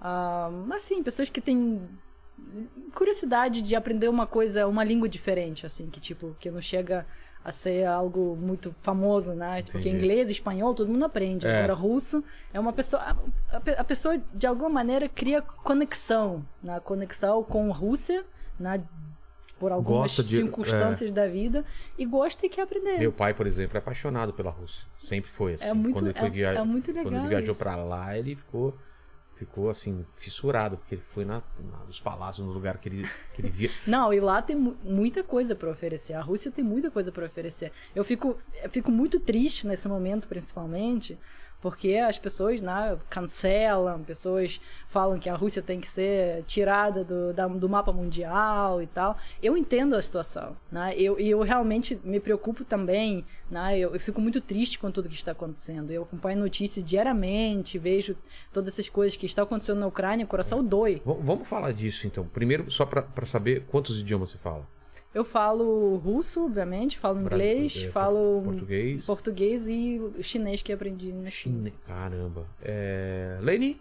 [0.00, 1.80] ah, assim, pessoas que têm
[2.94, 7.06] curiosidade de aprender uma coisa, uma língua diferente, assim, que tipo, que não chega
[7.48, 9.62] a ser algo muito famoso, né?
[9.62, 9.96] Porque Entendi.
[9.96, 11.46] inglês, espanhol, todo mundo aprende.
[11.46, 11.58] É.
[11.58, 12.22] Agora, russo
[12.52, 13.02] é uma pessoa.
[13.02, 16.78] a- A, pe- a pessoa, de alguma maneira, cria conexão, né?
[16.80, 18.24] Conexão com a Rússia,
[18.60, 18.82] né?
[19.58, 21.64] Por algumas de- circunstâncias da vida
[21.96, 22.98] e gosta e quer aprender.
[22.98, 24.86] Meu pai, por exemplo, é apaixonado pela Rússia.
[25.02, 25.64] Sempre foi assim.
[25.64, 26.48] É muito- quando ele foi é- via...
[26.50, 28.76] é muito Quando ele legal viajou pra lá, ele ficou,
[29.38, 33.40] ficou assim, fissurado, porque ele foi na, na- nos palácios, no lugar que ele, que
[33.40, 33.70] ele via.
[33.86, 36.14] Não, e lá tem mu- muita coisa para oferecer.
[36.14, 37.72] A Rússia tem muita coisa para oferecer.
[37.94, 41.18] Eu fico, eu fico muito triste nesse momento, principalmente,
[41.60, 47.32] porque as pessoas né, cancelam, pessoas falam que a Rússia tem que ser tirada do,
[47.32, 49.16] da- do mapa mundial e tal.
[49.42, 50.94] Eu entendo a situação, né?
[50.96, 53.78] Eu, e eu realmente me preocupo também, né?
[53.78, 55.90] Eu, eu fico muito triste com tudo que está acontecendo.
[55.90, 58.16] Eu acompanho notícias diariamente, vejo
[58.52, 61.02] todas essas coisas que estão acontecendo na Ucrânia, o coração dói.
[61.04, 62.24] V- vamos falar disso, então.
[62.26, 64.66] Primeiro, só pra saber quantos idiomas você fala.
[65.18, 69.04] Eu falo russo, obviamente, falo inglês, Brasi- é, falo português.
[69.04, 71.72] português e chinês que aprendi na China.
[71.84, 72.46] Caramba.
[72.62, 73.36] É...
[73.42, 73.80] Leni?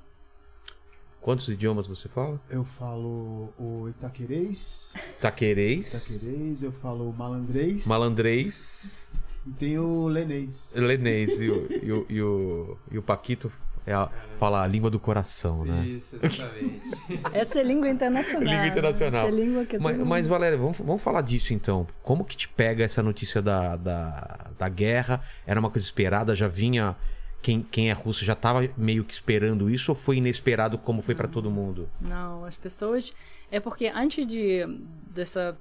[1.22, 2.42] Quantos idiomas você fala?
[2.50, 5.94] Eu falo o itaquerês, Taquerês.
[5.94, 9.28] itaquerês, eu falo o malandrês Malandrês.
[9.46, 10.74] e tem o lenês.
[10.76, 11.40] Lenês.
[11.40, 13.52] E o, e o, e o, e o Paquito
[13.88, 15.84] é a- fala a língua do coração, né?
[15.86, 16.82] Isso, exatamente.
[17.34, 18.44] Essa é língua internacional.
[18.54, 19.28] Língua internacional.
[19.28, 21.88] Essa é língua que Mas, mas, Valéria, vamos, vamos falar disso então.
[22.04, 25.22] Como que te pega essa notícia da, da, da guerra?
[25.48, 26.36] Era uma coisa esperada?
[26.36, 26.96] Já vinha.
[27.42, 31.16] Quem, quem é russo já estava meio que esperando isso ou foi inesperado como foi
[31.16, 31.88] para todo mundo?
[32.02, 33.14] Não, as pessoas.
[33.50, 34.66] É porque antes de
[35.14, 35.56] dessa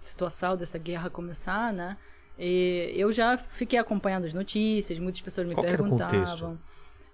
[0.00, 1.96] situação, dessa guerra começar, né?
[2.38, 6.20] e eu já fiquei acompanhando as notícias, muitas pessoas me Qual que era o perguntavam.
[6.20, 6.58] contexto?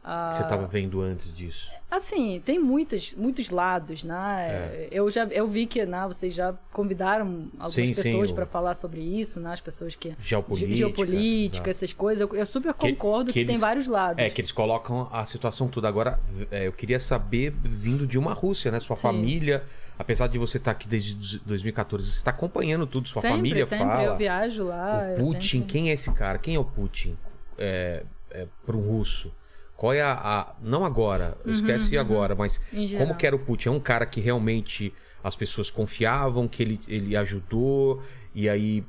[0.03, 1.70] Ah, Que você estava vendo antes disso?
[1.90, 4.46] Assim, tem muitas, muitos lados, né?
[4.48, 4.88] É.
[4.92, 9.01] Eu já eu vi que né, vocês já convidaram algumas Sim, pessoas para falar sobre
[9.01, 9.53] isso, né?
[9.53, 10.72] As pessoas que Geopolítica.
[10.72, 11.70] ge- geopolítica, exato.
[11.70, 12.20] essas coisas.
[12.20, 14.22] Eu, eu super Que- concordo que que, tem eles- vários lados.
[14.22, 15.88] É, que eles colocam a situação toda.
[15.88, 16.20] Agora,
[16.53, 18.78] é, eu queria saber, vindo de uma Rússia, né?
[18.78, 19.03] Sua Sim.
[19.03, 19.64] família,
[19.98, 23.86] apesar de você estar aqui desde 2014, você está acompanhando tudo, sua sempre, família sempre
[23.88, 24.05] fala.
[24.05, 25.09] eu viajo lá.
[25.18, 26.38] O Putin, sempre- quem é esse cara?
[26.38, 27.16] Quem é o Putin
[27.59, 29.32] é, é, para um russo?
[29.81, 33.07] Qual é a, a- Não agora, esquece agora, mas Uhum, Em geral.
[33.07, 33.68] como que era o Putin?
[33.68, 34.93] É um cara que realmente
[35.24, 38.03] as pessoas confiavam, que ele, ele ajudou,
[38.35, 38.85] e aí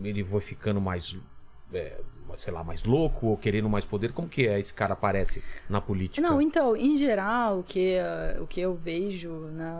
[0.00, 1.16] ele foi ficando mais.
[1.74, 2.00] é,
[2.36, 4.12] sei lá, mais louco ou querendo mais poder?
[4.12, 6.24] Como que é esse cara aparece na política?
[6.24, 9.72] Não, então, em geral, o que, eh, o que eu vejo né,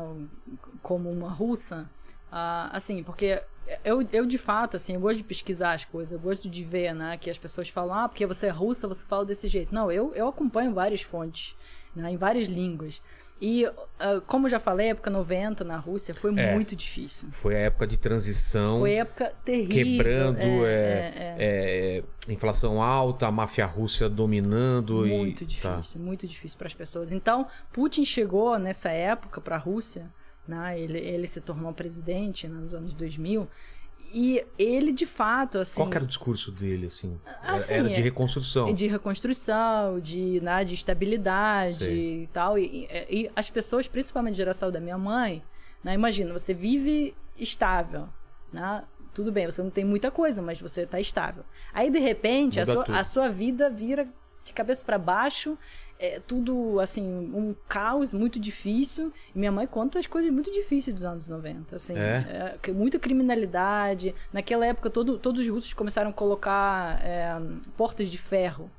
[0.82, 1.88] como uma russa,
[2.32, 3.40] ah, assim, porque
[3.84, 6.94] eu, eu, de fato, assim, eu gosto de pesquisar as coisas, eu gosto de ver,
[6.94, 9.74] né, que as pessoas falam, ah, porque você é russa, você fala desse jeito.
[9.74, 11.54] Não, eu, eu acompanho várias fontes,
[11.94, 13.00] né, em várias línguas.
[13.40, 13.72] E, uh,
[14.26, 16.54] como já falei, a época 90 na Rússia foi É.
[16.54, 17.28] muito difícil.
[17.30, 18.80] Foi a época de transição.
[18.80, 19.84] Foi época terrível.
[19.96, 22.04] Quebrando, é, é, é, é.
[22.28, 25.06] é, inflação alta, a máfia russa dominando.
[25.06, 26.04] Muito e, difícil, Tá.
[26.04, 27.12] muito difícil para as pessoas.
[27.12, 30.10] Então, Putin chegou nessa época para a Rússia,
[30.48, 30.80] né?
[30.80, 33.46] ele, ele se tornou presidente né, nos anos 2000,
[34.10, 35.82] e ele, de fato, assim...
[35.82, 37.20] Qual era o discurso dele, assim?
[37.26, 38.72] Era- Assim, era de é- reconstrução.
[38.72, 42.22] de reconstrução, de, né, de estabilidade Sei.
[42.22, 42.58] e tal.
[42.58, 45.42] E, e- e as pessoas, principalmente a geração da minha mãe,
[45.84, 48.08] né, imagina, você vive estável,
[48.50, 48.82] né?
[49.12, 51.44] Tudo bem, você não tem muita coisa, mas você está estável.
[51.74, 54.08] Aí, de repente, a sua, a sua vida vira
[54.44, 55.58] de cabeça para baixo,
[55.98, 59.12] é tudo, assim, um caos muito difícil.
[59.34, 61.98] Minha mãe conta as coisas muito difíceis dos anos 90, assim.
[61.98, 62.56] É?
[62.62, 64.14] é, muita criminalidade.
[64.32, 67.36] Naquela época, todo, todos os russos começaram a colocar é,
[67.76, 68.70] portas de ferro.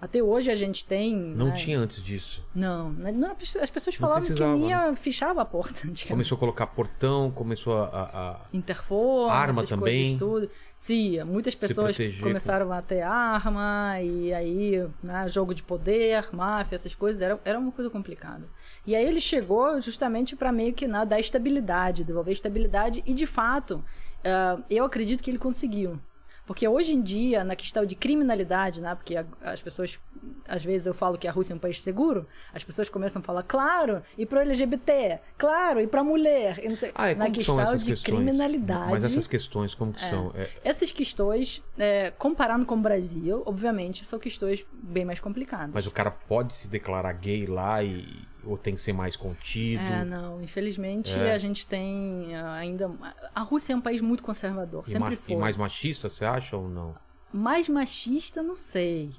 [0.00, 1.14] Até hoje a gente tem.
[1.14, 1.52] Não né?
[1.52, 2.44] tinha antes disso.
[2.54, 3.10] Não, né?
[3.10, 4.96] Não, as pessoas falavam que precisava, né?
[4.96, 5.88] fechava a porta.
[6.06, 7.86] Começou a colocar portão, começou a.
[7.86, 10.02] a- Interfone, Arma também.
[10.02, 10.50] coisas tudo.
[10.76, 16.74] Sim, muitas pessoas proteger começaram a ter arma e aí, né, jogo de poder, máfia,
[16.74, 18.46] essas coisas, era, era uma coisa complicada.
[18.86, 23.26] E aí ele chegou justamente para meio que né, dar estabilidade, devolver estabilidade e de
[23.26, 23.82] fato,
[24.24, 25.98] ah, eu acredito que ele conseguiu.
[26.46, 28.94] Porque hoje em dia, na questão de criminalidade, né?
[28.94, 29.98] Porque as pessoas,
[30.46, 33.24] às vezes eu falo que a Rússia é um país seguro, as pessoas começam a
[33.24, 36.60] falar, claro, e pro LGBT, claro, e pra mulher.
[36.62, 38.02] e não sei- Ah, na questão de questões?
[38.02, 38.90] criminalidade.
[38.90, 40.32] Mas essas questões, como que são?
[40.34, 45.70] É, Essas questões, é, comparando com o Brasil, obviamente, são questões bem mais complicadas.
[45.72, 48.22] mas o cara pode se declarar gay lá e.
[48.46, 49.80] Ou tem que ser mais contido?
[49.82, 50.42] É, não.
[50.42, 51.32] Infelizmente, É.
[51.32, 52.90] a gente tem ah, ainda.
[53.34, 55.34] A Rússia é um país muito conservador, e, sempre foi.
[55.34, 56.94] e mais machista, você acha ou não?
[57.32, 59.10] Mais machista, não sei.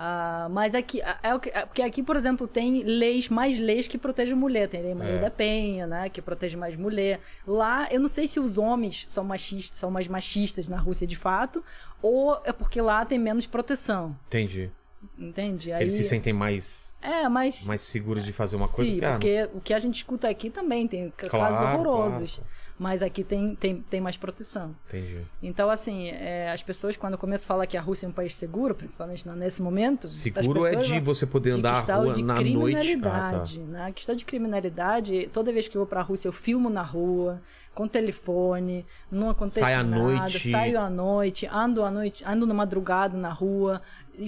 [0.00, 3.88] Ah, mas aqui, é o que- é porque aqui, por exemplo, tem leis, mais leis
[3.88, 4.68] que protegem mulher.
[4.68, 5.18] Tem lei Maria É.
[5.20, 6.08] da Penha, né?
[6.08, 7.18] Que protege mais mulher.
[7.44, 11.16] Lá, eu não sei se os homens são machistas, são mais machistas na Rússia de
[11.16, 11.64] fato,
[12.00, 14.16] ou é porque lá tem menos proteção.
[14.28, 14.70] Entendi.
[15.18, 15.72] Entende?
[15.72, 17.64] Aí, Eles se sentem mais, É, mas.
[17.66, 20.50] mais seguros de fazer uma coisa Sim, ah, porque o que a gente escuta aqui
[20.50, 22.34] também tem Claro, casos horrorosos.
[22.36, 22.50] claro.
[22.80, 24.72] Mas aqui tem, tem, tem mais proteção.
[24.86, 25.18] Entendi.
[25.42, 28.32] Então, assim, é, as pessoas, quando começam a falar que a Rússia é um país
[28.34, 30.06] seguro, principalmente na- nesse momento.
[30.06, 32.46] Seguro é pessoas de vão- você poder de andar questão rua de na noite.
[32.76, 32.84] Ah, tá.
[32.84, 33.86] criminalidade, né?
[33.86, 37.42] A questão de criminalidade, toda vez que eu vou pra Rússia, eu filmo na rua,
[37.74, 40.50] com telefone, não acontece Sai à nada, noite.
[40.50, 43.82] saio à noite, ando à noite, ando na madrugada na rua,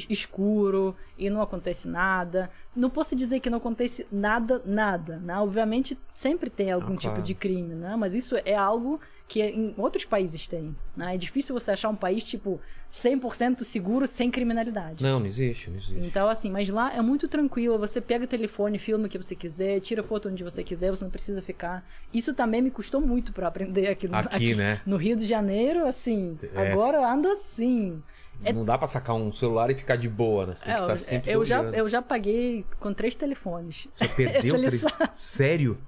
[0.09, 2.51] escuro, e não acontece nada.
[2.75, 5.37] Não posso dizer que não acontece nada, nada, né?
[5.39, 7.23] Obviamente sempre tem algum Ah, tipo claro.
[7.23, 7.97] de crime, né?
[7.97, 11.15] Mas isso é algo que em outros países tem, né?
[11.15, 12.61] É difícil você achar um país, tipo,
[12.93, 15.05] 100% seguro, sem criminalidade.
[15.05, 15.99] Não, não existe, não existe.
[16.05, 17.79] Então, assim, mas lá é muito tranquilo.
[17.79, 21.05] Você pega o telefone, filma o que você quiser, tira foto onde você quiser, você
[21.05, 21.89] não precisa ficar.
[22.13, 24.81] Isso também me custou muito para aprender aqui no, Aqui, né?
[24.85, 26.37] no Rio de Janeiro, assim.
[26.55, 26.73] É.
[26.73, 28.03] Agora eu ando assim.
[28.45, 30.55] É- Não dá pra sacar um celular e ficar de boa, né?
[30.55, 33.89] Você tem É, que estar eu, sempre eu já, eu já paguei com três telefones.
[33.97, 34.85] Você perdeu três...
[35.13, 35.79] Sério?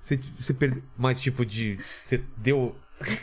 [0.00, 0.82] Você, você perdeu...
[0.96, 1.78] Mas, tipo, de...
[2.04, 2.76] Você deu...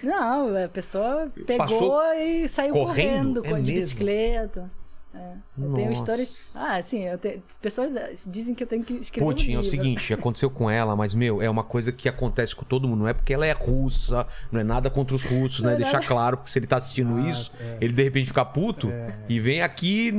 [0.03, 3.41] Não, a pessoa pegou Passou e saiu correndo?
[3.41, 3.81] correndo, É com de mesmo?
[3.89, 4.71] bicicleta.
[5.15, 6.33] É, eu tenho histórias.
[6.53, 7.41] Ah, assim, eu tenho...
[7.47, 7.93] as pessoas
[8.27, 9.25] dizem que eu tenho que escrever.
[9.25, 12.53] um Putin, é o seguinte, aconteceu com ela, mas, meu, é uma coisa que acontece
[12.55, 12.99] com todo mundo.
[12.99, 15.69] Não é porque ela é russa, não é nada contra os russos, né?
[15.69, 16.07] Não é Deixar nada.
[16.07, 17.77] claro, porque se ele tá assistindo Exato, isso, é.
[17.79, 18.89] ele de repente fica puto
[19.29, 20.11] e vem aqui.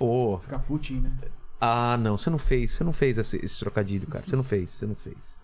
[0.00, 1.12] Ô, Ficar Putin, né?
[1.60, 4.24] ah, não, você não fez, você não fez esse, esse trocadilho, cara.
[4.24, 5.40] Você não fez, você não fez.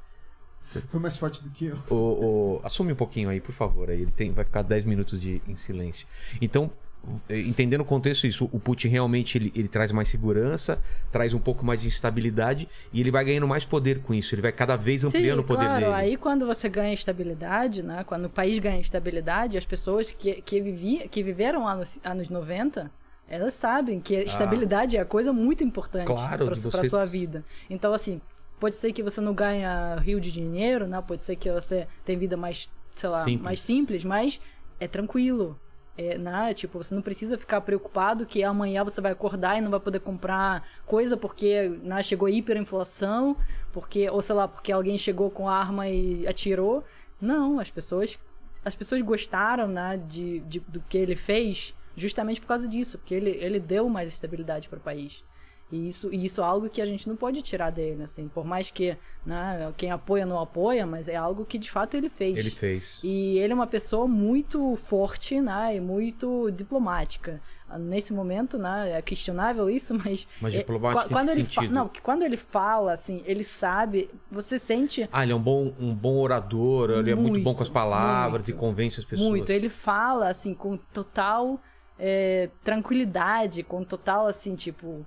[0.89, 1.78] Foi mais forte do que eu.
[1.89, 3.89] Ô, ô, assume um pouquinho aí, por favor.
[3.89, 6.07] Aí ele tem, vai ficar 10 minutos de, em silêncio.
[6.43, 6.88] Então, eh,
[7.30, 11.64] entendendo o contexto isso, o Putin realmente ele, ele traz mais segurança, traz um pouco
[11.64, 14.35] mais de instabilidade e ele vai ganhando mais poder com isso.
[14.35, 15.81] Ele vai cada vez ampliando Sim, o poder claro.
[15.81, 15.94] dele.
[15.94, 18.05] Aí quando você ganha estabilidade, né?
[18.05, 22.90] Quando o país ganha estabilidade, as pessoas que, que, vivi, que viveram anos, anos 90,
[23.28, 26.14] elas sabem que a estabilidade é a coisa muito importante Ah.
[26.14, 27.44] Claro, para você- sua vida.
[27.70, 28.20] Então, assim,
[28.59, 31.02] pode ser que você não ganha rio de dinheiro, né?
[31.06, 33.43] Pode ser que você tenha vida mais, sei lá, Simples.
[33.43, 34.40] mais simples, mas
[34.81, 35.59] é tranquilo.
[36.00, 36.54] É, né?
[36.54, 39.98] Tipo, você não precisa ficar preocupado que amanhã você vai acordar e não vai poder
[39.98, 43.36] comprar coisa porque né, chegou hiperinflação,
[43.72, 46.84] porque, ou sei lá, porque alguém chegou com arma e atirou.
[47.20, 48.16] Não, as pessoas
[48.64, 53.14] as pessoas gostaram né, de, de- do que ele fez justamente por causa disso, porque
[53.14, 55.24] ele, ele deu mais estabilidade para o país.
[55.70, 58.27] E isso, e isso é algo que a gente não pode tirar dele, assim.
[58.27, 58.97] Por mais que
[59.27, 62.39] né, quem apoia não apoia, mas é algo que de fato ele fez.
[62.39, 62.99] Ele fez.
[63.03, 65.77] E ele é uma pessoa muito forte, né?
[65.77, 67.39] E muito diplomática.
[67.78, 68.93] Nesse momento, né?
[68.93, 70.27] É questionável isso, mas.
[70.40, 71.70] Mas é, diplomática quando ele sentido?
[71.70, 74.09] Não, que quando ele fala, assim, ele sabe.
[74.32, 75.07] Você sente.
[75.12, 77.69] Ah, ele é um bom, um bom orador, ele é muito Muito, bom com as
[77.69, 78.57] palavras muito.
[78.57, 79.28] e convence as pessoas.
[79.28, 79.51] Muito.
[79.51, 81.61] Ele fala, assim, com total
[81.99, 85.05] é, tranquilidade, com total, assim, tipo.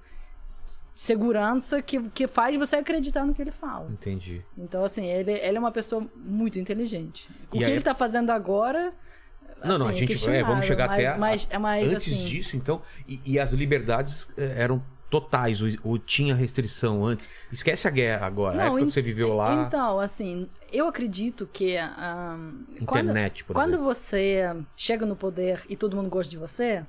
[0.95, 3.89] Segurança que, que faz você acreditar no que ele fala.
[3.89, 4.43] Entendi.
[4.57, 7.27] Então, assim, ele, ele é uma pessoa muito inteligente.
[7.51, 8.93] O E que aí- ele tá fazendo agora.
[9.63, 12.13] Não, não, a assim, gente é, vamos chegar mas, até a- Mas, é mais, antes
[12.13, 17.29] assim, disso, então, e, e as liberdades eh, eram totais, ou, ou tinha restrição antes.
[17.51, 21.77] Esquece a guerra agora, a época que você viveu lá, Então, assim, eu acredito que.
[21.77, 22.37] ah,
[22.79, 23.93] internet, por quando, quando exemplo.
[23.93, 26.83] você chega no poder e todo mundo gosta de você,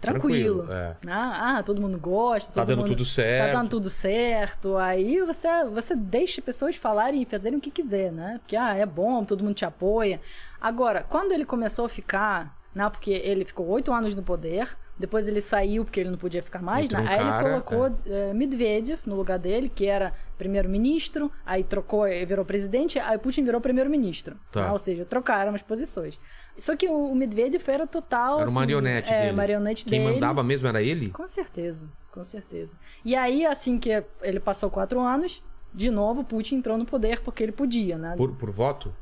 [0.00, 0.64] tranquilo.
[0.64, 0.96] Tranquilo, é.
[1.04, 1.12] né?
[1.12, 2.52] Ah, todo mundo gosta.
[2.52, 3.52] Tá todo dando mundo- tudo certo.
[3.52, 4.76] Tá dando tudo certo.
[4.76, 8.38] Aí você, você deixa pessoas falarem e fazerem o que quiser, né?
[8.40, 10.20] Porque, ah, é bom, todo mundo te apoia.
[10.60, 12.88] Agora, quando ele começou a ficar, né?
[12.90, 14.68] Porque ele ficou oito anos no poder,
[14.98, 16.98] depois ele saiu porque ele não podia ficar mais, né?
[16.98, 22.08] um Aí cara, ele colocou eh, Medvedev no lugar dele, que era primeiro-ministro, aí trocou
[22.08, 24.36] e virou presidente, aí Putin virou primeiro-ministro.
[24.50, 24.62] Tá.
[24.62, 24.72] né?
[24.72, 26.18] Ou seja, trocaram as posições.
[26.58, 28.36] Só que o, Medvedev era total.
[28.36, 29.32] Era o assim, marionete é, dele.
[29.32, 30.14] marionete Quem dele.
[30.14, 31.10] mandava mesmo era ele?
[31.10, 32.74] Com certeza, com certeza.
[33.04, 35.42] E aí, assim que ele passou quatro anos,
[35.74, 38.14] de novo Putin entrou no poder porque ele podia, né?
[38.16, 38.94] Por, por voto?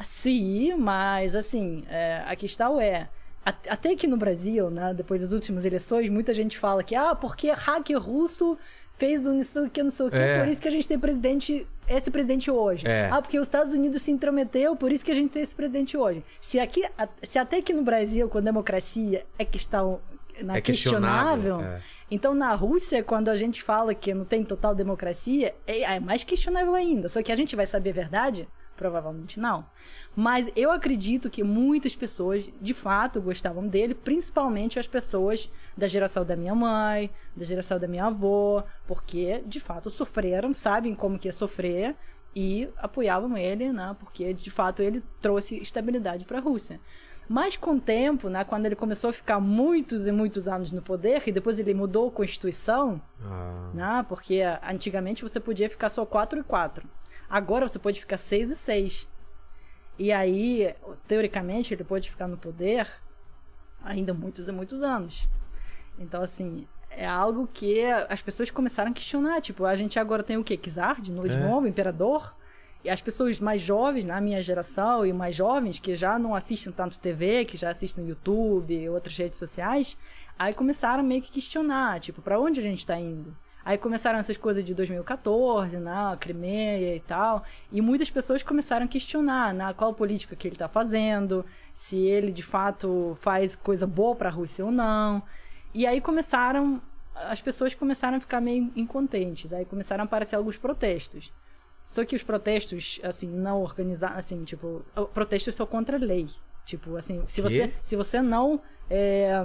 [0.00, 3.08] Sim, mas assim, é, a questão é.
[3.44, 7.14] A- Até que no Brasil, né, depois das últimas eleições, muita gente fala que, ah,
[7.14, 8.58] porque hacker russo
[8.96, 10.40] fez um não sei o que, não sei o que, É.
[10.40, 12.86] por isso que a gente tem presidente, esse presidente hoje.
[12.86, 13.08] É.
[13.12, 15.96] Ah, porque os Estados Unidos se intrometeu, por isso que a gente tem esse presidente
[15.96, 16.24] hoje.
[16.40, 20.00] Se, aqui, a- se até que no Brasil, com democracia, é questão
[20.42, 21.82] na É questionável, questionável, é.
[22.10, 26.24] então, na Rússia, quando a gente fala que não tem total democracia, é, é mais
[26.24, 27.08] questionável ainda.
[27.08, 28.48] Só que a gente vai saber a verdade?
[28.78, 29.66] Provavelmente não.
[30.14, 36.24] Mas eu acredito que muitas pessoas, de fato, gostavam dele, principalmente as pessoas da geração
[36.24, 41.28] da minha mãe, da geração da minha avó, porque, de fato, sofreram, sabem como que
[41.28, 41.96] é sofrer
[42.36, 43.96] e apoiavam ele, né?
[43.98, 46.80] Porque, de fato, ele trouxe estabilidade para a Rússia.
[47.28, 50.80] Mas com o tempo, né, quando ele começou a ficar muitos e muitos anos no
[50.80, 56.06] poder, e depois ele mudou a Constituição, Ah, né, porque antigamente você podia ficar só
[56.06, 56.88] 4 e 4.
[57.28, 59.08] Agora você pode ficar 6 e 6.
[59.98, 60.74] E aí,
[61.06, 62.88] teoricamente, ele pode ficar no poder
[63.84, 65.28] ainda muitos e muitos anos.
[65.98, 69.40] Então, assim, é algo que as pessoas começaram a questionar.
[69.40, 70.58] Tipo, a gente agora tem o quê?
[71.12, 71.40] Novo, de É.
[71.40, 72.34] novo, imperador?
[72.84, 76.72] E as pessoas mais jovens, na minha geração, e mais jovens, que já não assistem
[76.72, 79.98] tanto TV, que já assistem YouTube e outras redes sociais,
[80.38, 83.36] aí começaram meio que questionar, tipo, para onde a gente tá indo?
[83.68, 88.86] Aí começaram essas coisas de 2014, né, a Crimeia e tal, e muitas pessoas começaram
[88.86, 93.86] a questionar, né, qual política que ele tá fazendo, se ele de fato faz coisa
[93.86, 95.22] boa para a Rússia ou não.
[95.74, 96.80] E aí começaram
[97.14, 101.30] as pessoas começaram a ficar meio incontentes, aí começaram a aparecer alguns protestos.
[101.84, 104.82] Só que os protestos, assim, não organizados, assim, tipo,
[105.12, 106.26] protestos são contra a lei.
[106.64, 107.48] Tipo, assim, se Quê?
[107.48, 109.44] você, se você não, é,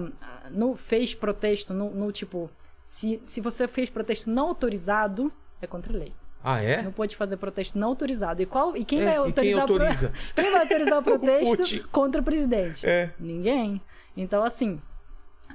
[0.49, 2.49] não fez protesto, no, no, tipo,
[2.93, 6.13] se, se você fez protesto não autorizado, é contra a lei.
[6.43, 6.81] ah é?
[6.83, 8.39] Não pode fazer protesto não autorizado.
[8.41, 10.13] E, qual, e quem É, vai e quem autorizar o pro- autoriza?
[10.35, 12.85] quem vai autorizar o protesto contra o presidente?
[12.85, 13.11] É.
[13.19, 13.81] Ninguém.
[14.15, 14.79] Então, assim,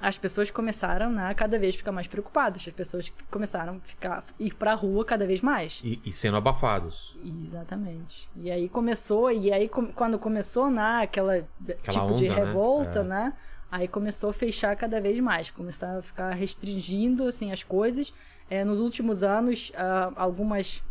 [0.00, 2.66] as pessoas começaram né, a cada vez ficar mais preocupadas.
[2.66, 5.80] As pessoas começaram a ficar, ir pra rua cada vez mais.
[5.84, 7.16] E, e sendo abafados.
[7.44, 8.28] Exatamente.
[8.34, 11.38] E aí começou, e aí quando começou né, aquela,
[11.88, 12.34] tipo de onda, né?
[12.34, 13.04] revolta, É.
[13.04, 13.32] né?
[13.70, 18.14] Aí começou a fechar cada vez mais, começar a ficar restringindo assim as coisas.
[18.48, 20.82] É, nos últimos anos, ah, algumas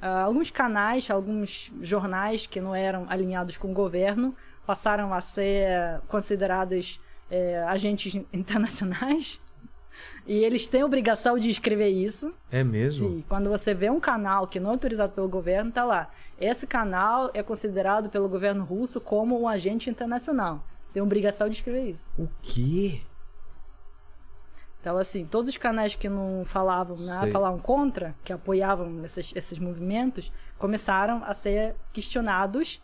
[0.00, 4.34] ah, alguns canais, alguns jornais que não eram alinhados com o governo
[4.66, 7.00] passaram a ser considerados
[7.30, 9.40] é, agentes internacionais.
[10.26, 12.32] E eles têm obrigação de escrever isso.
[12.50, 13.10] É mesmo?
[13.10, 16.10] Sim, quando você vê um canal que não é autorizado pelo governo, tá lá.
[16.40, 20.66] Esse canal é considerado pelo governo russo como um agente internacional.
[20.92, 22.12] Tem obrigação de escrever isso.
[22.18, 23.02] O quê?
[24.80, 27.30] Então, assim, todos os canais que não falavam, Sei.
[27.30, 32.82] falavam contra, que apoiavam esses, esses movimentos, começaram a ser questionados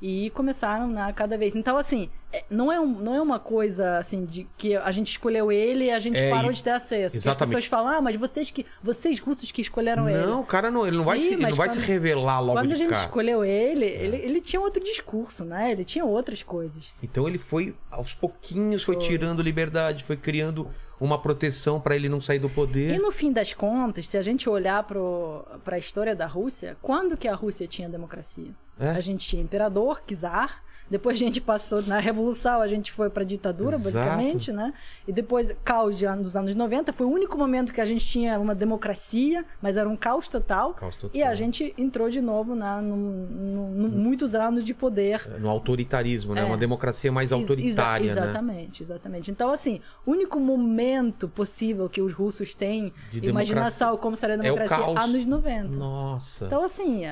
[0.00, 1.56] e começaram né, cada vez.
[1.56, 5.08] Então, assim, é, não, é um, não é uma coisa assim de que a gente
[5.12, 7.12] escolheu ele e a gente É, parou de ter acesso.
[7.12, 7.54] Que as Exatamente.
[7.54, 10.18] pessoas falam, ah, mas vocês que vocês russos que escolheram ele.
[10.18, 12.40] Não, o cara não, ele não vai, Sim, se, ele não vai quando- se revelar
[12.40, 13.00] logo Quando de a gente cara.
[13.02, 13.04] É.
[13.06, 15.72] escolheu ele, ele, ele tinha outro discurso, né?
[15.72, 16.92] Ele tinha outras coisas.
[17.02, 20.68] Então ele foi, aos pouquinhos, foi, tirando liberdade, foi criando
[21.00, 22.94] uma proteção pra ele não sair do poder.
[22.94, 27.16] E no fim das contas, se a gente olhar para a história da Rússia, quando
[27.16, 28.50] que a Rússia tinha democracia?
[28.78, 28.90] É.
[28.90, 33.24] A gente tinha imperador, czar, depois a gente passou na revolução, a gente foi para
[33.24, 33.96] ditadura, Exato.
[33.96, 34.72] basicamente, né?
[35.08, 38.04] E depois caos de an- dos anos 90, foi o único momento que a gente
[38.06, 40.74] tinha uma democracia, mas era um caos total.
[40.74, 41.10] Caos total.
[41.18, 45.48] E a gente entrou de novo na no, no- no- muitos anos de poder No
[45.48, 46.42] autoritarismo, né?
[46.42, 46.44] É.
[46.44, 48.26] Uma democracia mais Ex- autoritária, exa- né?
[48.28, 49.30] Exatamente, exatamente.
[49.30, 50.85] Então, assim, o único momento
[51.34, 54.02] possível que os russos têm De imaginação democracia.
[54.02, 54.98] como seria a É democracia caos.
[54.98, 55.78] anos 90.
[55.78, 56.44] Nossa.
[56.46, 57.02] Então, assim,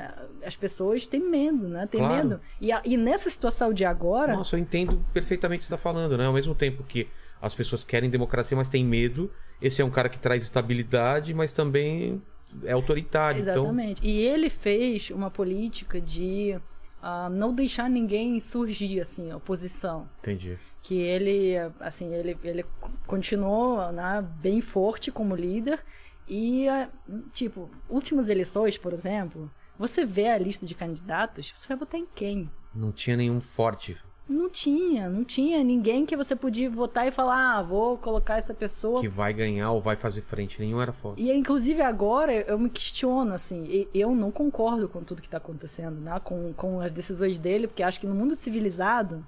[0.44, 1.86] as pessoas têm medo, né?
[1.86, 2.14] Tem Claro.
[2.28, 2.40] medo.
[2.60, 6.16] E, e nessa situação de agora, Nossa, eu entendo perfeitamente o que você está falando,
[6.18, 6.26] né?
[6.26, 7.06] Ao mesmo tempo que
[7.40, 9.30] as pessoas querem democracia, mas têm medo,
[9.60, 12.22] esse é um cara que traz estabilidade, mas também
[12.64, 13.40] é autoritário.
[13.40, 14.06] Então, Exatamente.
[14.06, 16.56] E ele fez uma política de
[17.02, 20.08] ah, não deixar ninguém surgir, assim, oposição.
[20.20, 20.56] entendi.
[20.84, 22.64] Que ele assim ele, ele
[23.06, 25.82] continuou né, bem forte como líder
[26.28, 26.88] e eh,
[27.32, 32.06] tipo últimas eleições por exemplo você vê a lista de candidatos você vai votar em
[32.14, 33.96] quem Não tinha nenhum forte
[34.28, 38.52] não tinha não tinha ninguém que você podia votar e falar ah vou colocar essa
[38.52, 40.60] pessoa que vai ganhar ou vai fazer frente.
[40.60, 41.22] Nenhum era forte.
[41.22, 45.98] e inclusive agora eu me questiono assim, eu não concordo com tudo que está acontecendo,
[46.00, 46.18] né?
[46.20, 49.26] Com, com as decisões dele, porque acho que no mundo civilizado,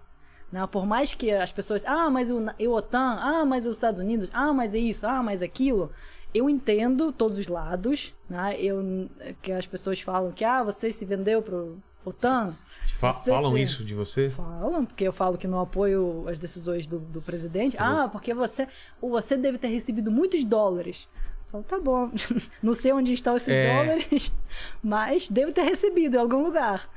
[0.53, 0.67] né?
[0.71, 4.31] Por mais que as pessoas, ah, mas o, o OTAN, ah, mas os Estados Unidos,
[4.33, 5.91] ah, mas é isso, ah, mas aquilo,
[6.35, 8.57] eu entendo todos os lados, né?
[8.61, 9.09] Eu
[9.43, 12.55] que as pessoas falam que ah, você se vendeu pro OTAN,
[12.99, 14.31] Fa- Você falam isso de você?
[14.31, 17.73] Falam, porque eu falo que não apoio as decisões do, do presidente.
[17.73, 17.83] Sim.
[17.83, 18.69] Ah, porque você,
[19.03, 21.09] você deve ter recebido muitos dólares.
[21.47, 22.11] Eu falo, tá bom,
[22.63, 23.75] não sei onde estão esses É.
[23.85, 24.33] dólares,
[24.83, 26.89] mas devo ter recebido em algum lugar.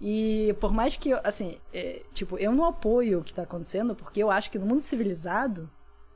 [0.00, 4.22] E por mais que, assim, é, tipo, eu não apoio o que está acontecendo, porque
[4.22, 5.70] eu acho que no mundo civilizado,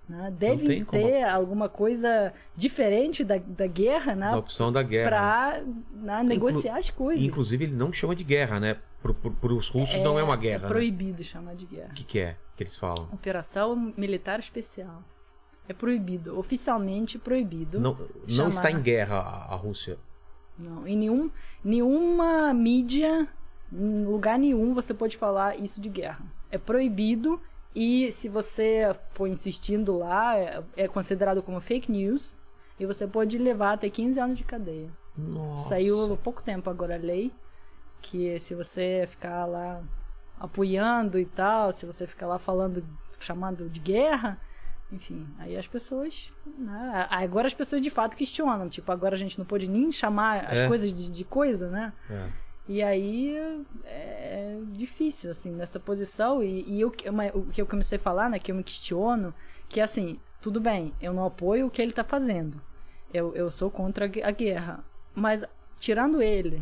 [0.09, 4.83] né, deve tem como- ter alguma coisa diferente da, da guerra, né, Da opção da
[4.83, 5.09] guerra.
[5.09, 5.63] pra
[5.95, 7.25] né, negociar as coisas.
[7.25, 8.77] Inclusive, ele não chama de guerra, né?
[9.01, 10.59] Pro, pros russos não é uma guerra.
[10.59, 10.69] É né?
[10.69, 11.89] proibido chamar de guerra.
[11.91, 13.09] O que, que é que eles falam?
[13.13, 15.03] Operação Militar Especial.
[15.67, 17.81] É proibido, oficialmente proibido.
[17.81, 19.97] Não, não chamar- está em guerra a, a Rússia.
[20.59, 21.31] Não, em nenhum,
[21.65, 23.27] nenhuma mídia,
[23.73, 26.25] em lugar nenhum você pode falar isso de guerra.
[26.51, 27.41] É proibido
[27.75, 32.35] e se você for insistindo lá, é, é considerado como fake news
[32.79, 34.89] e você pode levar até 15 anos de cadeia.
[35.17, 35.69] Nossa.
[35.71, 37.33] Saiu há pouco tempo agora a lei
[38.03, 39.83] que se você ficar lá
[40.39, 42.83] apoiando e tal, se você ficar lá falando,
[43.19, 44.41] chamando de guerra,
[44.91, 46.33] enfim, aí as pessoas.
[46.59, 48.69] né, Agora as pessoas de fato questionam.
[48.69, 50.67] Tipo, agora a gente não pode nem chamar as É.
[50.69, 51.93] coisas de, de coisa, né?
[52.09, 52.29] É.
[52.73, 53.37] E aí
[53.85, 56.41] é difícil, assim, nessa posição.
[56.41, 59.35] E, e eu, uma- o que eu comecei a falar, né, que eu me questiono,
[59.69, 62.63] que assim, tudo bem, eu não apoio o que ele tá fazendo.
[63.13, 64.85] Eu, eu sou contra a gue- a guerra.
[65.13, 65.43] Mas,
[65.81, 66.59] tirando ele.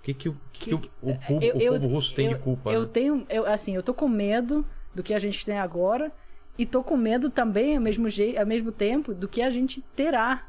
[0.00, 2.12] O que, que, o, que que o, que- o, povo, eu- o eu- povo russo
[2.12, 2.72] tem eu- de culpa?
[2.72, 2.88] Eu né?
[2.92, 6.10] tenho, eu, assim, eu tô com medo do que a gente tem agora.
[6.58, 9.80] E tô com medo também, ao mesmo, jeito, ao mesmo tempo, do que a gente
[9.94, 10.44] terá.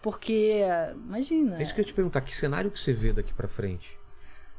[0.00, 0.62] Porque,
[1.06, 1.58] imagina.
[1.58, 3.94] É isso que eu ia te perguntar, que cenário que você vê daqui pra frente?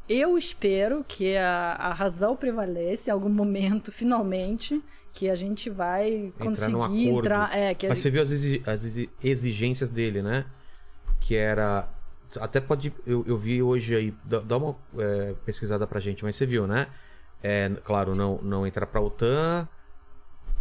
[0.10, 4.82] Eu espero que a, a razão prevaleça em algum momento, finalmente,
[5.14, 7.58] que a gente vai Entrar num conseguir entrar.
[7.58, 10.46] É, que a Mas gente- você viu as, exi- as exi- exigências dele, né?
[11.20, 11.90] Que era.
[12.40, 12.94] Até pode.
[13.06, 14.14] Eu, eu vi hoje aí.
[14.24, 16.88] Dá, dá uma é, pesquisada pra gente, mas você viu, né?
[17.44, 19.68] É, claro, não, não entrar pra OTAN.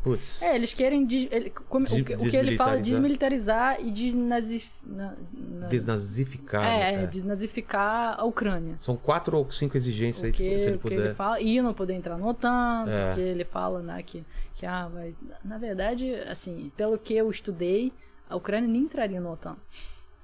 [0.06, 0.40] Putz.
[0.40, 1.04] É, eles querem.
[1.04, 6.62] des- ele- como- o, que, o que ele fala, desmilitarizar e desnazi, na- na- Desnazificar.
[6.64, 7.02] é, né?
[7.02, 8.76] é, desnazificar a Ucrânia.
[8.78, 10.98] São quatro ou cinco exigências aí, Porque, se ele o que puder.
[11.06, 13.06] ele fala, e não poder entrar no OTAN, É.
[13.08, 14.24] porque ele fala, né, que,
[14.54, 15.12] que ah, vai.
[15.44, 17.92] Na verdade, assim, pelo que eu estudei,
[18.30, 19.56] a Ucrânia nem entraria no OTAN.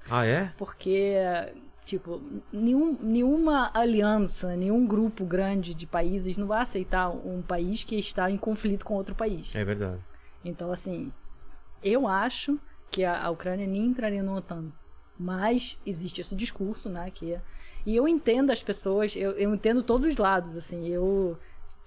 [0.09, 0.49] Ah, é?
[0.57, 1.15] Porque,
[1.85, 7.97] tipo, nenhum, nenhuma aliança, nenhum grupo grande de países não vai aceitar um país que
[7.97, 9.55] está em conflito com outro país.
[9.55, 9.99] É verdade.
[10.43, 11.11] Então, assim,
[11.83, 14.65] eu acho que a, a Ucrânia nem entraria no OTAN.
[15.17, 17.09] Mas existe esse discurso, né?
[17.11, 17.39] Que,
[17.85, 21.37] e eu entendo as pessoas, eu, eu entendo todos os lados, assim, eu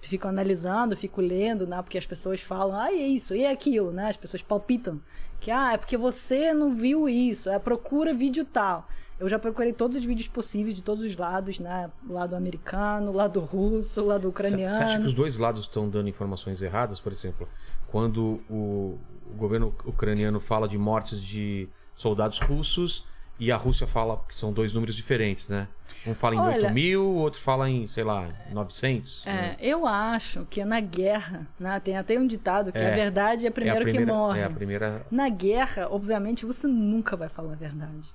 [0.01, 1.81] fico analisando, fico lendo, né?
[1.81, 4.09] Porque as pessoas falam, ah, é isso, e é aquilo, né?
[4.09, 5.01] As pessoas palpitam.
[5.39, 8.87] Que, ah, é porque você não viu isso, é procura vídeo tal.
[9.19, 11.89] Eu já procurei todos os vídeos possíveis de todos os lados, né?
[12.07, 14.75] Lado americano, lado russo, lado ucraniano.
[14.77, 17.47] Você acha que os dois lados estão dando informações erradas, por exemplo?
[17.87, 18.99] Quando o,
[19.35, 23.05] governo ucraniano fala de mortes de soldados russos
[23.39, 25.67] e a Rússia fala que são dois números diferentes, né?
[26.05, 29.23] Um fala em Olha- 8 mil, o outro fala em, sei lá, 900.
[29.25, 29.57] É, né?
[29.59, 32.91] eu acho que na guerra, né, tem até um ditado que É.
[32.91, 34.39] a verdade é É a primeiro primeira, que morre.
[34.39, 35.05] É a primeira.
[35.11, 38.09] Na guerra, obviamente, você nunca vai falar a verdade.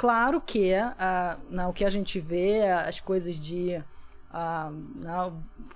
[0.00, 3.78] Claro que ah, na, o que a gente vê, as coisas de
[4.32, 4.72] ah,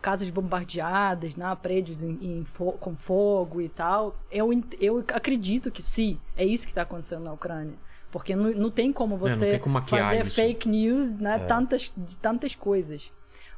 [0.01, 4.49] casas bombardeadas, prédios em- em fo- com fogo e tal, eu,
[4.81, 7.75] eu acredito que sim, é isso que está acontecendo na Ucrânia.
[8.11, 10.37] Porque não, não tem como não você tem como fazer isso.
[10.37, 11.39] fake news né, É.
[11.41, 13.13] tantas, de tantas coisas.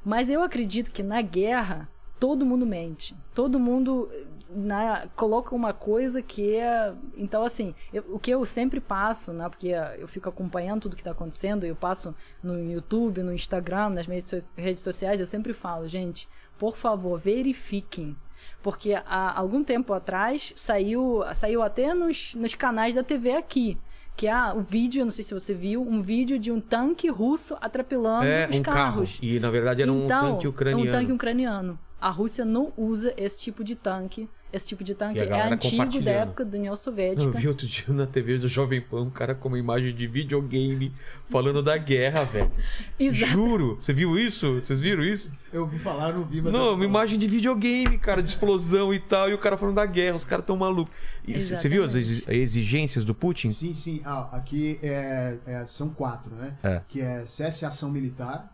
[0.04, 1.88] Mas eu acredito que na guerra
[2.18, 3.14] todo mundo mente.
[3.32, 4.10] Todo mundo
[4.56, 6.92] né, coloca uma coisa que é.
[7.16, 9.48] Então, assim, eu- o que eu sempre passo, né?
[9.48, 9.68] Porque
[9.98, 14.30] eu fico acompanhando tudo que está acontecendo, eu passo no YouTube, no Instagram, nas redes
[14.30, 16.26] so- redes sociais, eu sempre falo, gente,
[16.58, 18.16] por favor, verifiquem.
[18.62, 23.78] Porque há algum tempo atrás saiu, saiu até nos, nos canais da TV aqui.
[24.16, 27.06] Que é o vídeo, eu não sei se você viu, um vídeo de um tanque
[27.10, 28.76] russo atrapalhando É os um carro.
[28.76, 29.18] carros.
[29.20, 30.86] E na verdade era um Então, tanque ucraniano.
[30.86, 31.78] É um tanque ucraniano.
[32.00, 34.26] A Rússia não usa esse tipo de tanque.
[34.56, 37.30] Esse tipo de tanque é antigo da época da União Eu Soviética.
[37.30, 40.92] vi outro dia na TV do Jovem Pan um cara com uma imagem de videogame
[41.28, 42.50] falando da guerra, velho.
[43.12, 43.76] Juro.
[43.78, 44.54] Você viu isso?
[44.54, 45.30] Vocês viram isso?
[45.52, 46.52] Eu ouvi falar, não vi, mas.
[46.52, 49.76] Não, eu- uma imagem de videogame, cara, de explosão e tal, e o cara falando
[49.76, 50.94] da guerra, os caras tão malucos.
[51.26, 53.50] E Você viu as exi- exigências do Putin?
[53.50, 54.00] Sim, sim.
[54.06, 56.54] Ah, aqui é, é- são quatro, né?
[56.62, 56.80] É.
[56.88, 58.50] Que é cesse a ação militar,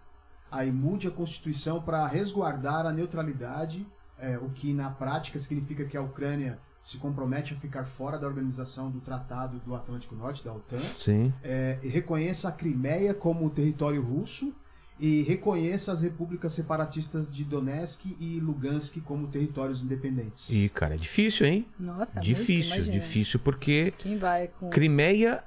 [0.51, 3.87] aí mude a Constituição para resguardar a neutralidade,
[4.23, 8.27] é, o que na prática significa que a Ucrânia se compromete a ficar fora da
[8.27, 10.79] organização do Tratado do Atlântico Norte, da OTAN.
[10.79, 11.33] Sim.
[11.43, 14.55] É, e reconheça a Crimeia como território russo
[14.99, 20.49] e reconheça as repúblicas separatistas de Donetsk e Lugansk como territórios independentes.
[20.51, 21.67] E, cara, é difícil, hein?
[21.79, 22.99] Nossa, muito, difícil, imagina.
[22.99, 24.71] difícil, porque Quem vai com.
[24.71, 25.43] Crimeia.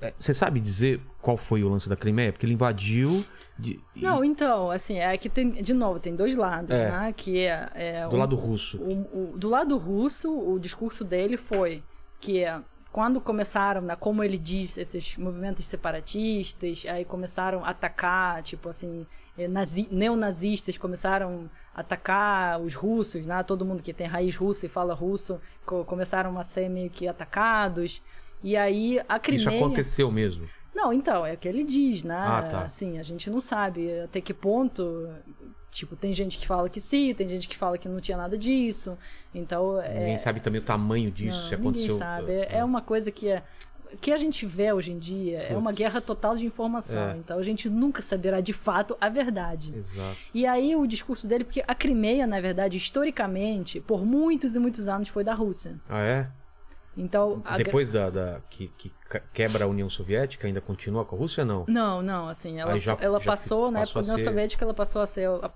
[0.00, 2.32] é, Você sabe dizer qual foi o lance da Crimeia?
[2.32, 3.24] Porque ele invadiu.
[3.58, 6.90] De- e- Não, então, assim, é que tem, de novo, tem dois lados, É.
[6.90, 7.12] né?
[7.16, 7.68] Que é.
[7.74, 8.78] é do um- lado russo.
[8.80, 11.82] o- o- do lado russo, o discurso dele foi
[12.20, 12.60] que é,
[12.92, 19.06] quando começaram, né, como ele diz, esses movimentos separatistas, aí começaram a atacar, tipo assim,
[19.36, 24.66] eh, nazi- neonazistas começaram a atacar os russos, né, todo mundo que tem raiz russa
[24.66, 28.02] e fala russo, co- começaram a ser meio que atacados.
[28.42, 29.48] E aí a Crimeia...
[29.48, 30.48] Isso aconteceu mesmo.
[30.78, 32.14] Não, então, é o que ele diz, né?
[32.16, 32.62] Ah, tá.
[32.62, 35.08] Assim, a gente não sabe até que ponto.
[35.72, 38.38] Tipo, tem gente que fala que sim, tem gente que fala que não tinha nada
[38.38, 38.96] disso.
[39.34, 39.98] Então, é.
[39.98, 41.94] Ninguém sabe também o tamanho disso, não, se aconteceu.
[41.94, 42.32] Ninguém sabe.
[42.32, 43.42] É, é uma coisa que é.
[44.00, 47.08] que a gente vê hoje em dia é uma guerra total de informação.
[47.10, 47.16] É.
[47.16, 49.74] Então a gente nunca saberá de fato a verdade.
[49.76, 50.16] Exato.
[50.32, 54.86] E aí o discurso dele, porque a Crimeia, na verdade, historicamente, por muitos e muitos
[54.86, 55.74] anos foi da Rússia.
[55.88, 56.30] Ah, é?
[57.00, 58.92] Então, a Depois da, da- que, que
[59.32, 61.64] quebra a União Soviética, ainda continua com a Rússia não?
[61.68, 64.74] Não, não, assim, ela, já- ela já passou, na passou a União ser- Soviética, ela
[64.74, 65.50] passou a ser a,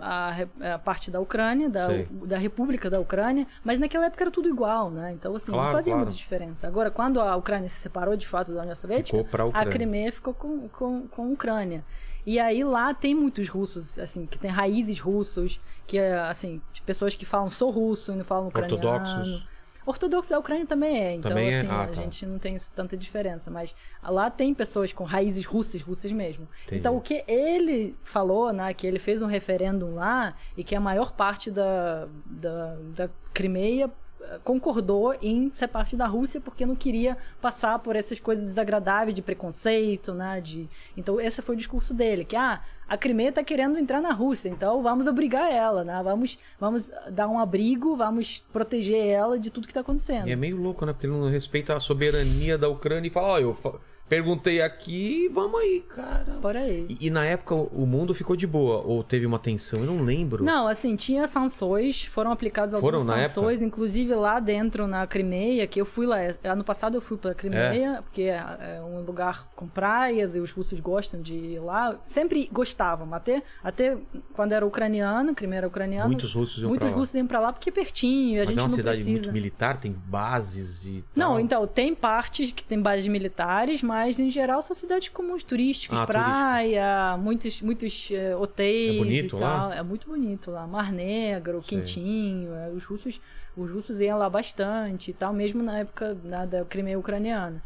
[0.00, 4.24] a- a re- a parte da Ucrânia, da, da República da Ucrânia, mas naquela época
[4.24, 5.12] era tudo igual, né?
[5.12, 6.06] Então, assim, Claro, não fazia claro.
[6.06, 6.66] muita diferença.
[6.66, 9.18] Agora, quando a Ucrânia se separou de fato da União Soviética,
[9.52, 9.66] a.
[9.66, 11.84] Crimeia ficou com, com, com a Ucrânia.
[12.24, 17.14] E aí lá tem muitos russos, assim, que tem raízes russos, que é, assim, pessoas
[17.14, 18.74] que falam sou russo e não falam ucraniano.
[18.74, 19.46] Ortodoxos.
[19.86, 21.58] Ortodoxo da Ucrânia também é, então Também é?
[21.60, 21.92] assim, Ah, a tá.
[21.92, 26.48] gente não tem tanta diferença, mas lá tem pessoas com raízes russas, russas mesmo.
[26.64, 26.80] Entendi.
[26.80, 30.80] Então o que ele falou, né, que ele fez um referêndum lá e que a
[30.80, 33.88] maior parte da, da, da Crimeia
[34.20, 39.14] eh, concordou em ser parte da Rússia porque não queria passar por essas coisas desagradáveis
[39.14, 40.68] de preconceito, né, de...
[40.96, 44.48] Então esse foi o discurso dele, que ah, a Crimeia está querendo entrar na Rússia,
[44.48, 46.00] então vamos obrigar ela, né?
[46.04, 50.28] Vamos, vamos dar um abrigo, vamos proteger ela de tudo que está acontecendo.
[50.28, 50.92] E é meio louco, né?
[50.92, 53.74] Porque ele não respeita a soberania da Ucrânia e fala, ó, eu fa-
[54.08, 56.38] perguntei aqui, vamos aí, cara.
[56.40, 56.86] Por aí.
[56.88, 60.02] E, e na época o mundo ficou de boa, ou teve uma tensão, eu não
[60.02, 60.44] lembro.
[60.44, 65.66] Não, assim, tinha sanções, foram aplicadas Foram algumas na sanções, inclusive lá dentro na Crimeia,
[65.66, 66.18] que eu fui lá.
[66.44, 70.52] Ano passado eu fui pra Crimeia, porque é, é um lugar com praias e os
[70.52, 71.98] russos gostam de ir lá.
[72.06, 72.46] Sempre
[72.76, 73.96] gostavam, até, até
[74.34, 76.06] quando era ucraniano, Crimeia era ucraniano.
[76.08, 77.00] Muitos russos iam Muitos pra lá.
[77.00, 79.10] russos iam pra lá porque é pertinho, a Mas gente é uma não cidade precisa.
[79.18, 81.40] muito militar, tem bases e Não, tal.
[81.40, 86.06] então, tem partes que tem bases militares, mas em geral são cidades comuns, turísticas, Ah,
[86.06, 89.58] praia, muitos, muitos eh, hotéis É bonito e lá?
[89.60, 89.72] tal.
[89.72, 90.66] É muito bonito lá.
[90.66, 91.78] Mar Negro, Sei.
[91.78, 92.52] quentinho.
[92.54, 93.20] é, os russos
[93.56, 97.62] os russos iam lá bastante e tal, mesmo na época né, da Crimeia ucraniana.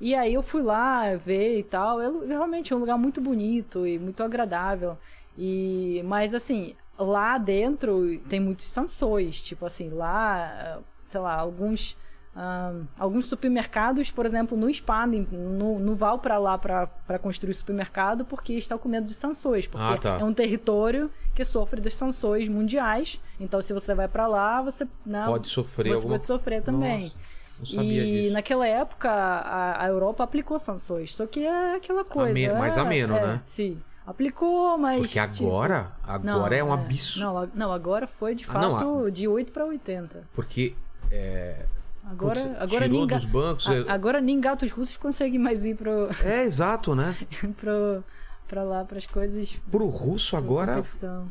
[0.00, 2.00] E aí eu fui lá ver e tal.
[2.00, 4.96] É, realmente é um lugar muito bonito e muito agradável.
[5.36, 9.42] E, mas assim, lá dentro tem muitos sanções.
[9.42, 11.96] Tipo assim, lá, sei lá, alguns
[12.30, 18.24] Uh, alguns supermercados, por exemplo, não expandem, não, não vão para lá para construir supermercado
[18.24, 20.18] porque estão com medo de sanções, porque ah, tá.
[20.20, 23.20] é um território que sofre das sanções mundiais.
[23.40, 26.14] Então, se você vai para lá, você não, pode sofrer, você alguma...
[26.14, 27.02] pode sofrer também.
[27.02, 27.16] Nossa,
[27.62, 28.32] e disso.
[28.32, 32.54] naquela época a, a, Europa aplicou sanções, só que é aquela coisa.
[32.54, 33.42] Mais é, ameno, é, né?
[33.46, 33.80] Sim.
[34.06, 34.98] Aplicou, mas.
[35.00, 37.24] Porque agora, tipo, agora não, é um é, absurdo.
[37.24, 40.24] Não, não, agora foi de Ah, fato não, a- de 8 para 80.
[40.34, 40.74] Porque
[41.10, 41.64] é,
[42.10, 43.68] Agora, Putz, agora tirou nem, dos bancos.
[43.68, 47.16] a- é- agora nem gatos russos conseguem mais ir pro, É exato, né?
[47.60, 48.02] pro,
[48.48, 49.54] pra lá, pras coisas.
[49.70, 50.82] Pro russo agora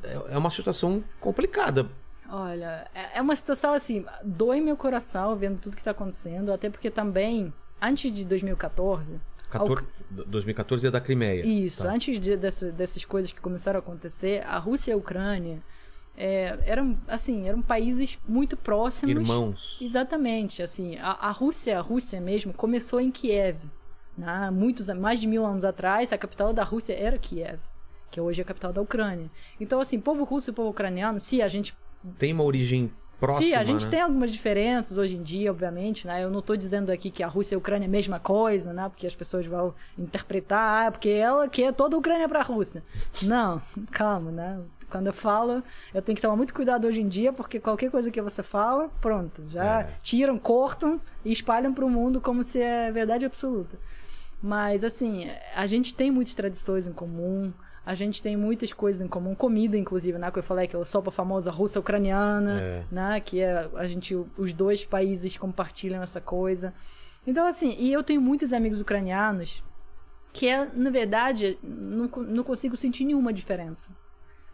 [0.04, 1.86] é é uma situação complicada.
[2.32, 6.70] Olha, é é uma situação assim, dói meu coração vendo tudo que tá acontecendo, até
[6.70, 9.20] porque também, antes de 2014.
[9.50, 9.84] 14,
[10.28, 11.44] 2014 é da Crimeia.
[11.46, 11.92] Isso, Tá.
[11.92, 15.60] antes de, dessa- dessas coisas que começaram a acontecer, a Rússia e a Ucrânia
[16.16, 19.16] é, eram, assim, eram países muito próximos.
[19.16, 19.78] Irmãos.
[19.82, 23.58] Exatamente, assim, a, a Rússia, a Rússia mesmo, começou em Kiev,
[24.18, 24.52] né?
[24.52, 27.60] Muitos, mais de mil anos atrás, a capital da Rússia era Kiev,
[28.12, 29.32] que hoje é a capital da Ucrânia.
[29.60, 31.76] Então, assim, povo russo e povo ucraniano, se a gente
[32.18, 33.48] Tem uma origem próxima.
[33.48, 33.92] Sim, a gente né?
[33.92, 36.24] tem algumas diferenças hoje em dia, obviamente, né?
[36.24, 38.72] Eu não estou dizendo aqui que a Rússia e a Ucrânia é a mesma coisa,
[38.72, 38.88] né?
[38.88, 42.84] Porque as pessoas vão interpretar, ah, porque ela quer toda a Ucrânia para a Rússia.
[43.24, 43.62] Não,
[43.92, 44.60] calma, né?
[44.90, 45.62] Quando eu falo,
[45.94, 48.90] eu tenho que tomar muito cuidado hoje em dia, porque qualquer coisa que você fala,
[49.00, 49.94] pronto, já É.
[50.02, 53.78] tiram, cortam e espalham para o mundo como se é verdade absoluta.
[54.42, 57.54] Mas, assim, a gente tem muitas tradições em comum,
[57.86, 60.30] a gente tem muitas coisas em comum, comida, inclusive, né?
[60.32, 62.84] Que eu falei, aquela sopa famosa russa-ucraniana, É.
[62.92, 63.20] né?
[63.20, 66.74] Que é, a gente, os dois países compartilham essa coisa.
[67.26, 69.64] Então, assim, e eu tenho muitos amigos ucranianos
[70.32, 73.92] que, é, na verdade, não, não consigo sentir nenhuma diferença.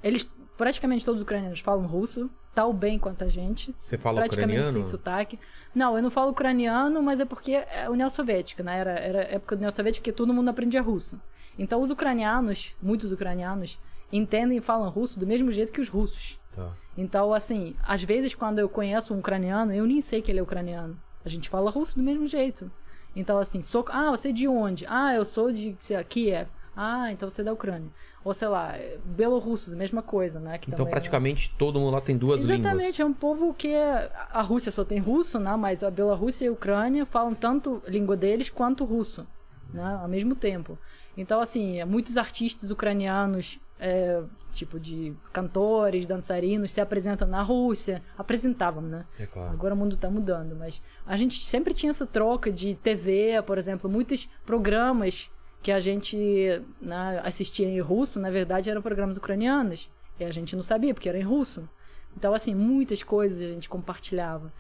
[0.04, 4.60] Eles, praticamente todos os ucranianos falam russo, tal bem quanto a gente Você fala praticamente
[4.60, 4.84] ucraniano?
[4.84, 5.40] sem sotaque.
[5.74, 8.80] Não, eu não falo ucraniano, mas é porque é União Soviética, né?
[8.80, 11.20] Era, era época da União Soviética que todo mundo aprendia russo.
[11.58, 13.80] Então os ucranianos, muitos ucranianos,
[14.12, 16.40] entendem e falam russo do mesmo jeito que os russos.
[16.56, 16.72] Tá.
[16.98, 20.44] Então, assim, às vezes quando eu conheço um ucraniano, eu nem sei que ele é
[20.44, 20.98] ucraniano.
[21.24, 22.72] A gente fala russo do mesmo jeito.
[23.16, 23.86] Então, assim, sou...
[23.90, 24.86] ah, você é de onde?
[24.88, 26.48] Ah, eu sou de sei lá, Kiev.
[26.78, 27.90] Ah, então você é da Ucrânia.
[28.24, 28.76] Ou sei lá,
[29.06, 30.58] belorussos, mesma coisa, né?
[30.58, 33.70] Que Então também é- praticamente todo mundo lá tem duas Exatamente, é um povo que
[33.70, 35.56] é- a Rússia só tem russo, né?
[35.56, 39.26] Mas a Bielorrússia e a Ucrânia falam tanto língua deles quanto russo,
[39.74, 40.00] né?
[40.02, 40.78] Ao mesmo tempo.
[41.18, 44.22] Então, assim, muitos artistas ucranianos, é,
[44.52, 48.02] tipo de cantores, dançarinos, se apresentam na Rússia.
[48.18, 49.06] Apresentavam, né?
[49.20, 49.52] É claro.
[49.52, 53.58] Agora o mundo está mudando, mas a gente sempre tinha essa troca de TV, por
[53.58, 55.30] exemplo, muitos programas
[55.62, 59.90] que a gente né, assistia em russo, na verdade eram programas ucranianos.
[60.20, 61.68] E a gente não sabia, porque era em russo.
[62.16, 64.54] Então, assim, muitas coisas a gente compartilhava.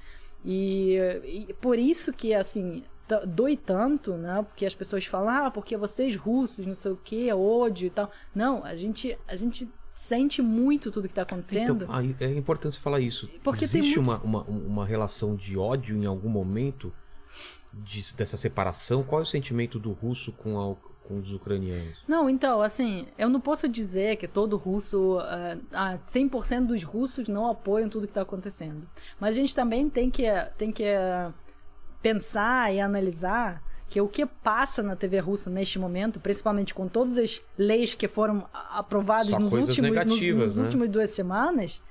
[0.43, 0.97] E,
[1.47, 2.83] e por isso que, assim,
[3.27, 4.43] dói tanto, né?
[4.47, 8.09] Porque as pessoas falam, ah, porque vocês russos, não sei o quê, ódio e tal.
[8.33, 11.83] Não, a gente, a gente sente muito tudo que está acontecendo.
[11.85, 13.29] Então, é importante falar isso.
[13.43, 16.91] Porque Existe muito- uma, uma, uma relação de ódio em algum momento
[17.73, 19.03] de- dessa separação?
[19.03, 20.75] Qual é o sentimento do russo com, a-
[21.07, 21.97] com os ucranianos?
[22.07, 27.27] Não, então, assim, eu não posso dizer que todo russo, ah, ah, 100% dos russos
[27.29, 28.87] não apoiam tudo que está acontecendo.
[29.19, 30.23] Mas a gente também tem que,
[30.57, 30.83] tem que
[32.05, 37.17] pensar e analisar que o que passa na TV russa neste momento, principalmente com todas
[37.17, 40.63] as leis que foram aprovadas Só nos últimos, nos, nos né?
[40.63, 41.81] últimas duas semanas,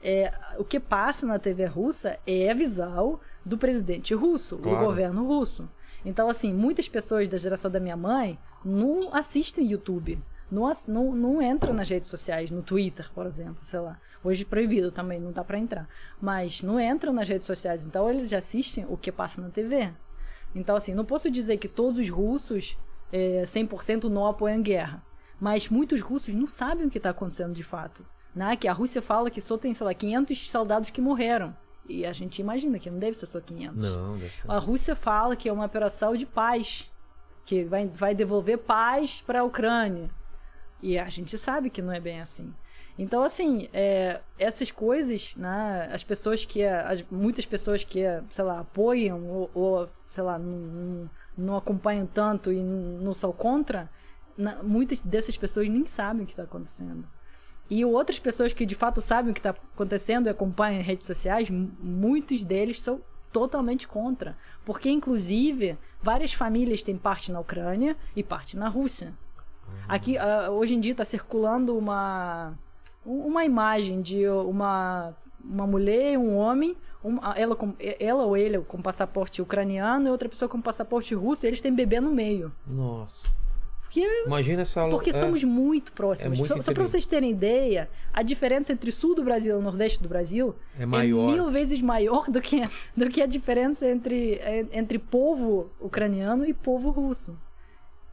[0.00, 4.78] é, o que passa na TV russa é a visão do presidente russo, Claro.
[4.78, 5.68] do governo russo.
[6.04, 10.22] Então, assim, muitas pessoas da geração da minha mãe não assistem YouTube.
[10.54, 13.98] Não, não, não entram nas redes sociais, no Twitter, por exemplo, sei lá.
[14.22, 15.88] Hoje proibido também, não dá pra entrar.
[16.20, 19.92] Mas não entram nas redes sociais, então eles assistem o que passa na TV.
[20.54, 22.78] Então, assim, não posso dizer que todos os russos
[23.12, 25.02] é, 100% não apoiam guerra.
[25.40, 28.06] Mas muitos russos não sabem o que está acontecendo de fato.
[28.34, 28.56] Né?
[28.56, 31.54] Que a Rússia fala que só tem, sei lá, 500 soldados que morreram.
[31.88, 33.76] E a gente imagina que não deve ser só 500.
[33.76, 34.50] Não, deve ser.
[34.50, 36.90] A Rússia fala que é uma operação de paz,
[37.44, 40.08] que vai, vai devolver paz para a Ucrânia.
[40.84, 42.52] E a gente sabe que não é bem assim.
[42.98, 48.60] Então, assim, é, essas coisas, né, as pessoas que, as, muitas pessoas que, sei lá,
[48.60, 53.90] apoiam ou, ou, sei lá, não, não, acompanham tanto e não são contra,
[54.36, 57.08] na- muitas dessas pessoas nem sabem o que está acontecendo.
[57.70, 61.06] E outras pessoas que de fato sabem o que está acontecendo e acompanham em redes
[61.06, 63.00] sociais, muitos deles são
[63.32, 64.36] totalmente contra.
[64.66, 69.14] Porque, inclusive, várias famílias têm parte na Ucrânia e parte na Rússia.
[69.88, 72.54] Aqui, ah, hoje em dia, está circulando uma,
[73.04, 76.76] uma imagem de uma, uma mulher e um homem,
[77.36, 81.48] ela, com, ela ou ele com passaporte ucraniano e outra pessoa com passaporte russo, e
[81.48, 82.52] eles têm bebê no meio.
[82.66, 83.28] Nossa.
[83.82, 84.88] Porque Imagina essa.
[84.88, 86.36] porque é, somos muito próximos.
[86.36, 89.62] É muito só, só para vocês terem ideia, a diferença entre sul do Brasil e
[89.62, 91.30] nordeste do Brasil É maior.
[91.30, 94.40] mil vezes maior do que, do que a diferença entre,
[94.72, 97.38] entre povo ucraniano e povo russo.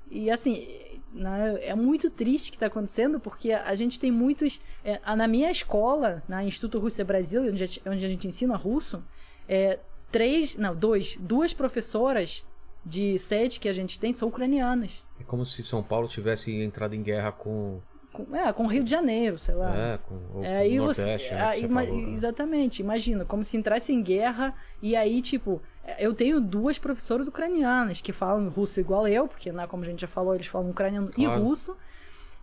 [0.07, 0.67] E assim,
[1.13, 4.61] né, é muito triste o que está acontecendo, porque a gente tem muitos.
[4.83, 8.55] é, na minha escola, na Instituto Rússia Brasil, onde a, gente- onde a gente ensina
[8.55, 9.03] russo,
[9.47, 9.79] é,
[10.11, 10.55] três.
[10.55, 11.17] Não, dois.
[11.19, 12.45] Duas professoras
[12.85, 15.03] de sede que a gente tem são ucranianas.
[15.19, 17.79] É como se São Paulo tivesse entrado em guerra com.
[18.11, 19.73] Com, é, com o Rio de Janeiro, sei lá.
[19.93, 22.09] É, com, ou É, com o você, Nordeste, né, ah, que você ima- falou, né?
[22.13, 25.61] Exatamente, imagina, como se entrasse em guerra e aí, tipo,
[25.99, 30.01] eu tenho duas professoras ucranianas que falam russo igual eu, porque, né, como a gente
[30.01, 31.41] já falou, eles falam ucraniano e Claro.
[31.43, 31.75] russo.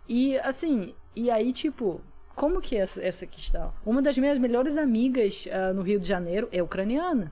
[0.07, 2.01] E, assim, e aí, tipo,
[2.35, 3.73] como que é essa, essa questão?
[3.85, 7.31] Uma das minhas melhores amigas ah, no Rio de Janeiro é ucraniana.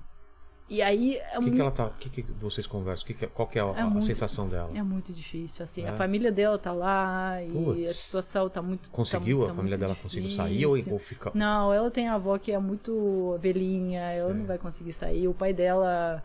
[0.70, 1.86] E aí é O que, que ela tá.
[1.86, 3.08] O que, que vocês conversam?
[3.08, 4.70] Que que- qual que é a, É a muito- sensação dela?
[4.76, 5.84] é muito difícil, assim.
[5.84, 5.90] É.
[5.90, 7.90] A família dela tá lá e Putz.
[7.90, 8.90] a situação tá muito.
[8.90, 9.40] Conseguiu?
[9.40, 10.94] tá- a tá família dela conseguiu sair ou, difícil.
[10.94, 11.32] ou fica.
[11.34, 14.38] Não, ela tem a avó que é muito velhinha, ela Sei.
[14.40, 15.28] não vai conseguir sair.
[15.30, 16.22] O pai dela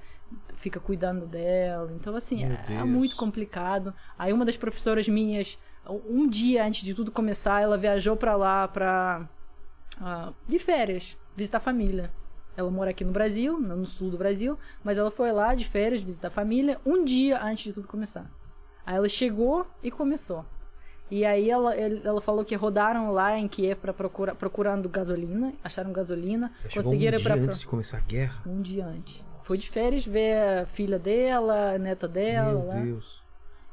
[0.57, 1.93] fica cuidando dela.
[1.95, 3.95] Então, assim, é, é muito complicado.
[4.19, 5.57] Aí, uma das professoras minhas,
[6.09, 9.29] um dia antes de tudo começar, ela viajou pra lá pra.
[10.01, 12.11] ah, de férias, visitar a família.
[12.57, 16.01] Ela mora aqui no Brasil, no sul do Brasil, mas ela foi lá de férias
[16.01, 18.31] visitar a família um dia antes de tudo começar.
[18.85, 20.45] Aí ela chegou e começou.
[21.11, 25.93] E aí ela, ela falou que rodaram lá em Kiev para procurar procurando gasolina, acharam
[25.93, 28.43] gasolina, Chegou conseguiram um fron- antes de começar a guerra.
[28.47, 29.25] um dia antes.
[29.45, 32.75] Foi de férias ver a filha dela, a neta dela Meu lá.
[32.77, 33.21] Deus.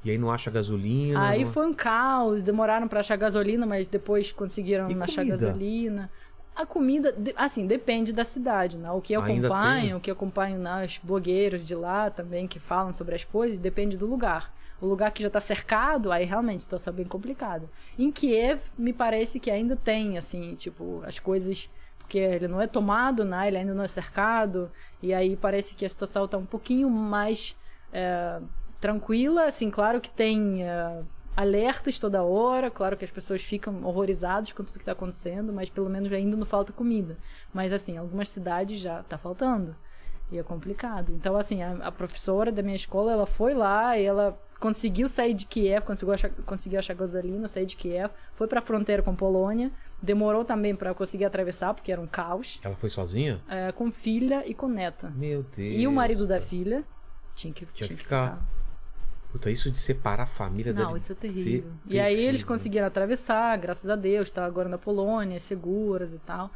[0.04, 1.28] E aí não acha gasolina.
[1.30, 5.38] Aí não- foi um caos, demoraram para achar gasolina, mas depois conseguiram E achar comida?
[5.38, 6.10] gasolina.
[6.60, 8.92] A comida, assim, depende da cidade, né?
[8.92, 9.58] O que eu Ainda tem?
[9.58, 13.58] acompanho, o que eu acompanho nas blogueiras de lá também que falam sobre as coisas,
[13.58, 14.54] depende do lugar.
[14.82, 17.70] O lugar que já tá cercado, aí realmente situação bem complicada.
[17.98, 21.70] Em Kiev, me parece que ainda tem, assim, tipo, as coisas
[22.10, 23.48] porque ele não é tomado, né?
[23.48, 24.72] Ele ainda não é cercado.
[25.02, 27.56] E aí parece que a situação tá um pouquinho mais
[27.94, 28.42] é,
[28.82, 29.46] tranquila.
[29.46, 31.04] Assim, claro que tem é,
[31.42, 35.70] alertas toda hora, claro que as pessoas ficam horrorizadas com tudo que está acontecendo, mas
[35.70, 37.18] pelo menos ainda não falta comida.
[37.54, 39.76] Mas assim, algumas cidades já tá faltando.
[40.32, 41.12] E é complicado.
[41.12, 45.34] Então, assim, a, a professora da minha escola, ela foi lá e ela conseguiu sair
[45.34, 49.16] de Kiev, conseguiu achar, conseguiu achar gasolina, sair de Kiev, foi para a fronteira com
[49.16, 49.72] Polônia,
[50.04, 53.42] demorou também para conseguir atravessar, porque era um caos, Ela foi sozinha?
[53.48, 55.10] é, com filha e com neta.
[55.16, 55.76] Meu Deus.
[55.82, 56.84] E o marido da filha
[57.34, 58.34] tinha que, Tinha tinha que ficar.
[58.36, 58.59] ficar.
[59.32, 61.72] Puta, isso de separar a família Não, deve isso é terrível.
[61.88, 62.48] E aí eles terrível.
[62.48, 66.52] conseguiram atravessar, graças a Deus, estão agora na Polônia, seguras e tal.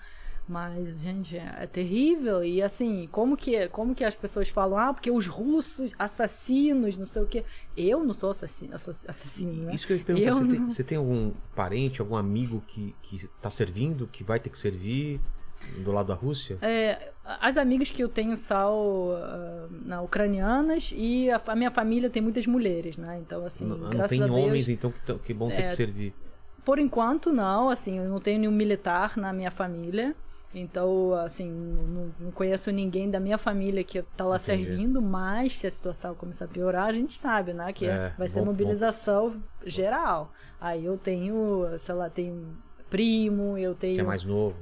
[0.48, 2.44] Mas, gente, é, é terrível.
[2.44, 7.06] E assim, como que, como que as pessoas falam, ah, porque os russos, assassinos, não
[7.06, 7.45] sei o quê.
[7.78, 9.74] Eu não sou assassino, assassino né?
[9.74, 12.16] Isso que eu ia te perguntar, Eu você, tem, não- você tem algum parente, algum
[12.18, 15.22] amigo que, que tá servindo, que vai ter que servir
[15.84, 16.57] do lado da Rússia?
[16.61, 22.10] É, as amigas que eu tenho são ah, na, ucranianas e a, a minha família
[22.10, 23.19] tem muitas mulheres, né?
[23.26, 24.38] Então, assim, não, não tem a Deus.
[24.40, 26.14] homens, então, que, que ter É, que servir.
[26.64, 27.69] Por enquanto, não.
[27.69, 30.15] Assim, eu não tenho nenhum militar na minha família.
[30.56, 34.65] Então, assim, não, não conheço ninguém da minha família que tá lá Entendi.
[34.65, 37.73] servindo, mas se a situação começar a piorar, a gente sabe, né?
[37.73, 40.31] Que É, vai ser mobilização geral.
[40.61, 42.56] Aí eu tenho, sei lá, tenho
[42.88, 43.95] primo, eu tenho.
[43.95, 44.56] Que é mais novo.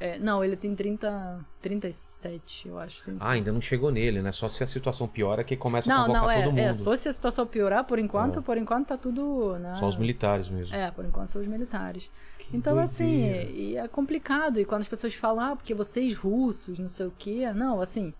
[0.00, 3.04] É, não, ele tem 30, 37, eu acho.
[3.04, 3.18] 37.
[3.28, 4.30] Ah, ainda não chegou nele, né?
[4.32, 6.58] Só se a situação piora que começa a não, convocar não, é, todo mundo.
[6.60, 6.72] é.
[6.72, 8.42] Só se a situação piorar, por enquanto, É.
[8.42, 9.56] por enquanto tá tudo.
[9.58, 9.76] Né?
[9.78, 10.74] Só os militares mesmo.
[10.74, 12.10] É, por enquanto são os militares.
[12.38, 13.50] Que então, assim, doideira.
[13.50, 14.60] e é complicado.
[14.60, 17.52] E quando as pessoas falam, ah, porque vocês russos, não sei o quê.
[17.52, 18.14] Não, assim,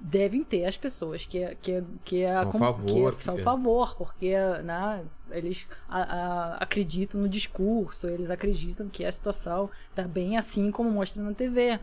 [0.00, 3.94] devem ter as pessoas que, que, que, São a com- favor, que são que- favor,
[3.96, 10.36] porque né, eles a- a- acreditam no discurso, eles acreditam que a situação tá bem
[10.38, 11.78] assim como mostra na TV.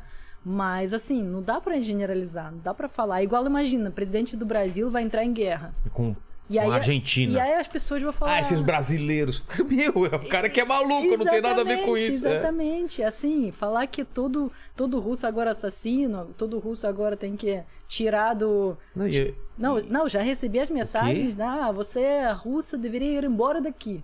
[0.49, 3.22] Mas, assim, não dá pra generalizar, não dá pra falar.
[3.22, 5.73] Igual, imagina, presidente do Brasil vai entrar em guerra.
[5.91, 6.15] Com,
[6.49, 7.33] E aí, Argentina.
[7.33, 8.35] E aí as pessoas vão falar.
[8.35, 9.43] Ah, esses brasileiros.
[9.69, 12.27] Meu, é o cara que é maluco, não tem nada a ver com Exatamente, isso.
[12.27, 12.31] é.
[12.31, 13.03] Exatamente.
[13.03, 18.33] Assim, falar que todo, todo russo agora é assassino, todo russo agora tem que tirar
[18.33, 18.77] do.
[18.95, 21.45] Não, e- Não, não, já recebi as mensagens, né?
[21.45, 24.01] Ah, você é russa, deveria ir embora daqui.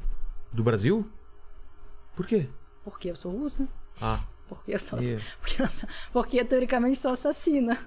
[0.51, 1.07] Do Brasil?
[2.15, 2.47] Por quê?
[2.83, 3.67] Porque eu sou russa.
[4.01, 5.23] Ah, Porque eu sou, Yeah.
[5.39, 5.67] porque, eu
[6.11, 7.77] porque teoricamente sou assassina.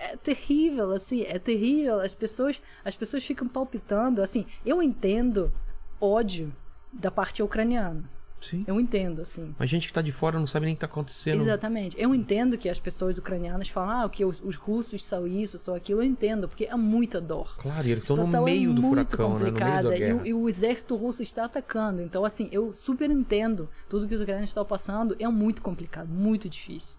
[0.00, 2.00] É terrível, assim, é terrível.
[2.00, 5.52] As pessoas, as pessoas ficam palpitando, assim, eu entendo
[6.00, 6.52] ódio
[6.92, 8.08] da parte ucraniana.
[8.40, 8.64] Sim.
[8.66, 9.54] Eu entendo, assim.
[9.58, 11.42] Mas gente que tá de fora não sabe nem o que tá acontecendo.
[11.42, 11.94] Exatamente.
[12.00, 15.74] Eu entendo que as pessoas ucranianas falam, ah, que os, os russos são isso, são
[15.74, 16.00] aquilo.
[16.00, 17.54] Eu entendo, porque é muita dor.
[17.58, 19.50] Claro, e eles estão no situação meio é do furacão, né?
[19.50, 20.22] No meio da e, guerra.
[20.22, 22.00] o, e o exército russo está atacando.
[22.00, 25.14] Então, assim, eu super entendo tudo que os ucranianos estão passando.
[25.18, 26.98] É muito complicado, muito difícil.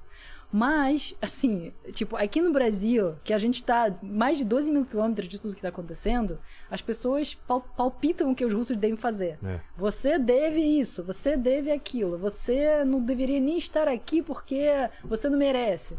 [0.52, 5.30] Mas, assim, tipo, aqui no Brasil, que a gente está mais de 12 mil quilômetros
[5.30, 6.38] de tudo que está acontecendo,
[6.70, 9.40] as pessoas pal- palpitam o que os russos devem fazer.
[9.46, 9.62] É.
[9.78, 14.68] Você deve isso, você deve aquilo, você não deveria nem estar aqui porque
[15.06, 15.96] você não merece.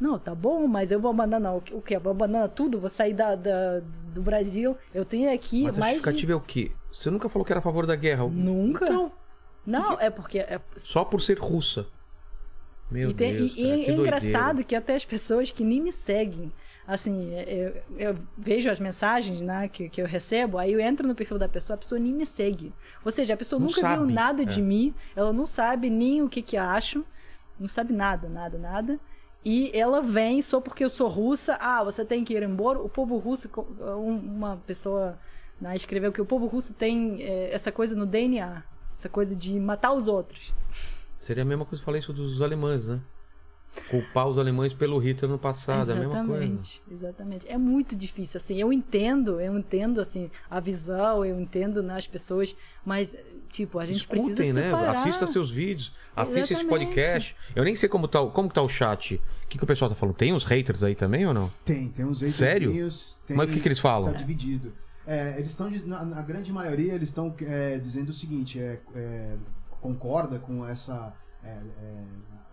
[0.00, 1.96] Não, tá bom, mas eu vou abandonar o quê?
[1.96, 2.78] Eu vou abandonar tudo?
[2.78, 3.80] Vou sair da, da-
[4.12, 4.76] do Brasil?
[4.94, 5.96] Eu tenho aqui Mas a mais de...
[5.98, 6.72] justificativa é o quê?
[6.92, 8.26] Você nunca falou que era a favor da guerra.
[8.26, 8.84] Nunca.
[8.84, 9.12] Então,
[9.64, 10.38] Não, é porque...
[10.40, 10.60] É...
[10.76, 11.86] só por ser russa.
[12.92, 14.02] Meu e tem- Deus, e- cara, e é doideira.
[14.02, 16.52] engraçado que até as pessoas que nem me seguem,
[16.86, 21.14] assim, eu, eu vejo as mensagens né, que, que eu recebo, aí eu entro no
[21.14, 22.72] perfil da pessoa, a pessoa nem me segue.
[23.04, 24.62] Ou seja, a pessoa Não nunca sabe, viu nada de é.
[24.62, 27.04] mim, ela não sabe nem o que que eu acho,
[27.58, 29.00] não sabe nada, nada, nada.
[29.44, 32.78] E ela vem só porque eu sou russa, ah, você tem que ir embora.
[32.80, 33.48] O povo russo,
[33.80, 35.18] um- uma pessoa
[35.60, 38.62] né, escreveu que o povo russo tem eh, essa coisa no DNA,
[38.92, 40.52] essa coisa de matar os outros.
[41.22, 43.00] Seria a mesma coisa que eu falei isso dos alemães, né?
[43.88, 46.32] Culpar os alemães pelo Hitler no passado, é a mesma coisa.
[46.44, 47.48] Exatamente, exatamente.
[47.48, 52.54] É muito difícil, assim, eu entendo, eu entendo, assim, a visão, eu entendo nas pessoas,
[52.84, 53.16] mas,
[53.48, 54.64] tipo, a gente Escutem, precisa né?
[54.66, 54.90] separar.
[54.90, 56.68] Assista seus vídeos, assista esse Exatamente.
[56.86, 57.36] podcast.
[57.56, 59.14] Eu nem sei como tá, o- como tá o chat.
[59.44, 60.16] O que, que o pessoal tá falando?
[60.16, 61.48] Tem uns haters aí também ou não?
[61.64, 62.68] Tem, tem uns Sério?
[62.68, 64.12] haterzinhos, tem- Mas o que que eles falam?
[64.12, 64.74] Tá dividido.
[65.06, 69.34] É, eles estão, na, na grande maioria, eles estão é, dizendo o seguinte, é, é,
[69.82, 72.04] concorda com essa é, é,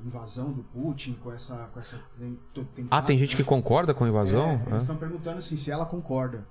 [0.05, 1.55] invasão do Putin, com essa...
[1.73, 4.49] Com essa tem- to- Ah, tem gente que concorda com a invasão?
[4.49, 4.69] É, É.
[4.69, 6.45] eles estão perguntando assim, se ela concorda.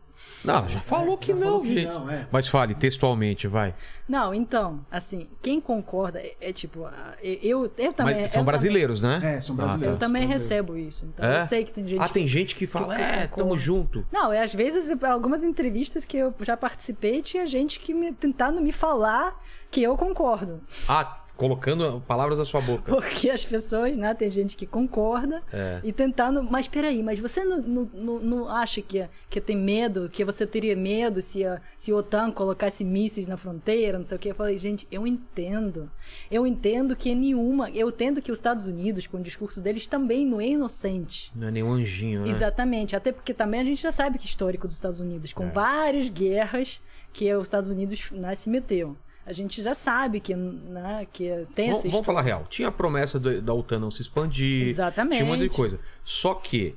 [0.45, 1.87] Não, ela já falou É, que já não, falou que gente.
[1.87, 2.27] não, é.
[2.33, 3.73] Mas fale textualmente, vai.
[4.09, 6.81] Não, então, assim, quem concorda é, é tipo,
[7.23, 8.23] eu, eu também...
[8.23, 9.21] Mas são eu Também, né?
[9.37, 9.95] É, são Ah, brasileiros.
[9.95, 10.43] Eu também brasileiros.
[10.51, 11.43] recebo isso, então É?
[11.43, 13.37] eu sei que tem gente Ah, que- tem gente que fala, que é, concorda.
[13.37, 14.05] tamo junto.
[14.11, 18.61] Não, é às vezes, algumas entrevistas que eu já participei, tinha gente que me, tentando
[18.61, 20.61] me falar que eu concordo.
[20.89, 22.91] Ah, colocando palavras na sua boca.
[22.93, 24.13] Porque as pessoas, né?
[24.13, 25.81] Tem gente que concorda É.
[25.85, 26.43] e tentando.
[26.43, 30.75] Mas peraí, mas você não, não, não, acha que, que tem medo, que você teria
[30.75, 34.31] medo se a, se a OTAN colocasse mísseis na fronteira, não sei o quê?
[34.33, 35.89] Eu falei, gente, eu entendo.
[36.29, 37.71] Eu entendo que nenhuma.
[37.71, 41.31] Eu entendo que os Estados Unidos, com o discurso deles, também não é inocente.
[41.37, 42.31] Não é nenhum anjinho, né?
[42.31, 42.97] Exatamente.
[42.97, 45.51] Até porque também a gente já sabe que histórico dos Estados Unidos, com É.
[45.51, 46.81] várias guerras
[47.13, 48.97] que os Estados Unidos né, se meteu.
[49.29, 52.47] A gente já sabe que, né, que tem essa vamos falar real.
[52.49, 54.69] Tinha a promessa do- da OTAN não se expandir.
[54.69, 55.17] Exatamente.
[55.19, 55.79] Tinha um monte de coisa.
[56.03, 56.75] Só que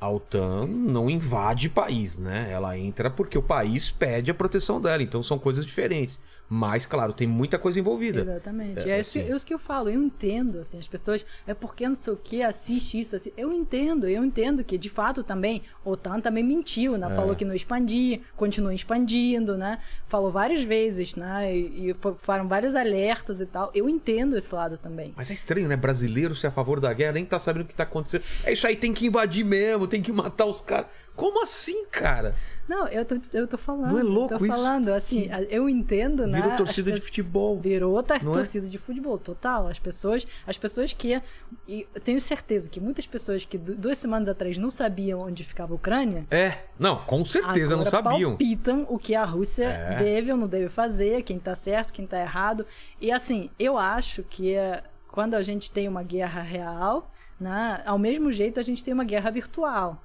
[0.00, 2.48] a OTAN não invade país, né?
[2.50, 5.02] Ela entra porque o país pede a proteção dela.
[5.02, 6.18] Então são coisas diferentes.
[6.48, 8.20] Mas, claro, tem muita coisa envolvida.
[8.20, 8.88] Exatamente.
[8.88, 9.32] É, É, isso, que- assim.
[9.32, 12.16] é isso que eu falo, eu entendo, assim, as pessoas, é porque não sei o
[12.16, 16.44] que, assiste isso, assim, eu entendo, eu entendo que, de fato, também, o OTAN também
[16.44, 17.14] mentiu, né, É.
[17.16, 22.46] falou que não expandia, continua expandindo, né, falou várias vezes, né, e, e fo- foram
[22.46, 25.12] vários alertas e tal, eu entendo esse lado também.
[25.16, 25.76] Mas é estranho, né?
[25.76, 28.22] Brasileiro ser a favor da guerra, nem tá sabendo o que tá acontecendo.
[28.44, 30.86] É isso aí, tem que invadir mesmo, tem que matar os caras.
[31.16, 32.34] Como assim, cara?
[32.68, 34.54] Não, eu tô, eu tô falando, Não é louco tô isso?
[34.56, 37.60] falando, assim, eu entendo, né, Virou torcida de futebol.
[37.60, 38.00] Virou Não
[38.32, 38.34] é?
[38.34, 39.68] torcida de futebol, total.
[39.68, 41.22] As pessoas, as pessoas que.
[41.68, 45.44] E eu tenho certeza que muitas pessoas que du- duas semanas atrás não sabiam onde
[45.44, 46.26] ficava a Ucrânia.
[46.30, 48.30] É, não, com certeza não sabiam.
[48.30, 49.96] palpitam o que a Rússia É.
[49.96, 52.66] deve ou não deve fazer, quem tá certo, quem tá errado.
[53.00, 54.82] E assim, eu acho que é,
[55.12, 59.04] quando a gente tem uma guerra real, né, ao mesmo jeito a gente tem uma
[59.04, 60.02] guerra virtual.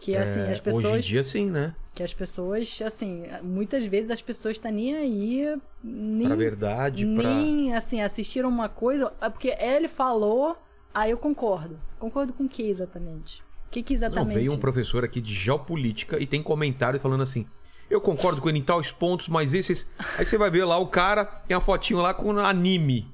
[0.00, 0.84] Que assim, É, as pessoas.
[0.84, 1.74] Hoje em dia, sim, né?
[1.94, 5.56] Que as pessoas, assim, muitas vezes as pessoas estão nem aí.
[5.84, 7.22] Nem, Pra verdade, pra.
[7.34, 9.12] nem assim, assistiram uma coisa.
[9.20, 10.56] é Porque ele falou,
[10.94, 11.78] aí eu concordo.
[11.98, 13.42] Concordo com o que exatamente?
[13.66, 14.34] O que, que Não, exatamente?
[14.34, 17.46] veio um professor aqui de geopolítica e tem comentário falando assim.
[17.90, 19.86] Eu concordo com ele em tais pontos, mas esses.
[20.16, 23.06] Aí você vai ver lá, o cara tem uma fotinho lá com anime.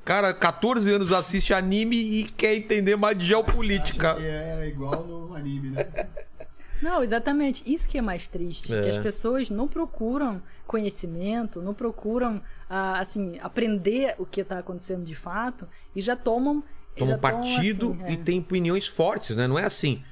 [0.00, 4.14] O cara, 14 anos assiste anime e quer entender mais de geopolítica.
[4.14, 5.86] Que é igual no anime, né?
[6.82, 7.62] Não, exatamente.
[7.66, 8.74] Isso que é mais triste.
[8.74, 8.80] É.
[8.80, 15.04] Que as pessoas não procuram conhecimento, não procuram, ah, assim, aprender o que está acontecendo
[15.04, 16.64] de fato e já tomam.
[16.96, 18.12] Toma já partido assim, é.
[18.12, 19.46] e tem opiniões fortes, né?
[19.46, 20.02] Não é assim.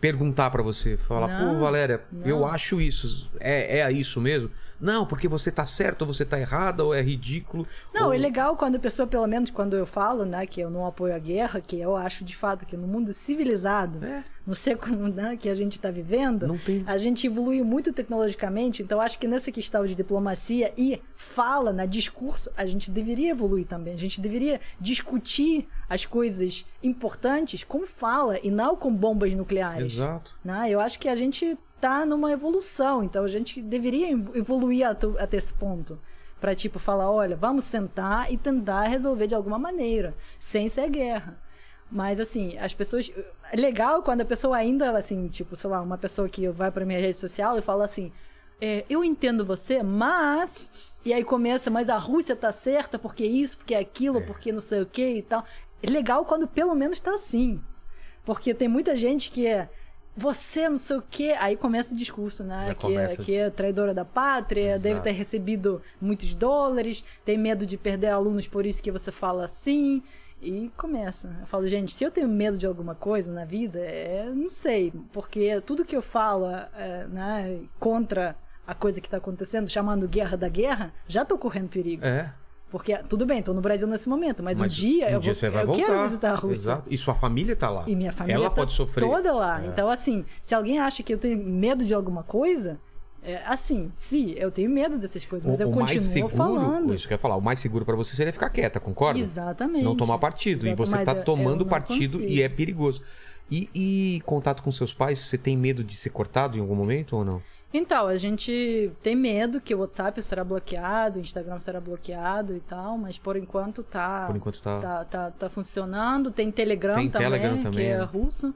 [0.00, 2.26] perguntar pra você, falar, Não, pô, Valéria, não.
[2.26, 4.50] eu acho isso, é, é isso mesmo?
[4.80, 7.66] Não, porque você tá certo, ou você tá errada, ou é ridículo.
[7.92, 8.12] Não, ou...
[8.14, 11.14] é legal quando a pessoa, pelo menos quando eu falo, né, que eu não apoio
[11.14, 14.24] a guerra, que eu acho de fato que no mundo civilizado, É.
[14.46, 19.00] no século né, que a gente está vivendo, tem- a gente evoluiu muito tecnologicamente, então
[19.00, 23.92] acho que nessa questão de diplomacia e fala, né, discurso, a gente deveria evoluir também.
[23.94, 29.94] A gente deveria discutir as coisas importantes com fala e não com bombas nucleares.
[29.94, 30.34] Exato.
[30.44, 30.68] né?
[30.70, 35.36] Eu acho que a gente tá numa evolução, então a gente deveria ev- evoluir até,
[35.36, 35.98] esse ponto.
[36.40, 41.38] Pra, tipo, falar, olha, vamos sentar e tentar resolver de alguma maneira, sem ser guerra.
[41.90, 43.12] Mas, assim, as pessoas...
[43.52, 46.86] É legal quando a pessoa ainda, assim, tipo, sei lá, uma pessoa que vai pra
[46.86, 48.10] minha rede social e fala assim,
[48.60, 50.70] é, eu entendo você, mas...
[51.04, 54.82] E aí começa, mas a Rússia tá certa porque isso, porque aquilo, porque não sei
[54.82, 55.44] o que e tal.
[55.82, 57.60] É legal quando pelo menos tá assim.
[58.24, 59.68] Porque tem muita gente que é
[60.16, 61.36] você não sei o quê.
[61.38, 62.68] Aí começa o discurso, né?
[62.68, 64.82] Já Que, é, que é traidora da pátria, Exato.
[64.82, 69.44] deve ter recebido muitos dólares, tem medo de perder alunos, por isso que você fala
[69.44, 70.02] assim.
[70.42, 71.36] E começa.
[71.40, 74.90] Eu falo, gente, se eu tenho medo de alguma coisa na vida, é, não sei,
[75.12, 78.34] porque tudo que eu falo é, né, contra
[78.66, 82.04] a coisa que está acontecendo, chamando guerra da guerra, já tô correndo perigo.
[82.04, 82.32] É.
[82.70, 85.32] Porque, tudo bem, tô no Brasil nesse momento, mas, Mas um dia um eu, dia
[85.32, 85.84] vou, você vai eu voltar.
[85.84, 86.52] quero visitar a Rússia.
[86.62, 86.88] Exato.
[86.94, 87.84] E sua família tá lá.
[87.88, 89.04] E minha família Ela tá pode sofrer.
[89.08, 89.62] toda lá.
[89.62, 89.66] É.
[89.66, 92.78] Então, assim, se alguém acha que eu tenho medo de alguma coisa,
[93.22, 96.36] é, assim, sim, eu tenho medo dessas coisas, mas o, eu o mais continuo seguro,
[96.36, 96.94] falando.
[96.94, 99.18] isso que eu ia falar, o mais seguro pra você seria ficar quieta, concorda?
[99.18, 99.84] Exatamente.
[99.84, 100.66] Não tomar partido.
[100.68, 102.32] Exato, e você tá eu- eu tomando partido consigo.
[102.32, 103.02] e é perigoso.
[103.50, 107.16] E, e contato com seus pais, você tem medo de ser cortado em algum momento
[107.16, 107.42] ou não?
[107.72, 112.60] Então, a gente tem medo que o WhatsApp será bloqueado, o Instagram será bloqueado e
[112.60, 114.26] tal, mas por enquanto tá.
[114.26, 114.80] Por enquanto tá.
[114.80, 116.32] tá, tá, tá funcionando.
[116.32, 118.04] Tem Telegram, Tem também, Telegram que também, é né?
[118.04, 118.52] russo.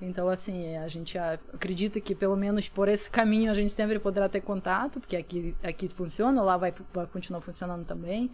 [0.00, 3.98] Então, assim, a gente a- acredita que pelo menos por esse caminho a gente sempre
[3.98, 8.30] poderá ter contato, porque aqui, aqui funciona, lá vai, vai continuar funcionando também.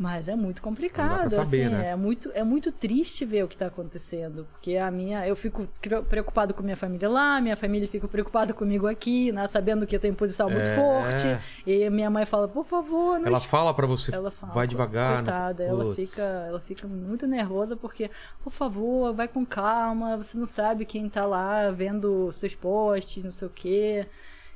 [0.00, 1.90] Mas é muito complicado, saber, assim, né?
[1.90, 5.68] é muito é muito triste ver o que está acontecendo, porque a minha eu fico
[6.08, 10.00] preocupado com minha família lá, minha família fica preocupada comigo aqui, né, sabendo que eu
[10.00, 10.74] tenho posição muito É.
[10.74, 11.26] forte,
[11.66, 15.16] e minha mãe fala, por favor, não Ela fala pra você, ela fala, vai devagar.
[15.16, 15.96] Coitada, ela Putz.
[16.10, 18.10] fica, ela fica muito nervosa porque,
[18.42, 23.32] por favor, vai com calma, você não sabe quem tá lá vendo seus posts, não
[23.32, 24.06] sei o quê.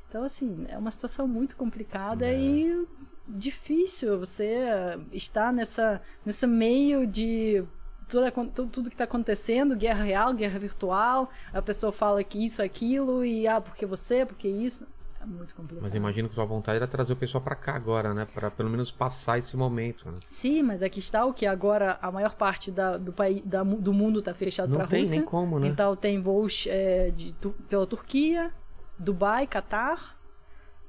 [0.09, 2.35] Então, assim, é uma situação muito complicada É.
[2.35, 2.87] e
[3.27, 4.65] difícil você
[5.11, 7.63] estar nessa, nesse meio de
[8.07, 12.61] tudo, tudo, tudo que está acontecendo, guerra real, guerra virtual, a pessoa fala que isso,
[12.61, 14.85] aquilo, e ah, porque você, porque isso.
[15.19, 15.81] É muito complicado.
[15.81, 18.27] Mas imagino que tua vontade era trazer o pessoal pra cá agora, né?
[18.31, 20.05] Pra pelo menos passar esse momento.
[20.07, 20.13] Né?
[20.29, 23.91] Sim, mas aqui está o que agora a maior parte da- do, país, da do
[23.91, 25.15] mundo está fechado Não para a tem Rússia.
[25.15, 25.67] nem como, né?
[25.67, 28.51] Então tem voos é, de, tu- pela Turquia,
[28.99, 30.15] Dubai, Catar.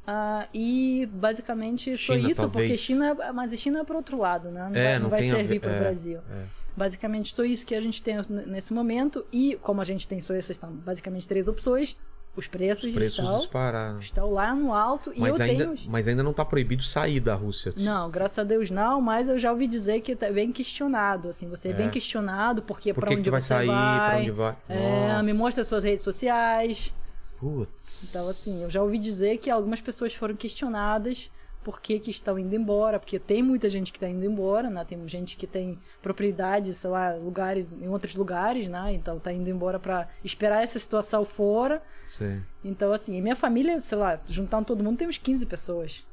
[0.07, 2.81] Ah, e basicamente China, isso, porque talvez.
[2.81, 4.69] China, mas a China é para outro lado, né?
[4.70, 6.19] Não É, vai, não vai servir para o é, Brasil.
[6.31, 6.43] é.
[6.77, 8.16] Basicamente só isso que a gente tem
[8.47, 9.24] nesse momento.
[9.33, 11.97] E como a gente tem só essas então, basicamente três opções,
[12.37, 13.99] os preços, Os preços estão, dispararam.
[13.99, 15.11] estão lá no alto.
[15.16, 15.91] e Mas eu ainda, tenho.
[15.91, 17.73] mas ainda não tá proibido sair da Rússia.
[17.78, 21.49] não, graças a Deus não, mas eu já ouvi dizer que é bem questionado, assim,
[21.49, 21.74] você é, É.
[21.74, 23.66] bem questionado porque Por para onde que vai você sair?
[23.69, 24.57] vai, Pra onde vai?
[24.69, 26.93] é, me mostra suas redes sociais.
[27.38, 28.08] Putz.
[28.08, 31.30] Então, assim, eu já ouvi dizer que algumas pessoas foram questionadas
[31.66, 34.84] por que, que estão indo embora, porque tem muita gente que está indo embora, né?
[34.84, 38.92] Tem gente que tem propriedades, sei lá, lugares em outros lugares, né?
[38.92, 41.82] Então tá indo embora para esperar essa situação fora.
[42.08, 42.40] Sei.
[42.62, 46.06] Então, assim, minha família, sei lá, juntando todo mundo, tem uns 15 pessoas.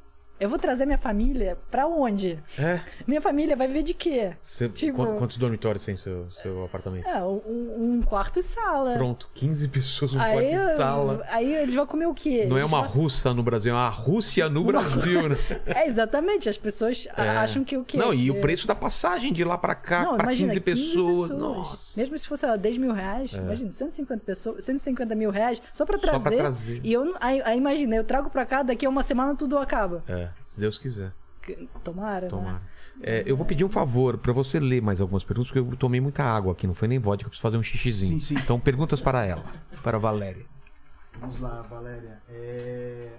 [0.43, 2.37] Eu vou trazer minha família pra onde?
[2.59, 2.81] É.
[3.07, 4.33] Minha família vai ver de quê?
[4.41, 7.07] Você- Tipo- quan- Quantos dormitórios tem seu, seu apartamento?
[7.07, 7.39] É, um,
[7.97, 8.95] um quarto e sala.
[8.95, 11.25] Pronto, 15 pessoas no Aí, quarto e sala.
[11.29, 12.45] aí eles vão comer o quê?
[12.49, 15.37] Não é Eles uma vão- russa no Brasil, é uma Rússia no Brasil, né?
[15.65, 16.49] É, exatamente.
[16.49, 17.21] As pessoas É.
[17.29, 17.97] acham que o quê?
[17.97, 20.59] Não, e o Que- preço da passagem de lá pra cá, Não, pra imagina, 15
[20.59, 21.29] pessoas.
[21.29, 21.93] Nossa.
[21.95, 22.01] É.
[22.01, 25.97] Mesmo se fosse lá, 10 mil reais, imagina, 150, pessoas, 150 mil reais só pra
[25.97, 26.21] Só trazer.
[26.23, 26.81] pra trazer.
[26.83, 30.03] E eu, aí, aí imagina, eu trago pra cá, daqui a uma semana tudo acaba.
[30.07, 31.13] É, se Deus quiser.
[31.83, 32.53] Tomara, Tomara.
[32.59, 32.61] né?
[33.01, 35.99] É, eu vou pedir um favor pra você ler mais algumas perguntas, porque eu tomei
[35.99, 38.19] muita água aqui, não foi nem vodka, eu preciso fazer um xixizinho.
[38.19, 38.41] Sim, sim.
[38.41, 39.43] Então, perguntas para ela,
[39.81, 40.45] para a Valéria.
[41.19, 42.21] Vamos lá, Valéria.
[42.29, 43.09] É...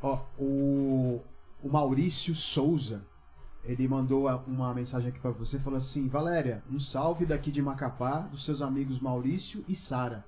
[0.00, 1.20] Ó, o,
[1.62, 3.02] o Maurício Souza,
[3.64, 7.60] ele mandou a- uma mensagem aqui pra você, falou assim, Valéria, um salve daqui de
[7.60, 10.24] Macapá, dos seus amigos Maurício e Sara.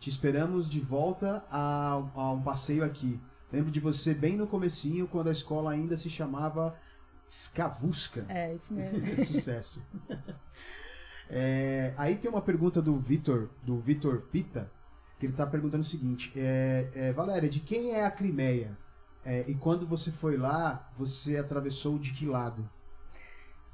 [0.00, 3.20] Te esperamos de volta a, a um passeio aqui.
[3.52, 6.76] Lembro de você bem no comecinho, quando a escola ainda se chamava
[7.26, 8.24] Skavusca.
[8.28, 8.98] É, isso mesmo.
[9.06, 9.84] É sucesso.
[11.32, 14.68] É, aí tem uma pergunta do Vitor, do Vitor Pita.
[15.16, 18.76] que ele está perguntando o seguinte: é, é, Valéria, de quem é a Crimeia?
[19.24, 22.68] É, e quando você foi lá, você atravessou de que lado?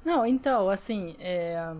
[0.05, 1.73] Não, então, assim, é,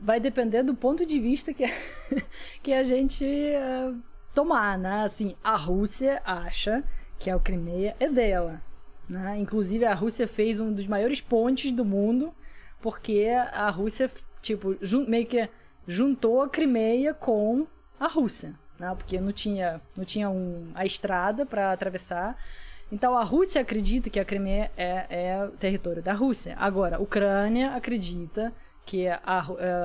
[0.00, 1.64] vai depender do ponto de vista que,
[2.62, 3.92] que a gente é,
[4.34, 5.04] tomar, né?
[5.04, 6.84] Assim, a Rússia acha
[7.18, 8.62] que a Crimeia é dela,
[9.08, 9.38] né?
[9.38, 12.32] Inclusive, a Rússia fez um dos maiores pontes do mundo,
[12.80, 14.76] porque a Rússia, tipo,
[15.08, 15.48] meio que
[15.86, 17.66] juntou a Crimeia com
[17.98, 18.94] a Rússia, né?
[18.96, 22.36] Porque não tinha, não tinha um, a estrada para atravessar.
[22.92, 26.56] Então a Rússia acredita que a Crimeia é, é território da Rússia.
[26.58, 28.52] Agora, a Ucrânia acredita
[28.84, 29.38] que a, a,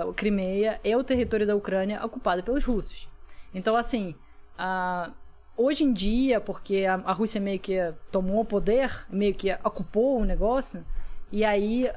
[0.10, 3.08] a Crimeia é o território da Ucrânia ocupado pelos russos.
[3.54, 4.16] Então, assim,
[4.58, 5.12] a,
[5.58, 7.78] hoje em dia, porque a, a, Rússia meio que
[8.12, 10.86] tomou o poder, meio que ocupou o negócio,
[11.32, 11.88] e aí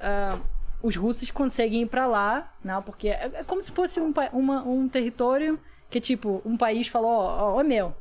[0.82, 4.62] os russos conseguem ir para lá, né, porque é, é, como se fosse um, uma,
[4.62, 5.58] um território
[5.90, 7.94] que, tipo, um país falou: ó, oh, oh, meu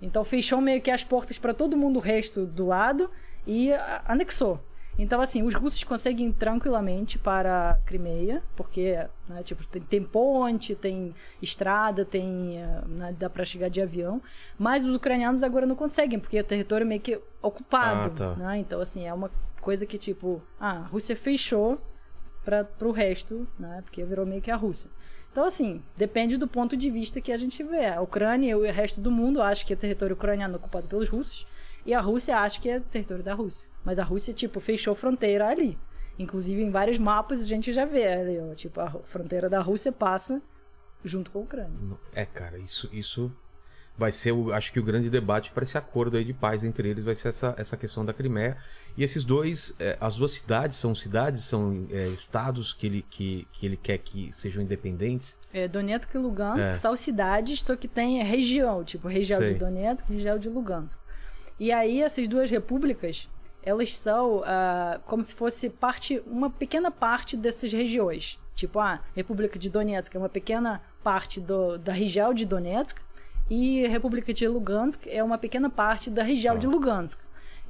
[0.00, 3.10] então fechou meio que as portas para todo mundo o resto do lado
[3.46, 3.70] e
[4.04, 4.60] anexou.
[4.98, 8.98] Então, assim, os russos conseguem tranquilamente para a Crimeia, porque
[9.28, 12.58] né, tipo, tem, tem, ponte, tem estrada, tem
[12.88, 14.20] né, dá para chegar de avião,
[14.58, 18.08] mas os ucranianos agora não conseguem, porque é território meio que ocupado.
[18.08, 18.34] Ah, tá.
[18.34, 18.58] né?
[18.58, 19.30] Então, assim, é uma
[19.60, 21.80] coisa que, tipo, ah, a Rússia fechou
[22.44, 24.90] para o resto, né, porque virou meio que a Rússia.
[25.30, 27.86] Então, assim, depende do ponto de vista que a gente vê.
[27.86, 31.46] A Ucrânia e o resto do mundo acham que é território ucraniano ocupado pelos russos.
[31.88, 33.66] E a Rússia acha que é território da Rússia.
[33.82, 35.78] Mas a Rússia, tipo, fechou fronteira ali.
[36.18, 39.90] Inclusive, em vários mapas a gente já vê ali, ó, tipo, a fronteira da Rússia
[39.90, 40.42] passa
[41.02, 41.96] junto com a Ucrânia.
[42.12, 43.32] É, cara, isso, isso
[43.96, 46.90] vai ser, o, acho que o grande debate para esse acordo aí de paz entre
[46.90, 48.58] eles vai ser essa, essa questão da Crimeia.
[48.94, 53.48] E esses dois, é, as duas cidades são cidades, são é, estados que ele, que,
[53.50, 55.38] que ele quer que sejam independentes?
[55.54, 56.74] É, Donetsk e Lugansk é.
[56.74, 59.54] são cidades, só que tem região, tipo região Sei.
[59.54, 61.07] de Donetsk e região de Lugansk.
[61.58, 63.28] E aí essas duas repúblicas,
[63.62, 68.38] elas são uh, como se fosse parte, uma pequena parte dessas regiões.
[68.54, 72.98] Tipo, a República de Donetsk é uma pequena parte do, da região de Donetsk,
[73.50, 76.58] e a República de Lugansk é uma pequena parte da região ah.
[76.58, 77.18] de Lugansk.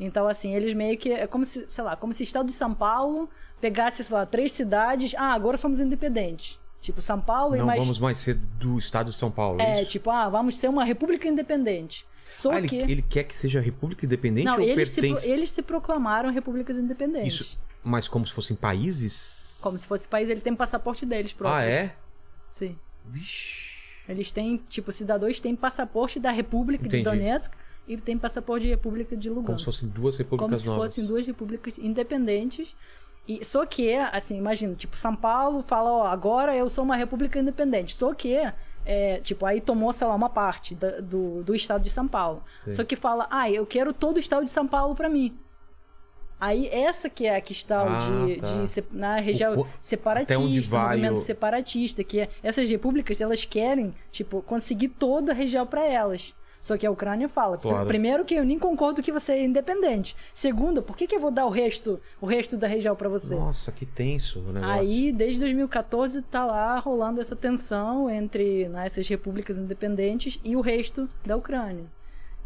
[0.01, 1.12] Então, assim, eles meio que.
[1.12, 3.28] É como se, sei lá, como se o estado de São Paulo
[3.60, 5.15] pegasse, sei lá, três cidades.
[5.16, 6.59] Ah, agora somos independentes.
[6.81, 7.81] Tipo, São Paulo Não e mais.
[7.81, 9.60] vamos mais ser do estado de São Paulo.
[9.60, 9.90] É, isso?
[9.90, 12.06] tipo, ah, vamos ser uma república independente.
[12.30, 12.76] Só ah, que...
[12.76, 15.22] ele, ele, quer que seja república independente Não, ou eles pertence...
[15.22, 17.34] Se, eles se proclamaram repúblicas independentes.
[17.34, 19.59] Isso, mas como se fossem países?
[19.60, 21.64] Como se fosse país, ele tem passaporte deles próprios.
[21.64, 21.94] Ah, é?
[22.52, 22.76] Sim.
[23.05, 23.68] Vixe.
[24.09, 27.02] Eles têm, tipo, cidadãos têm passaporte da República Entendi.
[27.02, 27.52] de Donetsk
[27.86, 29.46] e tem passaporte de República de Lugansk.
[29.46, 30.90] Como se fossem duas repúblicas Como se novas.
[30.90, 32.74] fossem duas repúblicas independentes.
[33.26, 37.38] E, só que, assim, imagina, tipo, São Paulo fala, ó, agora eu sou uma república
[37.38, 37.94] independente.
[37.94, 38.36] Só que,
[38.90, 42.43] é, tipo, aí tomou, sei lá, uma parte da, do, do estado de São Paulo.
[42.65, 42.73] Sim.
[42.73, 45.39] Só que fala, ah, eu quero todo o estado de São Paulo para mim.
[46.40, 48.47] Aí essa que é a questão ah, de, tá.
[48.47, 51.19] de na região o, separatista, movimento o...
[51.19, 56.35] separatista, que é, essas repúblicas elas querem tipo conseguir toda a região para elas.
[56.60, 57.86] Só que a Ucrânia fala, claro.
[57.86, 60.16] primeiro que eu nem concordo que você é independente.
[60.35, 63.35] Segundo, por que, que eu vou dar o resto, o resto da região para você?
[63.35, 64.68] Nossa, que tenso o negócio.
[64.68, 70.60] Aí, desde 2014 tá lá rolando essa tensão entre né, essas repúblicas independentes e o
[70.60, 71.85] resto da Ucrânia.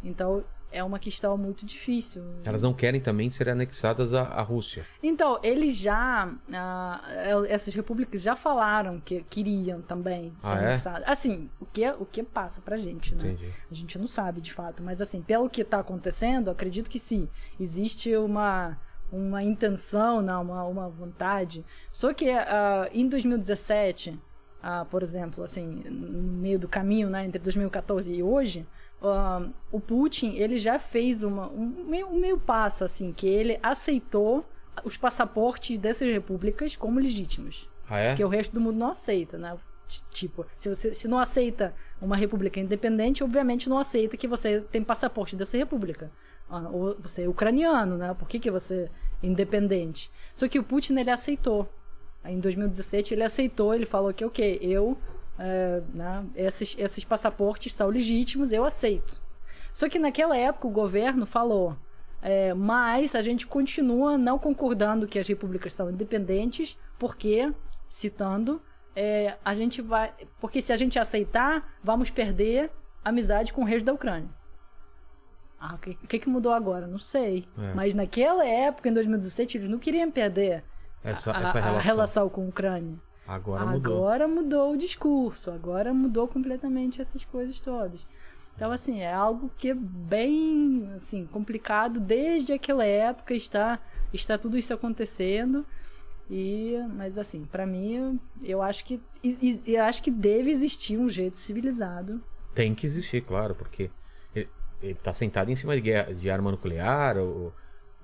[0.05, 2.25] Então, é uma questão muito difícil.
[2.45, 4.87] Elas não querem também ser anexadas à, à Rússia.
[5.03, 6.27] Então, eles já.
[6.27, 10.67] Uh, essas repúblicas já falaram que queriam também ser ah, é?
[10.67, 11.07] anexadas.
[11.07, 11.11] É?
[11.11, 13.33] Assim, o que, o que passa pra gente, né?
[13.33, 13.53] Entendi.
[13.71, 14.83] A gente não sabe de fato.
[14.83, 17.29] Mas, assim, pelo que está acontecendo, acredito que sim.
[17.61, 18.79] Existe uma.
[19.11, 21.63] Uma intenção, não, uma, uma vontade.
[21.93, 24.19] Só que uh, em 2017,
[24.63, 28.67] uh, por exemplo, assim, no meio do caminho, né, entre 2014 e hoje,
[29.71, 34.45] o Putin ele já fez uma, um, meio, um meio passo assim que ele aceitou
[34.85, 38.15] os passaportes dessas repúblicas como legítimos ah, é?
[38.15, 39.57] que o resto do mundo não aceita né?
[40.11, 44.83] Tipo se você se não aceita uma república independente obviamente não aceita que você tem
[44.83, 46.11] passaporte dessa república.
[46.71, 48.15] Ou você é ucraniano né?
[48.15, 48.91] Por que que você
[49.23, 50.11] é independente?
[50.33, 51.69] Só que o Putin ele aceitou.
[52.25, 54.97] Em 2017 ele aceitou ele falou que ok eu
[55.39, 59.21] é, né, esses, esses passaportes são legítimos, eu aceito.
[59.73, 61.77] Só que naquela época o governo falou,
[62.21, 67.53] é, mas a gente continua não concordando que as repúblicas são independentes, porque,
[67.89, 68.63] citando,
[68.95, 70.13] é, a gente vai.
[70.41, 72.71] Porque se a gente aceitar, vamos perder
[73.05, 74.29] amizade com o resto da Ucrânia.
[75.59, 76.87] Ah, o que, que, que mudou agora?
[76.87, 77.47] Não sei.
[77.57, 77.75] É.
[77.75, 80.65] Mas naquela época, em 2017, eles não queriam perder
[81.03, 81.77] essa, a, essa relação.
[81.77, 82.99] a relação com a Ucrânia.
[83.27, 83.97] Agora mudou.
[83.99, 88.07] Agora mudou o discurso, agora mudou completamente essas coisas todas.
[88.55, 93.79] Então, assim, é algo que é bem assim, complicado desde aquela época, está,
[94.13, 95.65] está tudo isso acontecendo.
[96.31, 99.01] E, mas assim, para mim, eu acho que
[99.67, 102.23] eu acho que deve existir um jeito civilizado.
[102.55, 103.91] Tem que existir, claro, porque
[104.35, 104.49] ele,
[104.83, 107.53] ele tá sentado em cima de, guerra- de arma nuclear, ou,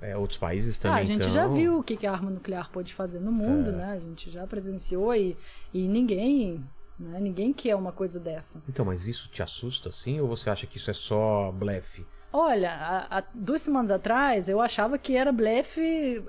[0.00, 2.30] é, outros países Ah, também a gente tão- já viu o que, que a arma
[2.30, 3.74] nuclear pode fazer no mundo, É.
[3.74, 3.92] né?
[3.92, 5.36] A gente já presenciou e,
[5.74, 6.64] e ninguém,
[6.98, 7.18] né?
[7.20, 8.62] Ninguém quer uma coisa dessa.
[8.68, 10.20] Então, mas isso te assusta, assim?
[10.20, 12.06] Ou você acha que isso é só blefe?
[12.32, 16.22] Olha, há, duas semanas atrás eu achava que era blefe.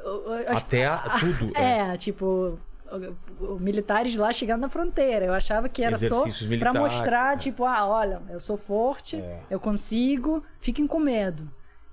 [0.47, 1.57] Até a- tudo.
[1.57, 2.57] É, tipo,
[3.39, 5.25] o- o- militares lá chegando na fronteira.
[5.25, 7.37] Eu achava que era só Exercícios militares, mostrar, é.
[7.37, 9.41] tipo, ah, olha, eu sou forte, É.
[9.49, 11.49] eu consigo, fiquem com medo.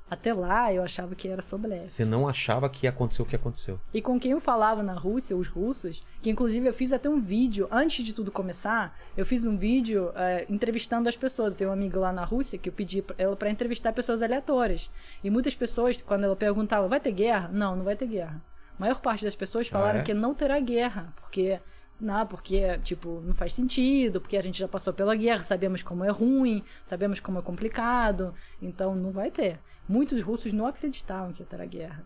[0.08, 1.88] Até lá eu achava que era só blefe.
[1.88, 3.80] Você não achava que ia acontecer o que aconteceu.
[3.92, 7.18] E com quem eu falava na Rússia, os russos, que inclusive eu fiz até um
[7.18, 11.52] vídeo, antes de tudo começar, eu fiz um vídeo eh, entrevistando as pessoas.
[11.52, 14.22] Eu tenho uma amiga lá na Rússia que eu pedi pra ela para entrevistar pessoas
[14.22, 14.88] aleatórias.
[15.24, 17.48] E muitas pessoas, quando ela perguntava, vai ter guerra?
[17.52, 18.40] Não, não vai ter guerra.
[18.78, 20.02] A maior parte das pessoas falaram é?
[20.02, 21.58] que não terá guerra, porque.
[21.98, 26.04] Não, porque, tipo, não faz sentido, porque a gente já passou pela guerra, sabemos como
[26.04, 29.58] é ruim, sabemos como é complicado, então não vai ter.
[29.88, 32.04] Muitos russos não acreditavam que ia ter a guerra.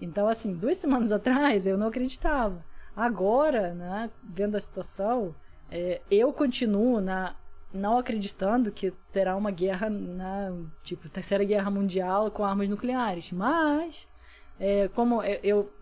[0.00, 2.64] Então, assim, duas semanas atrás eu não acreditava.
[2.94, 5.34] Agora, né, vendo a situação,
[5.70, 7.34] é, eu continuo na,
[7.72, 13.32] não acreditando que terá uma guerra, na, tipo, terceira guerra mundial com armas nucleares.
[13.32, 14.06] Mas,
[14.60, 15.72] é, como eu, eu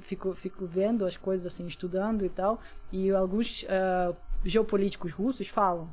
[0.00, 2.60] fico, fico vendo as coisas assim, estudando e tal,
[2.92, 4.14] e alguns ah,
[4.44, 5.92] geopolíticos russos falam.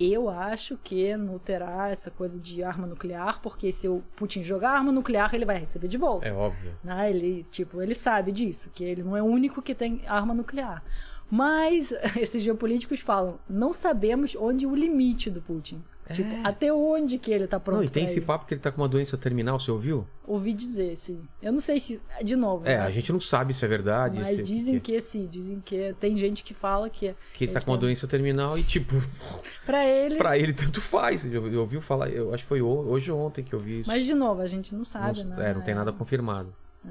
[0.00, 4.70] Eu acho que não terá essa coisa de arma nuclear, porque se o Putin jogar
[4.70, 6.26] arma nuclear, ele vai receber de volta.
[6.26, 6.74] É óbvio.
[6.82, 7.10] Né?
[7.10, 10.82] Ele, tipo, ele sabe disso, que ele não é o único que tem arma nuclear.
[11.30, 15.84] Mas esses geopolíticos falam, não sabemos onde o limite do Putin.
[16.12, 17.80] Tipo, até onde que ele tá pronto É.
[17.80, 18.22] não, e tem esse ir.
[18.22, 20.06] papo que ele tá com uma doença terminal, você ouviu?
[20.26, 21.20] Ouvi dizer, sim.
[21.42, 22.82] Eu não sei se, de novo, É, né?
[22.84, 24.18] a gente não sabe se é verdade.
[24.20, 27.52] mas se, dizem que, que sim, dizem que tem gente que fala que que ele
[27.52, 28.94] tá com uma doença terminal e, tipo,
[29.66, 31.24] pra ele, pra ele tanto faz.
[31.24, 33.80] Eu, eu ouvi falar, eu acho que foi ho- hoje ou ontem que eu vi
[33.80, 33.88] isso.
[33.88, 35.50] mas de novo, a gente não não, sabe, né?
[35.50, 36.52] é, não tem nada confirmado.
[36.86, 36.90] É.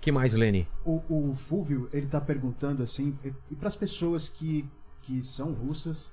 [0.00, 0.68] que mais, Lene?
[0.84, 4.64] O, o Fulvio, ele tá perguntando assim, e, e para as pessoas que,
[5.02, 6.12] que são russas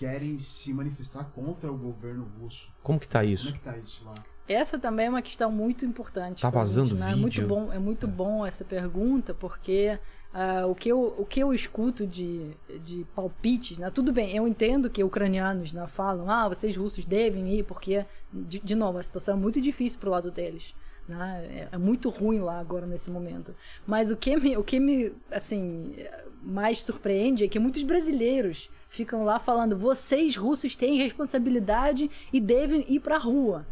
[0.00, 3.50] querem se manifestar contra o governo russo, Como que tá como isso?
[3.50, 4.14] é que tá isso lá?
[4.48, 6.40] Essa também é uma questão muito importante.
[6.40, 7.12] Tá vazando gente, né?
[7.12, 7.46] É muito vídeo.
[7.46, 9.98] bom, é muito bom essa pergunta, porque
[10.32, 12.50] ah, o, que eu, o que eu escuto de,
[12.82, 13.90] de palpites, né?
[13.90, 18.58] Tudo bem, eu entendo que ucranianos né, falam, ah, vocês russos devem ir, porque, de,
[18.58, 20.74] de novo, a situação é muito difícil pro lado deles.
[21.10, 21.46] Né?
[21.50, 23.54] É, é muito ruim lá agora nesse momento.
[23.84, 25.94] Mas o que me, o que me assim,
[26.40, 32.84] mais surpreende é que muitos brasileiros ficam lá falando: vocês russos têm responsabilidade e devem
[32.88, 33.66] ir pra rua.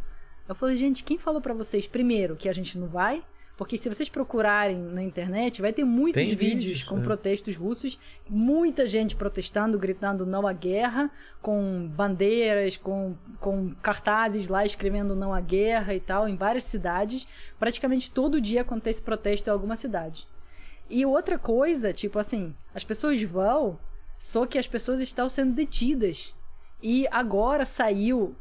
[0.49, 3.23] Eu falei, gente, quem falou pra vocês primeiro que a gente não vai?
[3.59, 7.01] Porque se vocês procurarem na internet, vai ter muitos vídeos, vídeos, com é.
[7.01, 7.99] protestos russos,
[8.31, 11.11] muita gente protestando, gritando não à guerra,
[11.43, 17.27] com bandeiras, com, com cartazes lá escrevendo não à guerra e tal, em várias cidades.
[17.59, 20.29] Praticamente todo dia acontece protesto em alguma cidade.
[20.89, 23.77] E outra coisa, tipo assim, as pessoas vão,
[24.21, 26.33] só que as pessoas estão sendo detidas.
[26.81, 28.37] E agora saiu,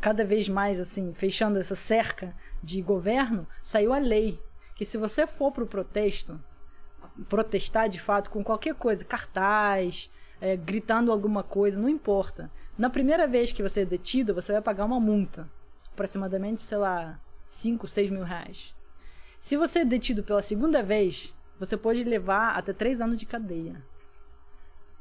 [0.00, 4.40] cada vez mais assim, fechando essa cerca de governo, saiu a lei
[4.74, 6.40] que se você for pro protesto,
[7.28, 10.10] protestar de fato com qualquer coisa, cartaz,
[10.40, 12.50] é, gritando alguma coisa, não importa.
[12.76, 15.48] Na primeira vez que você é detido, você vai pagar uma multa,
[15.92, 18.74] aproximadamente, sei lá, 5, 6 mil reais.
[19.40, 23.82] Se você é detido pela segunda vez, você pode levar até três anos de cadeia.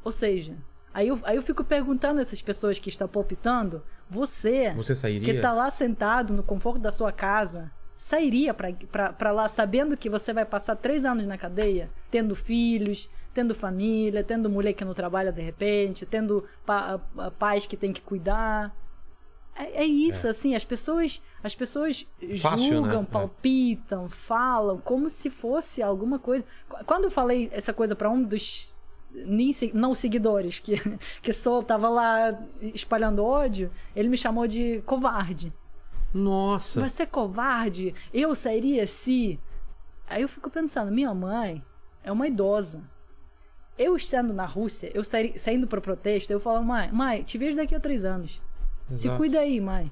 [0.03, 0.57] Ou seja,
[0.93, 4.95] aí eu, aí eu fico perguntando a essas pessoas que estão palpitando, você, Você
[5.26, 10.34] que tá lá sentado no conforto da sua casa, sairia pra lá sabendo que você
[10.34, 15.31] vai passar três anos na cadeia, tendo filhos, tendo família, tendo mulher que não trabalha
[15.31, 18.76] de repente, tendo pa- a- pais que tem que cuidar.
[19.55, 22.07] É, é isso, assim, as pessoas, as pessoas
[22.41, 23.07] Fácil, julgam, né?
[23.09, 23.11] É.
[23.11, 26.45] palpitam, falam como se fosse alguma coisa.
[26.68, 28.73] Qu- Quando eu falei essa coisa pra um dos
[29.73, 30.75] não seguidores que
[31.21, 35.53] que só tava lá espalhando ódio, ele me chamou de covarde.
[36.13, 36.81] Nossa.
[36.81, 37.95] Você é covarde?
[38.13, 39.39] Eu sairia se.
[40.07, 41.63] Aí eu fico pensando, minha mãe
[42.03, 42.81] é uma idosa.
[43.77, 47.55] Eu estando na Rússia, eu saí, saindo pro protesto, eu falo, mãe, mãe, te vejo
[47.55, 48.41] daqui a três anos.
[48.89, 49.17] Se Exato.
[49.17, 49.89] cuida aí, mãe.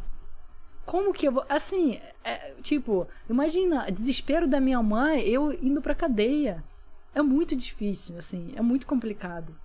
[0.86, 1.46] Como que eu vou.
[1.48, 6.64] Assim, é, tipo, imagina, desespero da minha mãe, eu indo pra cadeia.
[7.14, 9.56] É muito difícil, assim, é muito complicado.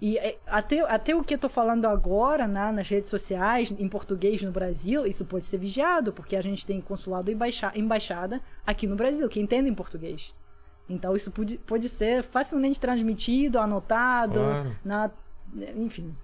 [0.00, 3.86] E é, até, até o que eu tô falando agora né, nas redes sociais, em
[3.88, 8.40] português no Brasil, isso pode ser vigiado, porque a gente tem consulado e embaixa- embaixada
[8.66, 10.34] aqui no Brasil, que entendem português.
[10.88, 14.76] Então isso pode, pode ser facilmente transmitido, anotado, Claro.
[14.84, 15.10] na,
[15.76, 16.16] enfim.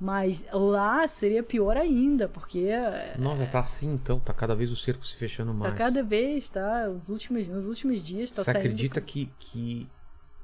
[0.00, 4.76] Mas lá seria pior ainda, porque é, Nossa, tá assim então, tá cada vez o
[4.76, 5.74] cerco se fechando tá mais.
[5.74, 6.88] cada vez, tá?
[6.88, 8.58] Os últimos, nos últimos dias tá Você saindo.
[8.58, 9.88] acredita que, que,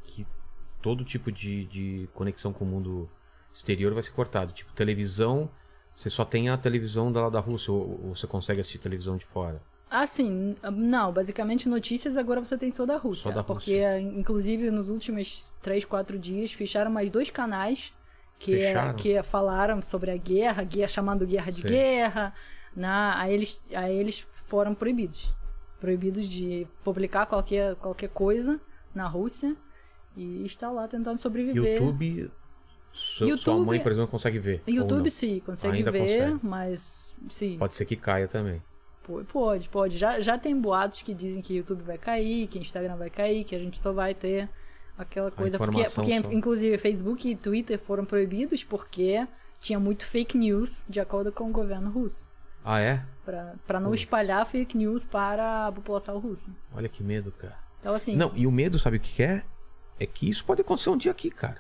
[0.05, 0.27] que
[0.81, 3.11] todo tipo de, de conexão com o mundo
[3.53, 4.53] exterior vai ser cortado?
[4.53, 5.51] Tipo, televisão,
[5.97, 9.25] você só tem a televisão da, da Rússia ou, ou você consegue assistir televisão de
[9.25, 9.61] fora?
[9.91, 10.55] Ah, sim.
[10.73, 13.31] Não, basicamente notícias agora você tem só da Rússia.
[13.31, 17.93] Só da porque, inclusive, nos últimos três, quatro dias, fecharam mais dois canais
[18.39, 18.97] que, Fecharam?
[18.97, 21.71] que falaram sobre a guerra, guerra chamando guerra de Sei.
[21.71, 22.35] guerra.
[22.75, 25.33] Na, aí, eles, aí eles foram proibidos.
[25.81, 28.61] Proibidos de publicar qualquer, qualquer coisa
[28.95, 29.57] na Rússia.
[30.17, 31.75] E está lá tentando sobreviver.
[31.81, 32.31] YouTube,
[32.93, 34.63] su- sua YouTube- mãe, por exemplo, consegue ver.
[34.67, 36.47] ou YouTube sim, consegue Ainda ver, consegue.
[36.47, 37.59] mas sim.
[37.59, 38.63] Pode ser que caia também.
[39.33, 39.99] Pode, pode.
[39.99, 43.55] Já, já tem boatos que dizem que YouTube vai cair, que Instagram vai cair, que
[43.55, 44.49] a gente só vai ter
[44.97, 45.59] aquela coisa.
[45.59, 46.33] Porque, porque só.
[46.33, 49.27] inclusive, Facebook e Twitter foram proibidos porque
[49.61, 52.27] tinha muito fake news de acordo com o governo russo.
[52.65, 53.05] Ah, é?
[53.27, 53.95] Pra, pra não Pô.
[53.95, 56.51] espalhar fake news para a população russa.
[56.73, 57.59] Olha que medo, cara.
[57.81, 58.17] Então, assim.
[58.17, 59.43] Não, e o medo, sabe o que é?
[59.99, 61.59] É que isso pode acontecer um dia aqui, cara.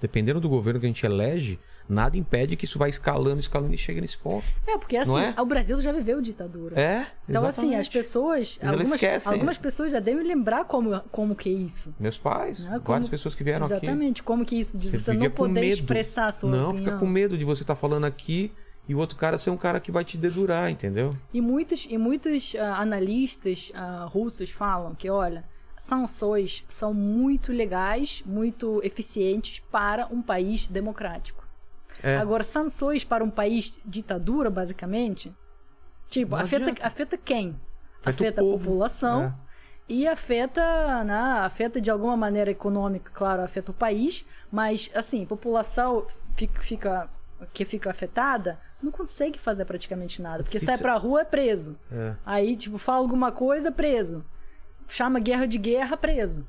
[0.00, 3.78] Dependendo do governo que a gente elege, nada impede que isso vai escalando, escalando e
[3.78, 4.44] chegue nesse ponto.
[4.66, 5.34] É, porque assim, Não é?
[5.38, 6.80] o Brasil já viveu ditadura.
[6.80, 7.06] É?
[7.28, 7.90] Então, assim, as exatamente.
[7.90, 8.58] pessoas.
[8.62, 9.32] Algumas, esquecem.
[9.32, 11.94] algumas pessoas já devem lembrar como, como que é isso.
[11.98, 12.80] Meus pais, Né?
[12.84, 13.74] Várias pessoas que vieram aqui.
[13.74, 16.84] Exatamente, como que isso, de Você você, não poder expressar a sua Não, opinião.
[16.84, 18.52] fica com medo de você estar falando aqui
[18.88, 21.16] e o outro cara ser um cara que vai te dedurar, entendeu?
[21.32, 25.44] E muitos, e muitos ah, analistas ah, russos falam que, olha,
[25.86, 31.44] sanções são muito legais, muito eficientes para um país democrático.
[32.02, 32.16] É.
[32.18, 35.34] Agora, sanções para um país ditadura, basicamente,
[36.08, 37.60] tipo, afeta, afeta quem?
[38.04, 39.34] Afeta Afeta a população É.
[39.88, 41.14] e afeta, né,
[41.44, 46.06] afeta de alguma maneira econômica, claro, afeta o país, mas assim, população
[46.36, 47.10] fica, fica-
[47.52, 51.76] que fica afetada não consegue fazer praticamente nada, porque Se sai pra rua é preso.
[51.90, 52.14] É.
[52.26, 54.24] Aí, tipo, fala alguma coisa, preso.
[54.92, 56.46] Chama guerra de guerra, preso.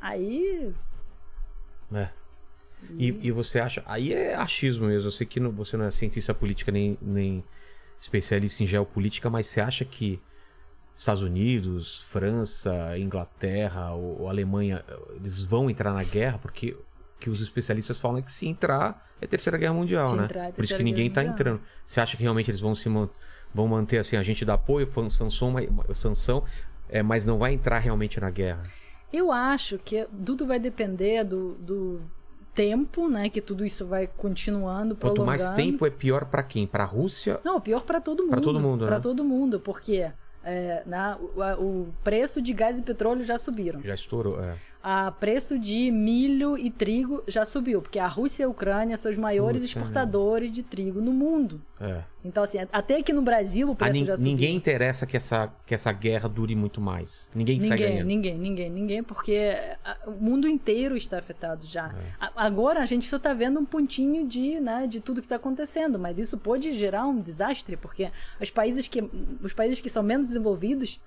[0.00, 0.72] Aí,
[1.92, 2.08] É.
[2.98, 3.82] E, e você acha.
[3.86, 5.08] Aí é achismo mesmo.
[5.08, 7.44] Eu sei que não- você não é cientista política nem, nem
[8.00, 10.20] especialista em geopolítica, mas você acha que
[10.96, 14.82] Estados Unidos, França, Inglaterra ou, ou Alemanha,
[15.14, 16.38] eles vão entrar na guerra?
[16.38, 16.84] Porque o
[17.18, 20.24] que os especialistas falam é que se entrar é Terceira Guerra Mundial, Se né?
[20.24, 21.34] entrar é Por isso que ninguém tá Mundial.
[21.34, 21.60] entrando.
[21.86, 22.88] Você acha que realmente eles vão se
[23.54, 25.54] vão manter assim, a gente dá apoio, sanção,
[25.94, 26.44] sanção
[26.88, 28.62] é, mas não vai entrar realmente na guerra?
[29.12, 32.00] eu acho que tudo vai depender do, do
[32.54, 33.28] tempo, né?
[33.30, 36.66] Que tudo isso vai continuando, Quanto mais tempo é pior pra quem?
[36.66, 38.30] Pra Rússia Não, pior para todo mundo.
[38.30, 39.00] Pra todo mundo, Pra né?
[39.02, 40.10] todo mundo, porque
[40.44, 43.80] é, né, o, a- o preço de gás e petróleo já subiram.
[43.82, 44.56] Já estourou, é.
[44.88, 49.10] A preço de milho e trigo já subiu, porque a Rússia e a Ucrânia são
[49.10, 51.60] os maiores Puta exportadores de trigo no mundo.
[51.80, 52.04] é.
[52.24, 54.32] Então, assim, até aqui no Brasil o A preço já subiu.
[54.32, 57.28] ninguém interessa que essa, que essa guerra dure muito mais.
[57.34, 58.06] Ninguém, sai Ninguém, ganhando.
[58.06, 61.92] ninguém, ninguém, ninguém, porque a- o mundo inteiro está afetado já.
[62.20, 62.28] É.
[62.36, 65.98] Agora a gente só está vendo um pontinho de, né, de tudo que está acontecendo,
[65.98, 68.10] mas isso pode gerar um desastre, porque
[68.40, 69.02] os países que,
[69.42, 71.00] os países que são menos desenvolvidos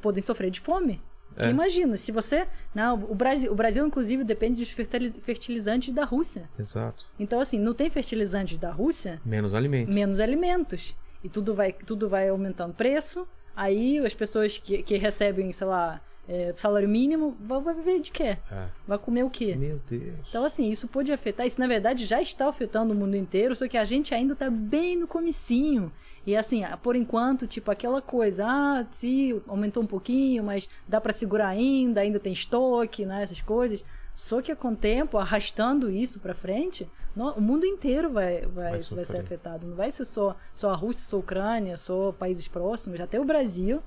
[0.00, 1.00] podem sofrer de fome.
[1.36, 1.52] Porque É.
[1.52, 2.46] imagina, se você.
[2.74, 6.48] Não, o, Brasil, o Brasil, inclusive, depende dos fertiliz- fertilizantes da Rússia.
[6.58, 7.04] Exato.
[7.18, 9.92] Então, assim, não tem fertilizantes da Rússia, Menos alimento.
[9.92, 10.96] menos alimentos.
[11.22, 13.28] E tudo vai, tudo vai aumentando preço.
[13.54, 18.10] Aí as pessoas que, que recebem, sei lá, é, salário mínimo, vão, vai viver de
[18.10, 18.36] quê?
[18.50, 18.66] É.
[18.86, 19.54] Vai comer o quê?
[19.56, 20.14] Meu Deus.
[20.28, 21.46] Então, assim, isso pode afetar.
[21.46, 24.48] Isso, na verdade, já está afetando o mundo inteiro, só que a gente ainda está
[24.50, 25.92] bem no comecinho.
[26.26, 31.00] E, assim, ah, por enquanto, tipo, aquela coisa, ah, se aumentou um pouquinho, mas dá
[31.00, 33.84] para segurar ainda, ainda tem estoque, né, essas coisas.
[34.14, 38.72] Só que com o tempo, arrastando isso para frente, no- o mundo inteiro vai, vai,
[38.72, 39.66] Vai vai, ser afetado.
[39.66, 43.24] Não vai ser só, só a Rússia, só a Ucrânia, só países próximos, até o
[43.24, 43.80] Brasil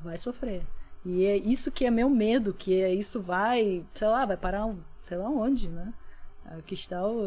[0.00, 0.62] vai sofrer.
[1.04, 4.74] E é isso que é meu medo, que é isso vai, sei lá, vai parar,
[5.02, 5.92] sei lá onde, né?
[6.58, 7.18] A questão,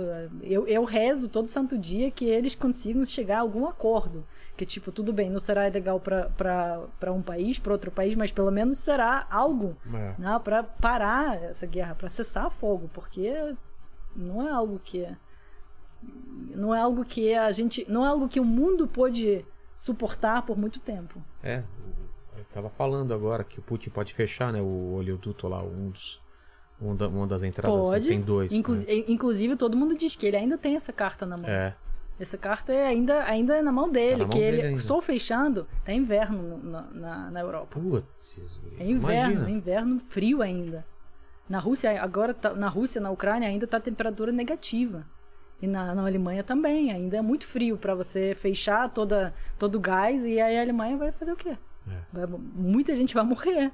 [0.41, 4.25] eu, eu rezo todo santo dia que eles consigam chegar a algum acordo.
[4.55, 8.51] Que, tipo, tudo bem, não será legal para um país, para outro país, mas pelo
[8.51, 10.15] menos será algo É.
[10.17, 13.55] né, para parar essa guerra, para cessar fogo, porque
[14.15, 15.07] não é algo que
[16.55, 19.43] não é algo que a gente, não é algo que o mundo pode
[19.75, 21.21] suportar por muito tempo.
[21.43, 21.63] É.
[22.35, 24.61] Eu tava falando agora que o Putin pode fechar, né?
[24.61, 26.21] O oleoduto lá, um dos,
[26.79, 28.07] Uma, da- uma das entradas assim, Pode.
[28.07, 28.51] tem dois.
[28.51, 28.83] Inclu- né?
[29.07, 31.49] Inclusive, todo mundo diz que ele ainda tem essa carta na mão.
[31.49, 31.75] É.
[32.19, 34.67] Essa carta é ainda, ainda é na mão dele, Tá na mão que dele ele,
[34.69, 34.81] ainda.
[34.81, 37.79] só fechando, tá inverno no- na, na, na Europa.
[37.79, 38.37] Putz,
[38.79, 39.47] É inverno, imagina.
[39.49, 40.85] é inverno frio ainda.
[41.49, 45.05] Na Rússia, agora, tá- na Rússia, na Ucrânia, ainda tá a temperatura negativa.
[45.61, 49.79] E na, na Alemanha também, ainda é muito frio para você fechar toda, todo o
[49.79, 51.57] gás e aí a Alemanha vai fazer o quê?
[51.87, 51.99] É.
[52.13, 53.71] Vai- muita gente vai morrer,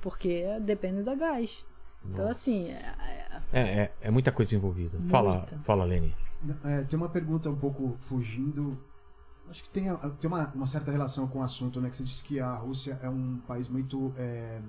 [0.00, 1.64] porque depende da gás.
[2.10, 4.98] Então, assim, é- É, é, é muita coisa envolvida.
[5.08, 5.58] Fala, Muita.
[5.60, 6.14] fala, Lene.
[6.64, 8.78] É, tem uma pergunta um pouco fugindo.
[9.48, 11.88] Acho que tem, a- tem uma, uma certa relação com o assunto, né?
[11.90, 14.60] Que você disse que a Rússia é um país muito é,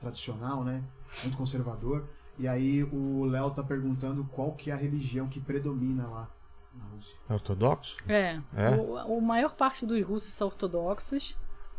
[0.00, 0.82] tradicional, né?
[1.22, 2.06] Muito conservador.
[2.38, 6.28] E aí o Léo tá perguntando qual que é a religião que predomina lá
[6.74, 7.16] na Rússia.
[7.28, 7.96] É ortodoxo?
[8.08, 8.70] É, É?
[8.70, 11.36] O, o maior parte dos russos são ortodoxos.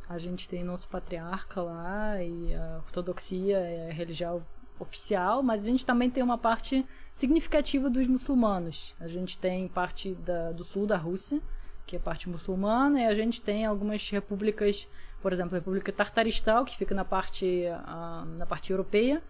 [0.08, 4.46] A gente tem nosso patriarca lá e a ortodoxia é a religião
[4.80, 8.94] oficial, mas a gente também tem uma parte significativa dos muçulmanos.
[9.00, 11.42] A gente tem parte da- do sul da Rússia,
[11.86, 14.88] que é parte muçulmana, e a gente tem algumas repúblicas,
[15.22, 19.22] por exemplo, a República Tartaristão, que fica na parte, ah, na parte europeia,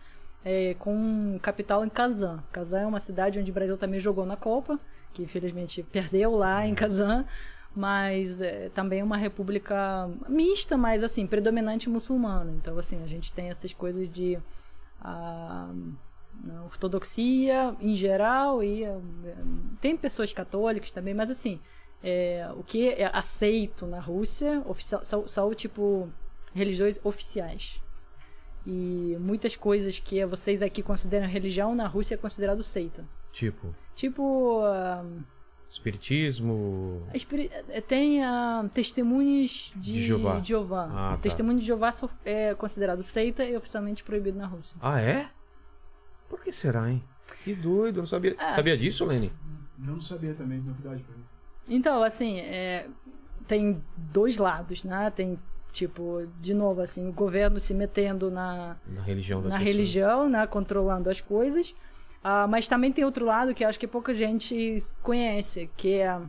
[0.46, 2.44] é, com capital em Kazan.
[2.52, 4.80] Kazan é uma cidade onde o Brasil também jogou na Copa,
[5.14, 7.26] que infelizmente perdeu lá em Kazan,
[7.76, 12.52] mas é, também é uma república mista, mas assim, predominante muçulmana.
[12.52, 14.38] Então, assim, a gente tem essas coisas de
[15.04, 15.74] ah,
[16.44, 19.00] na ortodoxia em geral e ah,
[19.82, 21.60] tem pessoas católicas também, mas assim,
[22.04, 26.12] é, o que é aceito na Rússia oficial, são, são tipo
[26.54, 27.82] religiões oficiais.
[28.66, 33.06] E muitas coisas que vocês aqui consideram religião, na Rússia é considerado seita.
[33.32, 35.06] Tipo, Tipo, ah,
[35.74, 37.02] espiritismo.
[37.14, 40.40] espiri- eh, tem ah, testemunhos de, De Jeová.
[40.40, 40.90] de Jeová.
[40.92, 41.18] Ah, tá.
[41.18, 41.90] Testemunho de Jeová
[42.24, 44.78] é considerado seita e oficialmente proibido na Rússia.
[44.82, 45.30] Ah, é?
[46.30, 47.04] Por que será, hein?
[47.44, 48.36] Que doido, eu não sabia.
[48.40, 48.56] Ah.
[48.56, 49.32] Sabia disso, Lene?
[49.80, 51.24] Eu não sabia também, novidade pra mim.
[51.68, 52.88] Então, assim, é,
[53.48, 55.10] tem dois lados, né?
[55.16, 55.40] Tem,
[55.72, 59.76] tipo, de novo, assim, o governo se metendo na, Na religião das na pessoas.
[59.76, 61.74] religião, né, controlando as coisas.
[62.24, 66.22] Ah, mas também tem outro lado que acho que pouca gente conhece, que é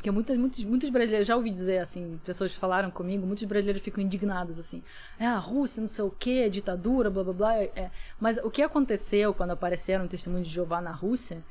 [0.00, 4.02] que muitas, muitos, muitos brasileiros, já ouvi dizer assim, pessoas falaram comigo, muitos brasileiros ficam
[4.02, 4.82] indignados assim.
[5.18, 7.56] É a Rússia, não sei o que, ditadura, blá blá blá.
[7.56, 7.90] É.
[8.20, 11.42] Mas o que aconteceu quando apareceram testemunhos de Jeová na Rússia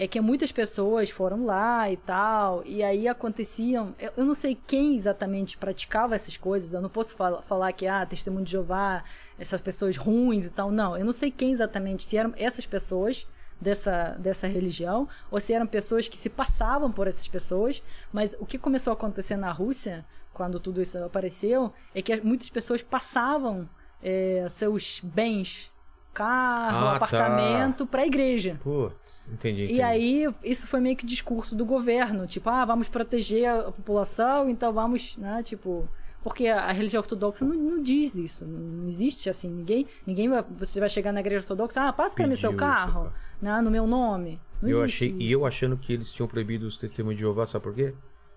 [0.00, 3.96] é que muitas pessoas foram lá e tal, e aí aconteciam.
[3.98, 7.84] Eu, eu não sei quem exatamente praticava essas coisas, eu não posso fala- falar que,
[7.84, 9.02] ah, testemunho de Jeová,
[9.36, 10.70] essas pessoas ruins e tal.
[10.70, 13.26] Não, eu não sei quem exatamente, se eram essas pessoas
[13.60, 18.46] dessa, dessa religião, ou se eram pessoas que se passavam por essas pessoas, mas o
[18.46, 23.68] que começou a acontecer na Rússia, quando tudo isso apareceu, é que muitas pessoas passavam
[24.00, 25.72] eh, seus bens,
[26.18, 26.96] carro, Ah, tá.
[26.96, 28.58] apartamento, para a igreja.
[28.62, 29.64] Putz, entendi.
[29.64, 29.78] entendi.
[29.78, 34.48] E aí, isso foi meio que discurso do governo, tipo, ah, vamos proteger a população,
[34.48, 35.88] então vamos, né, tipo...
[36.20, 40.80] Porque a religião ortodoxa não, não diz isso, não existe assim, ninguém, ninguém vai, você
[40.80, 43.86] vai chegar na igreja ortodoxa, ah, passa pra mim seu carro, seu né, no meu
[43.86, 44.40] nome.
[44.60, 45.20] Não eu existe achei, isso.
[45.20, 47.94] e eu achando que eles tinham proibido os testemunhos de Jeová, sabe por quê?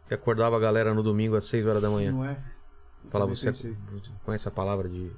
[0.07, 2.11] Que acordava a galera no domingo às 6 horas da manhã.
[2.11, 2.37] Não é?
[3.09, 3.75] Também você
[4.23, 5.11] conhece a palavra de.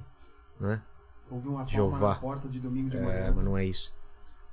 [0.58, 0.80] Né?
[1.34, 2.08] Houve uma palma Jeová.
[2.10, 3.32] na porta de domingo de É, manhã.
[3.34, 3.92] mas não é isso.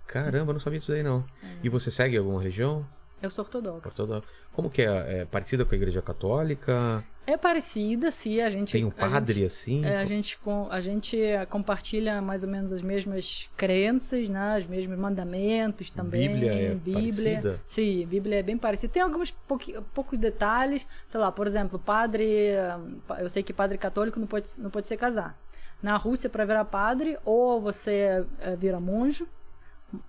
[0.07, 1.23] Caramba, eu não sabia disso aí não.
[1.43, 1.47] É.
[1.63, 2.85] E você segue alguma religião?
[3.21, 3.87] Eu sou ortodoxa.
[3.87, 4.27] Ortodoxa?
[4.51, 5.19] Como que é?
[5.21, 7.03] É parecida com a igreja católica?
[7.27, 8.71] É parecida, sim, a gente...
[8.71, 9.85] Tem um a padre gente- assim?
[9.85, 14.57] É, a gente, com, a gente eh, compartilha mais ou menos as mesmas crenças, né?
[14.57, 16.27] Os mesmos mandamentos também.
[16.29, 16.93] Bíblia é Bíblia.
[17.35, 17.61] parecida?
[17.67, 18.91] Sim, Bíblia é bem parecida.
[18.91, 20.85] Tem alguns pouqui- poucos detalhes.
[21.05, 22.25] Sei lá, por exemplo, padre.
[22.25, 22.75] eh,
[23.19, 25.39] Eu sei que padre católico não pode, não pode se casar.
[25.81, 29.27] Na Rússia, para virar padre, ou você eh, vira monge,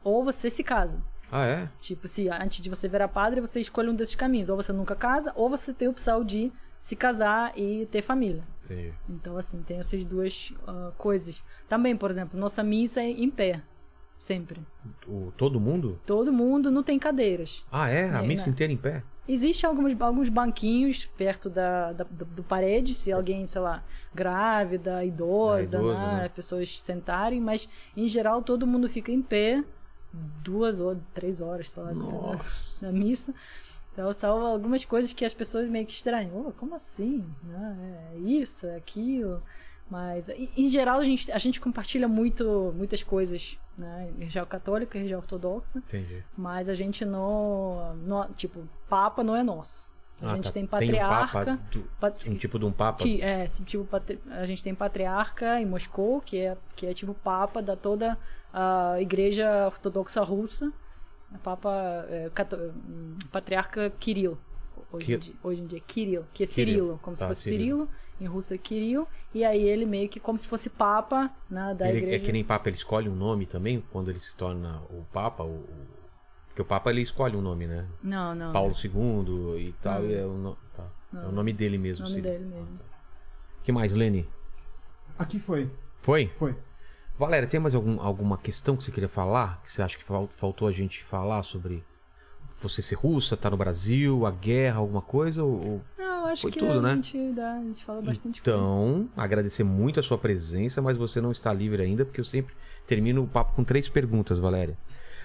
[0.05, 1.03] ou você se casa.
[1.31, 1.69] Ah, é?
[1.81, 4.51] Tipo, se antes de você virar padre, você escolhe um desses caminhos.
[4.51, 8.44] Ou você nunca casa, ou você tem a opção de se casar e ter família.
[8.65, 8.93] Entendi.
[9.09, 11.43] Então, assim, tem essas duas ah, coisas.
[11.69, 13.62] Também, por exemplo, nossa missa é em pé.
[14.19, 14.61] Sempre.
[15.09, 15.99] O, todo mundo?
[16.07, 17.65] Todo mundo não tem cadeiras.
[17.73, 18.11] Ah, é?
[18.11, 18.53] A É, missa né?
[18.53, 19.03] inteira em pé?
[19.28, 23.82] Existem alguns, alguns banquinhos perto da, da- do, do parede, se alguém, sei lá,
[24.12, 26.16] grávida, idosa, É, idoso, né?
[26.23, 26.28] né?
[26.28, 29.62] Pessoas sentarem, mas em geral todo mundo fica em pé
[30.12, 32.51] duas ou três horas, sei lá, Nossa.
[32.81, 33.32] na missa.
[33.93, 36.47] Então são algumas coisas que as pessoas meio que estranham.
[36.49, 37.24] "Oh, como assim?
[37.44, 38.09] Né?
[38.15, 39.43] É isso, é aquilo.
[39.93, 44.10] Mas em, geral a gente, a gente compartilha muito, muitas coisas, né?
[44.19, 45.81] Religião católica, religião ortodoxa.
[45.81, 46.24] Entendi.
[46.35, 48.27] Mas a gente não, não.
[48.32, 49.86] Tipo, Papa não é nosso.
[50.23, 50.51] A Ah, gente tá.
[50.52, 51.44] tem um patriarca.
[51.44, 53.05] papa do- um tipo de um papa.
[53.06, 53.86] É, tipo,
[54.31, 58.16] a gente tem patriarca em Moscou, que é, que é tipo papa da toda
[58.51, 60.73] a igreja ortodoxa russa.
[61.35, 61.70] A papa,
[62.09, 64.39] é, cato- hum, patriarca Kirill.
[64.93, 66.74] Hoje, Ki- em dia, hoje em dia, Kirill, que é Kirill.
[66.74, 67.81] Cirilo, como Tá, se fosse Cirilo.
[67.86, 67.89] Cirilo.
[68.23, 69.07] Em russo é Kirill.
[69.35, 72.16] E aí ele meio que como se fosse papa né, da Ele- igreja.
[72.16, 75.43] é que nem papa, ele escolhe um nome também quando ele se torna o papa.
[75.43, 75.86] O, o-
[76.47, 77.86] Porque o papa ele escolhe um nome, né?
[78.03, 78.53] Não, não.
[78.53, 80.01] Paulo II e tal.
[80.03, 80.09] Não.
[80.11, 80.85] E é, o no- tá.
[81.15, 81.32] é o Não.
[81.32, 82.05] nome dele mesmo.
[82.07, 82.78] O nome dele mesmo.
[83.65, 84.28] que mais, Lene?
[85.19, 85.70] Aqui foi.
[86.01, 86.27] Foi?
[86.36, 86.55] Foi.
[87.19, 89.61] Valéria, tem mais algum- alguma questão que você queria falar?
[89.62, 91.82] Que você acha que fal- faltou a gente falar sobre
[92.62, 95.43] você ser russa, tá no Brasil, a guerra, alguma coisa?
[95.44, 96.94] Ou, Não, acho Foi que tudo, a, né?
[96.94, 98.59] gente dá, a gente fala bastante coisa.
[98.59, 102.55] Então, agradecer muito a sua presença, mas você não está livre ainda, porque eu sempre
[102.86, 104.76] termino o papo com três perguntas, Valéria.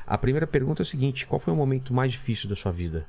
[0.06, 3.06] A primeira pergunta é a seguinte: qual foi o momento mais difícil da sua vida?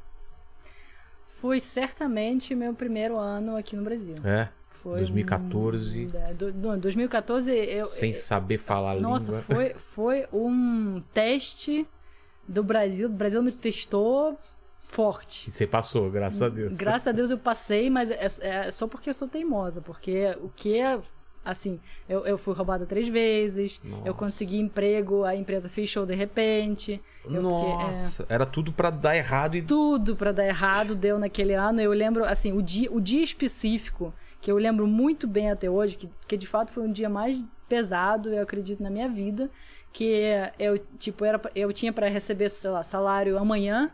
[1.28, 4.16] Foi certamente meu primeiro ano aqui no Brasil.
[4.24, 4.48] É?
[4.68, 6.06] Foi 2014.
[6.12, 9.42] um- é, do- no 2014 eu sem saber falar a nossa, língua.
[9.42, 11.86] foi foi um teste
[12.48, 13.06] do Brasil.
[13.08, 14.38] O Brasil me testou
[14.80, 15.48] forte.
[15.48, 16.76] E você passou, graças a Deus.
[16.76, 20.48] Graças a Deus eu passei, mas é, é só porque eu sou teimosa, porque o
[20.48, 20.98] que é
[21.44, 24.06] assim, eu, eu fui roubada três vezes, Nossa.
[24.08, 27.00] eu consegui emprego, a empresa fechou de repente.
[27.24, 29.62] eu fiquei- é, Nossa, era tudo pra dar errado e.
[29.62, 31.80] tudo pra dar errado deu naquele ano.
[31.80, 35.96] Eu lembro, assim, o dia, o dia específico, que eu lembro muito bem até hoje,
[35.96, 39.50] que, que de fato foi um dia mais pesado, eu acredito, na minha vida,
[39.98, 40.30] que
[40.60, 43.90] eu, tipo, era, eu tinha pra receber, sei lá, salário amanhã,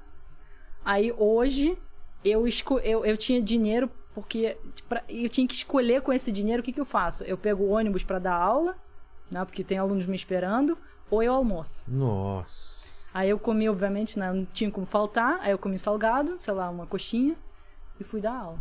[0.85, 1.79] aí hoje
[2.23, 4.57] eu, esco, eu, eu tinha dinheiro porque
[4.87, 7.25] pra- eu tinha que escolher com esse dinheiro o que, que eu faço.
[7.25, 8.77] Eu pego o ônibus pra dar aula,
[9.31, 10.77] né, porque tem alunos me esperando,
[11.11, 11.85] ou eu almoço.
[11.89, 12.75] Nossa.
[13.15, 15.39] Aí eu comi, obviamente, né, não tinha como faltar.
[15.41, 17.35] Aí eu comi salgado, sei lá, uma coxinha
[17.99, 18.59] e fui dar aula.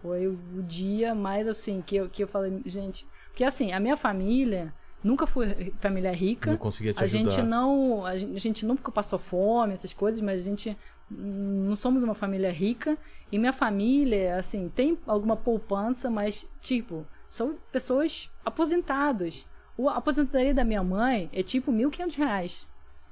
[0.00, 3.06] Foi o o dia mais assim que eu, que eu falei, gente.
[3.26, 4.72] Porque assim, a minha família
[5.04, 6.50] nunca foi família rica.
[6.50, 7.30] Não conseguia te a ajudar.
[7.30, 8.04] gente não.
[8.06, 10.76] A gente, a gente nunca passou fome, essas coisas, mas a gente
[11.10, 12.98] não somos uma família rica.
[13.30, 19.46] E minha família, assim, tem alguma poupança, mas, tipo, são pessoas aposentadas.
[19.76, 22.68] O- A aposentadoria da minha mãe é tipo 1.500 reais.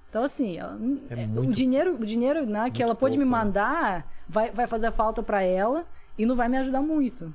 [0.08, 0.78] Então, assim, ela
[1.10, 3.44] É é, muito- o dinheiro, o dinheiro né, que ela pode me pouco, né?
[3.44, 5.86] mandar vai, vai fazer falta pra ela
[6.18, 7.34] e não vai me ajudar muito.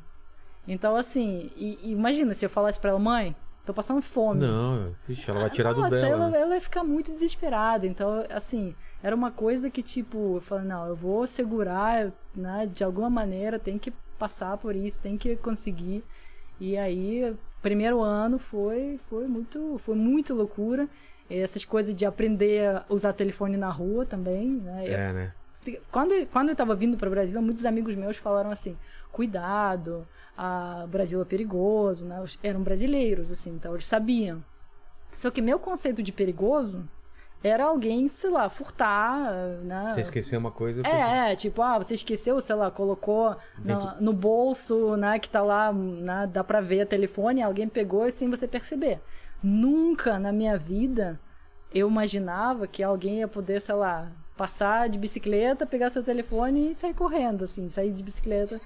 [0.68, 3.36] Então, assim, e- imagina se eu falasse pra ela, mãe,
[3.68, 4.42] tô passando fome.
[4.42, 6.08] Não, ixi, ela vai tirar do Nossa, dela.
[6.08, 6.42] ela, né?
[6.42, 7.86] ela ia ficar muito desesperada.
[7.86, 8.74] Então, assim,
[9.04, 12.68] era uma coisa que, tipo, eu falei, não, eu vou segurar, né?
[12.74, 16.04] De alguma maneira, tem que passar por isso, tem que conseguir.
[16.60, 20.88] E aí, primeiro ano foi, foi muito, foi muito loucura.
[21.30, 24.84] Essas coisas de aprender a usar telefone na rua também, né?
[24.88, 25.34] Eu- É, né?
[25.92, 28.78] quando, quando eu tava vindo para o Brasil, muitos amigos meus falaram assim:
[29.12, 30.08] cuidado,
[30.38, 32.24] a Brasil é perigoso, né?
[32.44, 34.44] Eram brasileiros, assim, então eles sabiam.
[35.12, 36.88] Só que meu conceito de perigoso
[37.44, 39.32] era alguém, sei lá, furtar,
[39.64, 39.92] né?
[39.94, 40.82] Você esqueceu uma coisa.
[40.86, 45.42] É, é, tipo, ah, você esqueceu, sei lá, colocou na- no bolso, né, que tá
[45.42, 49.00] lá, né, dá pra ver o telefone, alguém pegou sem você perceber.
[49.42, 51.20] Nunca na minha vida
[51.74, 56.76] eu imaginava que alguém ia poder, sei lá, passar de bicicleta, pegar seu telefone e
[56.76, 58.60] sair correndo, assim, sair de bicicleta.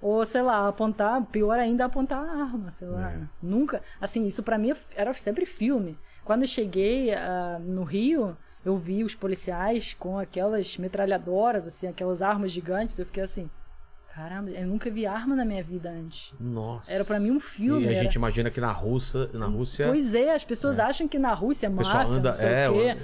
[0.00, 3.10] Ou, sei lá, apontar, pior ainda, apontar a arma, sei lá.
[3.10, 3.20] É.
[3.42, 5.98] Nunca, assim, isso pra mim era sempre filme.
[6.24, 12.22] Quando eu cheguei ah, no Rio, eu vi os policiais com aquelas metralhadoras, assim, aquelas
[12.22, 13.50] armas gigantes, eu fiquei assim,
[14.18, 16.34] caramba, eu nunca vi arma na minha vida antes.
[16.40, 16.92] Nossa.
[16.92, 17.84] Era pra mim um filme.
[17.84, 21.06] E a era- gente imagina que na Rússia, na Rússia Pois é, as pessoas acham
[21.06, 22.96] que na Rússia é máfia, anda- não sei é, o quê,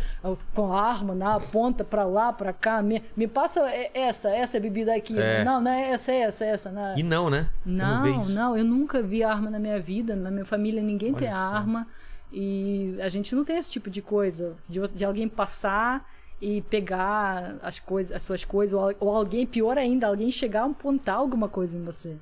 [0.54, 2.82] com arma, na aponta pra lá, pra cá.
[2.82, 5.18] Me, me passa é- essa, essa bebida aqui.
[5.18, 5.44] É.
[5.44, 6.72] Não, não é essa, é essa, é essa.
[6.72, 7.48] Não, E não, né?
[7.64, 10.16] Você não, não, não, eu nunca vi arma na minha vida.
[10.16, 11.36] Na minha família ninguém Olha tem só.
[11.36, 11.86] arma.
[12.32, 14.56] E a gente não tem esse tipo de coisa.
[14.68, 16.04] De, de alguém passar
[16.40, 18.78] e pegar as, coisas, as suas coisas.
[18.78, 22.16] Ou, ou alguém, pior ainda, alguém chegar a apontar alguma coisa em você.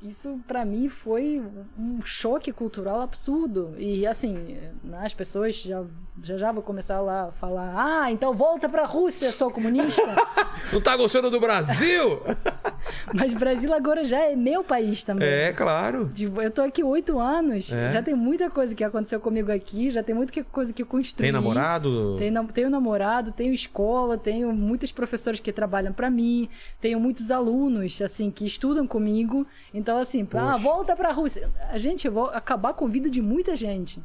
[0.00, 1.42] Isso pra mim foi
[1.76, 3.74] um choque cultural absurdo.
[3.76, 5.82] E assim, né, as pessoas já,
[6.22, 10.02] já já vão começar lá a falar: Ah, então volta pra Rússia, sou comunista.
[10.72, 12.20] Não tá gostando do Brasil?
[13.12, 15.26] Mas Brasil agora já é meu país também.
[15.28, 16.10] é, claro.
[16.42, 17.90] Eu tô aqui oito anos, É.
[17.90, 21.24] já tem muita coisa que aconteceu comigo aqui, já tem muita coisa que construí.
[21.26, 22.16] Tem namorado?
[22.18, 26.48] Tenho, tenho namorado, tenho escola, tenho muitos professores que trabalham pra mim,
[26.80, 29.46] tenho muitos alunos, assim, que estudam comigo.
[29.74, 31.50] Então, assim, pra, ah, volta pra Rússia.
[31.70, 34.02] A gente, vou acabar com a vida de muita gente.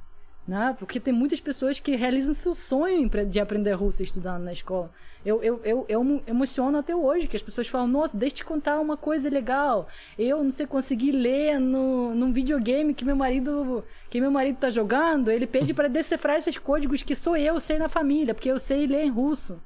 [0.48, 0.76] Né?
[0.78, 4.92] Porque tem muitas pessoas que realizam seu sonho de aprender russo estudando na escola.
[5.26, 8.46] Eu, eu, eu, eu emociono até hoje, que as pessoas falam, nossa, deixa eu te
[8.46, 9.88] contar uma coisa legal.
[10.20, 14.70] Eu não sei conseguir ler no, num videogame que meu marido que meu marido tá
[14.70, 18.60] jogando, ele pede para decifrar esses códigos que só eu sei na família, porque eu
[18.60, 19.62] sei ler em russo.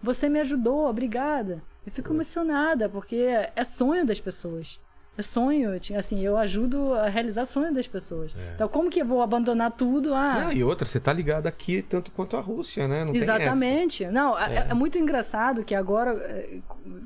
[0.00, 1.60] Você me ajudou, obrigada.
[1.84, 3.16] Eu fico emocionada, porque
[3.56, 4.78] é sonho das pessoas.
[5.18, 8.34] É sonho, assim, eu ajudo a realizar sonho das pessoas.
[8.34, 8.54] É.
[8.54, 10.14] Então, como que eu vou abandonar tudo?
[10.14, 13.04] Ah, não, e outra, você tá ligado aqui tanto quanto a Rússia, né?
[13.04, 14.06] Não exatamente.
[14.06, 14.68] Não, é.
[14.70, 16.60] É, muito engraçado que agora, é,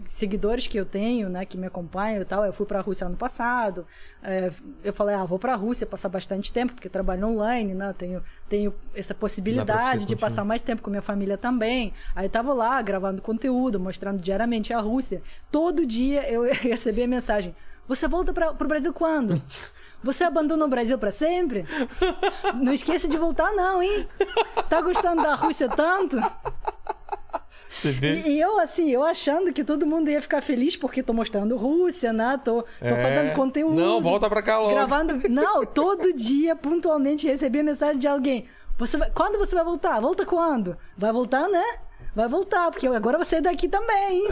[0.09, 3.17] seguidores que eu tenho, né, que me acompanham e tal, eu fui pra Rússia ano
[3.17, 3.87] passado.
[4.23, 4.53] É,
[4.85, 7.93] eu falei, ah, vou pra Rússia passar bastante tempo, porque trabalho online, né?
[7.97, 11.93] Tenho, tenho essa possibilidade de passar mais tempo com minha família também.
[12.15, 15.23] Aí tava lá gravando conteúdo, mostrando diariamente a Rússia.
[15.51, 17.55] Todo dia eu recebia mensagem
[17.87, 19.41] você volta para pro Brasil quando?
[20.03, 21.65] Você abandona o Brasil para sempre?
[22.55, 24.07] Não esqueça de voltar, não, hein?
[24.69, 26.19] Tá gostando da Rússia tanto?
[27.71, 28.21] Você vê?
[28.21, 31.57] E, e, eu, assim, eu achando que todo mundo ia ficar feliz porque tô mostrando
[31.57, 32.39] Rússia, né?
[32.45, 33.03] Tô, tô é...
[33.03, 33.75] fazendo conteúdo.
[33.75, 34.75] Não, volta pra cá logo.
[34.75, 35.29] Gravando.
[35.29, 38.47] Não, todo dia, pontualmente, recebia mensagem de alguém.
[38.79, 39.11] Você vai...
[39.11, 40.01] Quando você vai voltar?
[40.01, 40.77] Volta quando?
[40.97, 41.65] Vai voltar, né?
[42.15, 44.29] Vai voltar, porque agora você é daqui também.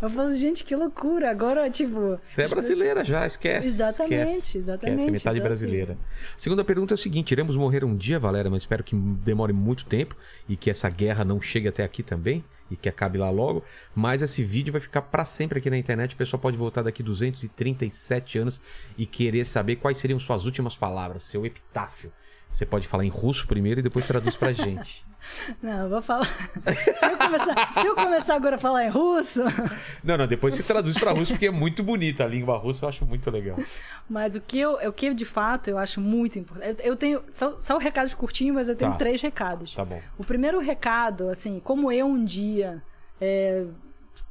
[0.00, 1.30] Eu falo, gente, que loucura.
[1.30, 2.18] Agora, tipo.
[2.30, 3.68] Você é brasileira já, esquece.
[3.68, 4.98] Exatamente, esquece, exatamente.
[5.00, 5.92] Esquece, metade então, brasileira.
[5.92, 6.34] Assim...
[6.36, 9.84] Segunda pergunta é o seguinte: iremos morrer um dia, Valéria, mas espero que demore muito
[9.84, 10.16] tempo
[10.48, 13.62] e que essa guerra não chegue até aqui também e que acabe lá logo.
[13.94, 16.14] Mas esse vídeo vai ficar para sempre aqui na internet.
[16.14, 18.60] O pessoal pode voltar daqui 237 anos
[18.96, 22.12] e querer saber quais seriam suas últimas palavras, seu epitáfio.
[22.50, 25.04] Você pode falar em russo primeiro e depois traduz pra gente.
[25.62, 26.26] Não, eu vou falar.
[26.74, 29.42] Se eu, começar, se eu começar agora a falar em russo.
[30.02, 32.88] Não, não, depois você traduz para russo porque é muito bonita a língua russa, eu
[32.88, 33.56] acho muito legal.
[34.08, 36.80] Mas o que eu, o que de fato eu acho muito importante.
[36.80, 37.22] Eu, eu tenho.
[37.32, 38.98] São, são recados curtinhos, mas eu tenho tá.
[38.98, 39.74] três recados.
[39.74, 40.00] Tá bom.
[40.18, 42.82] O primeiro recado, assim, como eu um dia.
[43.20, 43.64] É,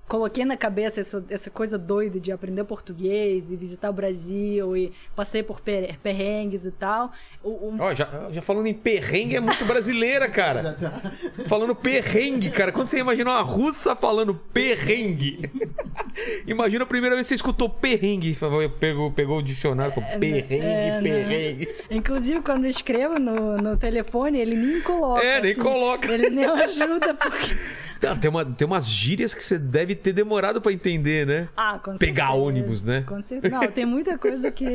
[0.07, 4.91] coloquei na cabeça essa, essa coisa doida de aprender português e visitar o Brasil e
[5.15, 7.11] passei por perrengues e tal.
[7.43, 7.77] O, o...
[7.79, 10.73] Oh, já, já falando em perrengue é muito brasileira, cara.
[10.83, 11.11] Tá.
[11.47, 12.71] Falando perrengue, cara.
[12.71, 15.49] Quando você imagina uma russa falando perrengue.
[16.45, 18.37] imagina a primeira vez que você escutou perrengue.
[18.79, 21.75] Pegou, pegou o dicionário com é, perrengue, é, perrengue.
[21.89, 25.23] Inclusive, quando eu escrevo no, no telefone, ele nem coloca.
[25.23, 26.11] É, nem assim, coloca.
[26.11, 27.55] Ele nem ajuda porque...
[28.19, 31.49] Tem, uma, tem umas gírias que você deve ter demorado para entender, né?
[31.55, 32.43] Ah, com Pegar certeza.
[32.43, 33.03] ônibus, né?
[33.07, 33.55] Com certeza.
[33.55, 34.67] Não, tem muita coisa que,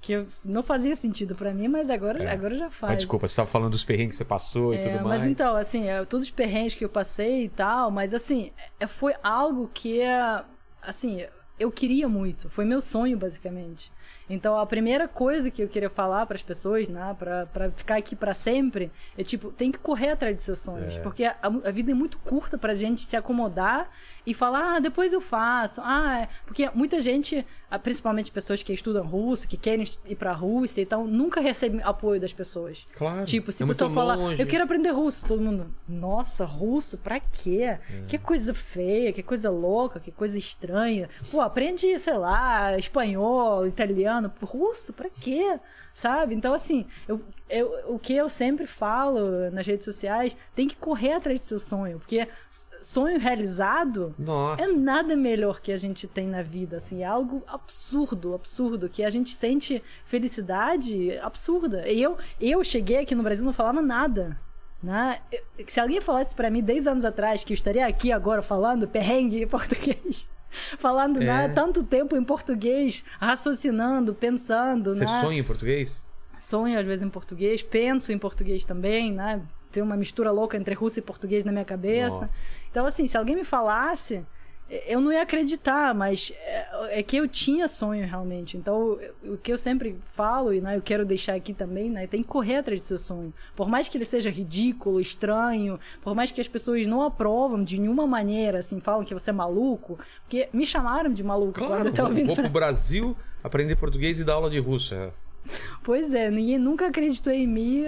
[0.00, 2.30] que não fazia sentido para mim, mas agora, é.
[2.30, 2.92] agora já faz.
[2.92, 5.20] Mas desculpa, você estava falando dos perrengues que você passou é, e tudo mais.
[5.20, 8.50] Mas então, assim, é, todos os perrengues que eu passei e tal, mas assim,
[8.80, 10.00] é, foi algo que,
[10.82, 11.24] assim,
[11.58, 12.48] eu queria muito.
[12.48, 13.92] Foi meu sonho, basicamente.
[14.28, 18.16] Então, a primeira coisa que eu queria falar para as pessoas, né, para ficar aqui
[18.16, 21.00] para sempre, é tipo, tem que correr atrás dos seus sonhos, é.
[21.00, 23.90] porque a, a, vida é muito curta para a gente se acomodar
[24.26, 25.80] e falar, ah, depois eu faço.
[25.84, 26.28] Ah, é.
[26.46, 27.44] porque muita gente,
[27.82, 32.20] principalmente pessoas que estudam russo, que querem ir para a Rússia, então nunca recebem apoio
[32.20, 32.86] das pessoas.
[32.96, 33.26] Claro.
[33.26, 37.20] Tipo, se é a pessoa falar, eu quero aprender russo, todo mundo, nossa, russo, para
[37.20, 37.62] quê?
[37.62, 37.80] É.
[38.08, 41.08] Que coisa feia, que coisa louca, que coisa estranha.
[41.30, 45.58] Pô, aprende, sei lá, espanhol, italiano, russo, para quê?
[45.94, 46.34] Sabe?
[46.34, 51.12] Então, assim, eu, eu, o que eu sempre falo nas redes sociais, tem que correr
[51.12, 52.28] atrás do seu sonho, porque
[52.80, 54.62] sonho realizado Nossa.
[54.62, 59.04] é nada melhor que a gente tem na vida, assim, é algo absurdo, absurdo, que
[59.04, 61.88] a gente sente felicidade absurda.
[61.88, 64.38] E eu, eu cheguei aqui no Brasil e não falava nada.
[64.82, 65.18] Né?
[65.66, 69.42] Se alguém falasse para mim 10 anos atrás que eu estaria aqui agora falando perrengue
[69.42, 70.28] em português,
[70.78, 71.24] falando é.
[71.24, 74.94] né, tanto tempo em português, raciocinando, pensando.
[74.94, 75.20] Você né?
[75.20, 76.06] sonha em português?
[76.38, 79.42] Sonho às vezes em português, penso em português também, né?
[79.70, 82.20] Tem uma mistura louca entre russo e português na minha cabeça.
[82.22, 82.38] Nossa.
[82.70, 84.24] Então, assim, se alguém me falasse,
[84.68, 88.56] eu não ia acreditar, mas é, é, que eu tinha sonho realmente.
[88.56, 92.22] Então, o que eu sempre falo, e né, eu quero deixar aqui também, né, tem
[92.22, 93.32] que correr atrás do seu sonho.
[93.54, 97.78] Por mais que ele seja ridículo, estranho, por mais que as pessoas não aprovam de
[97.78, 101.86] nenhuma maneira, assim, falam que você é maluco, porque me chamaram de maluco claro, quando
[101.86, 102.26] eu tava vindo.
[102.26, 104.94] Vou pro Brasil aprender português e dar aula de russo.
[104.94, 105.10] É.
[105.82, 107.84] Pois é, ninguém nunca acreditou em mim,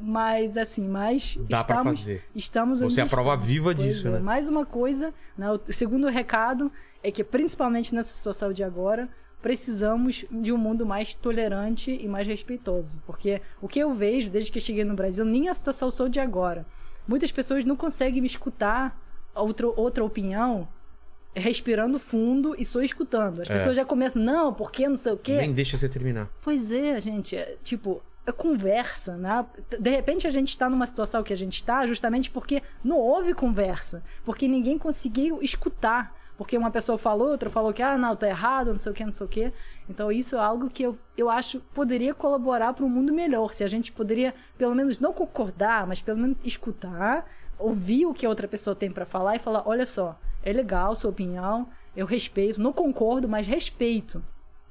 [0.00, 2.24] mas assim, mas Dá estamos, fazer.
[2.34, 4.12] estamos Você é a prova viva pois disso, é.
[4.12, 4.18] né?
[4.20, 6.70] Mais uma coisa, né, o segundo recado
[7.02, 9.08] é que principalmente nessa situação de agora,
[9.42, 14.52] precisamos de um mundo mais tolerante e mais respeitoso, porque o que eu vejo desde
[14.52, 16.66] que cheguei no Brasil, nem a situação sou de agora.
[17.08, 19.00] Muitas pessoas não conseguem me escutar
[19.34, 20.68] outra outra opinião
[21.34, 23.40] respirando fundo e só escutando.
[23.42, 23.54] As É.
[23.54, 25.36] pessoas já começam, não, porque não sei o quê.
[25.36, 26.28] Nem deixa você terminar.
[26.42, 29.46] Pois é, gente, é, tipo, é conversa, né?
[29.78, 33.32] De repente a gente está numa situação que a gente está justamente porque não houve
[33.34, 36.18] conversa, porque ninguém conseguiu escutar.
[36.36, 39.04] Porque uma pessoa falou, outra falou que, ah, não, tá errado, não sei o que,
[39.04, 39.52] não sei o que.
[39.90, 43.52] Então isso é algo que eu, eu acho poderia colaborar para um mundo melhor.
[43.52, 48.24] Se a gente poderia, pelo menos, não concordar, mas pelo menos escutar, ouvir o que
[48.24, 52.06] a outra pessoa tem para falar e falar: olha só, é legal sua opinião, eu
[52.06, 54.22] respeito, não concordo, mas respeito.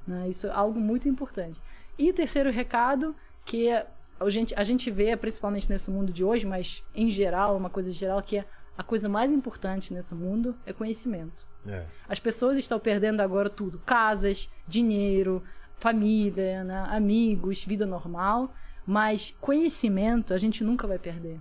[0.06, 0.28] Né?
[0.28, 1.60] Isso é algo muito importante.
[1.98, 3.14] E terceiro recado,
[3.44, 3.86] que é,
[4.18, 7.90] a gente, a gente vê, principalmente nesse mundo de hoje, mas em geral, uma coisa
[7.90, 8.44] geral, que é
[8.76, 11.46] a coisa mais importante nesse mundo é conhecimento.
[11.66, 11.84] É.
[12.08, 15.42] As pessoas estão perdendo agora tudo: casas, dinheiro,
[15.76, 16.86] família, né?
[16.88, 18.54] amigos, vida normal.
[18.86, 21.40] Mas conhecimento a gente nunca vai perder.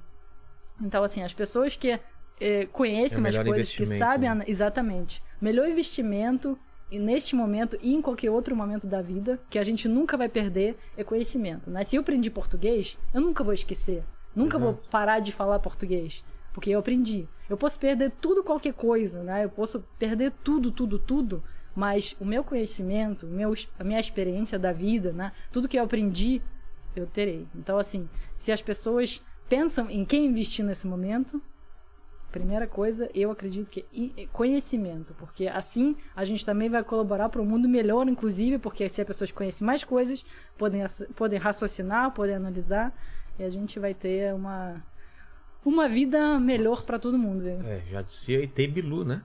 [0.82, 2.00] Então, assim, as pessoas que
[2.40, 4.34] É o mais melhor coisas, que sabem.
[4.34, 4.46] né?
[4.48, 5.22] Exatamente.
[5.42, 6.58] Melhor investimento
[6.92, 10.28] e neste momento e em qualquer outro momento da vida, que a gente nunca vai
[10.30, 11.70] perder, é conhecimento.
[11.70, 11.84] Né?
[11.84, 14.04] Se eu aprendi português, eu nunca vou esquecer.
[14.36, 16.24] Nunca vou parar de falar português.
[16.54, 17.28] Porque eu aprendi.
[17.50, 19.44] Eu posso perder tudo, qualquer coisa, né?
[19.44, 21.44] Eu posso perder tudo, tudo, tudo.
[21.76, 25.32] Mas o meu conhecimento, meu, a minha experiência da vida, né?
[25.52, 26.42] Tudo que eu aprendi,
[26.96, 27.48] eu terei.
[27.56, 31.42] Então, assim, se as pessoas pensam em quem investir nesse momento,
[32.32, 33.86] primeira coisa, eu acredito que
[34.18, 38.88] é conhecimento, porque assim a gente também vai colaborar para um mundo melhor, inclusive, porque
[38.88, 40.26] se as pessoas conhecem mais coisas,
[40.58, 40.82] podem,
[41.16, 42.94] podem raciocinar, podem analisar,
[43.38, 44.84] e a gente vai ter uma,
[45.66, 47.42] uma vida melhor para todo mundo.
[47.44, 47.62] viu?
[47.66, 49.24] É, já dizia ET Bilu, né?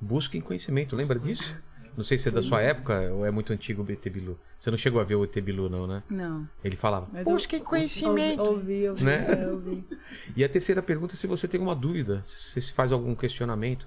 [0.00, 1.56] Busquem conhecimento, lembra disso?
[1.96, 4.38] Não sei se é da sua época ou é muito antigo o ET Bilu.
[4.58, 6.02] Você não chegou a ver o ET Bilu, não, né?
[6.10, 6.48] Não.
[6.64, 7.08] Ele falava.
[7.12, 8.40] Mas eu- Busquem conhecimento.
[8.42, 9.26] Ouvi, ouvi, Né?
[9.28, 9.84] é, ouvi.
[10.36, 13.86] E a terceira pergunta é se você tem alguma dúvida, se você faz algum questionamento,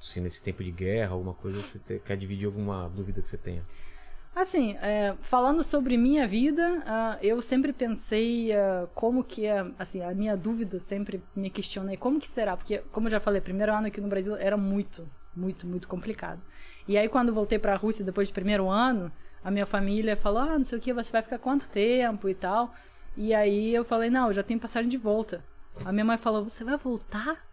[0.00, 3.36] se nesse tempo de guerra, alguma coisa, você te- quer dividir alguma dúvida que você
[3.36, 3.62] tenha.
[4.34, 10.00] Assim, é, falando sobre minha vida, ah, eu sempre pensei ah, como que é, assim,
[10.00, 13.74] a minha dúvida sempre me questionei como que será, porque como eu já falei, primeiro
[13.74, 15.06] ano aqui no Brasil era muito,
[15.36, 16.40] muito, muito complicado.
[16.88, 19.10] E aí quando voltei para a Rússia depois do primeiro ano,
[19.44, 22.34] a minha família falou: "Ah, não sei o que, você vai ficar quanto tempo e
[22.34, 22.72] tal".
[23.16, 25.44] E aí eu falei: "Não, eu já tenho passagem de volta".
[25.84, 27.44] A minha mãe falou: "Você vai voltar?"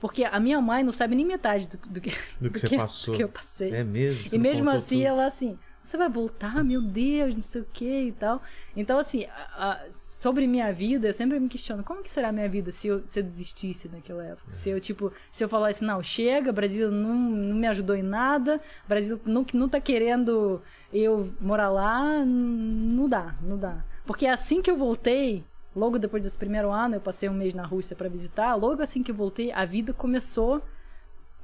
[0.00, 3.12] Porque a minha mãe não sabe nem metade do, do que Do que você passou.
[3.12, 3.70] do que eu passei.
[3.74, 4.34] É mesmo?
[4.34, 5.06] E mesmo assim, tudo.
[5.08, 6.62] ela assim, você vai voltar?
[6.62, 8.42] Meu Deus, não sei o que e tal.
[8.76, 12.32] Então, assim, a- a- sobre minha vida, eu sempre me questiono, como que será a
[12.32, 14.54] minha vida se eu, se eu desistisse naquela época?
[14.54, 18.60] Se eu, tipo, se eu falasse, não, chega, Brasil não, não me ajudou em nada,
[18.86, 20.62] Brasil não, não tá querendo
[20.92, 23.84] eu morar lá, não dá, não dá.
[24.04, 25.44] Porque assim que eu voltei,
[25.74, 29.02] logo depois desse primeiro ano, eu passei um mês na Rússia para visitar, logo assim
[29.02, 30.62] que eu voltei, a vida começou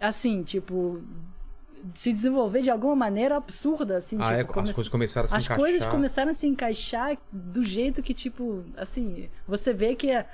[0.00, 1.00] assim, tipo,
[1.94, 5.28] se desenvolver de alguma maneira absurda, assim, Ah, tipo, é, come- as coisas começaram a
[5.28, 5.56] se as encaixar.
[5.64, 10.26] coisas começaram a se encaixar do jeito que, tipo, assim, você vê que, a-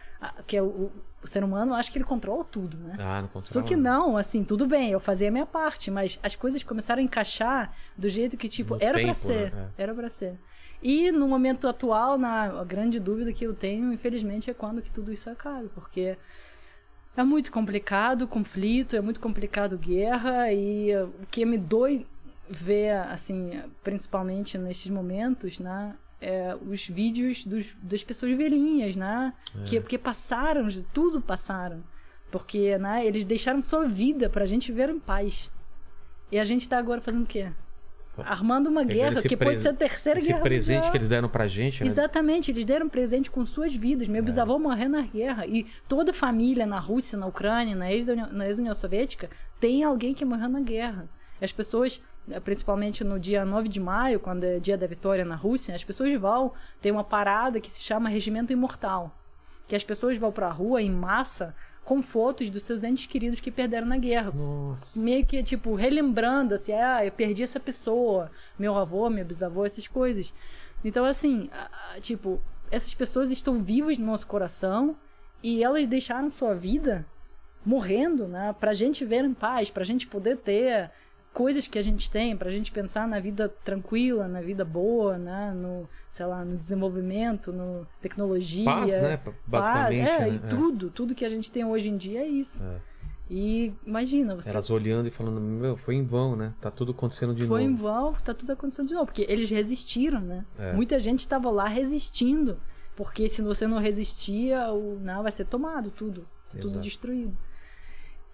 [0.46, 0.90] que o,
[1.22, 2.96] o ser humano acha que ele controla tudo, né?
[2.98, 3.66] Ah, não Só controla.
[3.66, 7.04] que não, assim, tudo bem, eu fazia a minha parte, mas as coisas começaram a
[7.04, 9.52] encaixar do jeito que, tipo, No era pra tempo, ser.
[9.52, 9.68] né?
[9.78, 10.38] Era pra ser.
[10.82, 14.90] E no momento atual, na, a grande dúvida que eu tenho, infelizmente, é quando que
[14.90, 16.16] tudo isso acabe, porque
[17.16, 22.06] é muito complicado o conflito, é muito complicado guerra, e o que me dói
[22.48, 25.94] ver, assim, principalmente nesses momentos, né?
[26.20, 29.34] É, os vídeos dos, das pessoas velhinhas, né?
[29.64, 31.82] Que, que passaram, de tudo passaram.
[32.30, 35.50] Porque, né, eles deixaram sua vida pra gente ver em paz.
[36.30, 37.52] E a gente tá agora fazendo o quê?
[38.18, 40.92] Armando uma guerra, que pode ser a terceira Esse guerra presente mundial.
[40.92, 41.88] que eles deram pra gente, né?
[41.88, 44.06] Exatamente, eles deram presente com suas vidas.
[44.06, 44.10] É.
[44.10, 45.46] Meu bisavô morreu na guerra.
[45.46, 50.24] E toda a família na Rússia, na Ucrânia, na ex-União ex-União Soviética, tem alguém que
[50.24, 51.08] morreu na guerra.
[51.40, 55.34] As pessoas, eh, principalmente no dia 9 de maio, quando é dia da vitória na
[55.34, 59.16] Rússia, as pessoas vão ter uma parada que se chama Regimento Imortal.
[59.66, 61.54] Que as pessoas vão pra rua em massa
[61.84, 64.98] com fotos dos seus entes queridos que perderam na guerra Nossa.
[64.98, 69.86] meio que, tipo, relembrando, assim, ah, eu perdi essa pessoa, meu avô, meu bisavô, essas
[69.86, 70.32] coisas.
[70.84, 71.50] Então, assim,
[72.00, 74.96] tipo, essas pessoas estão vivas no nosso coração
[75.42, 77.04] e elas deixaram sua vida
[77.64, 78.54] morrendo, né?
[78.58, 80.90] Pra gente ver em paz, pra gente poder ter
[81.32, 85.52] coisas que a gente tem, pra gente pensar na vida tranquila, na vida boa, né?
[85.54, 88.64] No, sei lá, no desenvolvimento, no tecnologia.
[88.64, 89.20] Paz, né?
[89.46, 90.06] Basicamente.
[90.06, 90.34] Paz, é, né?
[90.36, 92.62] e tudo, tudo que a gente tem hoje em dia é isso.
[92.62, 92.92] É.
[93.30, 96.52] E imagina, você Elas olhando e falando, meu, foi em vão, né?
[96.60, 97.82] Tá tudo acontecendo de foi em novo.
[97.82, 99.06] vão, tá tudo acontecendo de novo.
[99.06, 100.44] Porque eles resistiram, né?
[100.58, 100.74] É.
[100.74, 102.58] Muita gente estava lá resistindo.
[102.94, 106.20] Porque se você não resistia, o, não, vai ser tomado tudo.
[106.20, 107.34] Vai ser tudo destruído.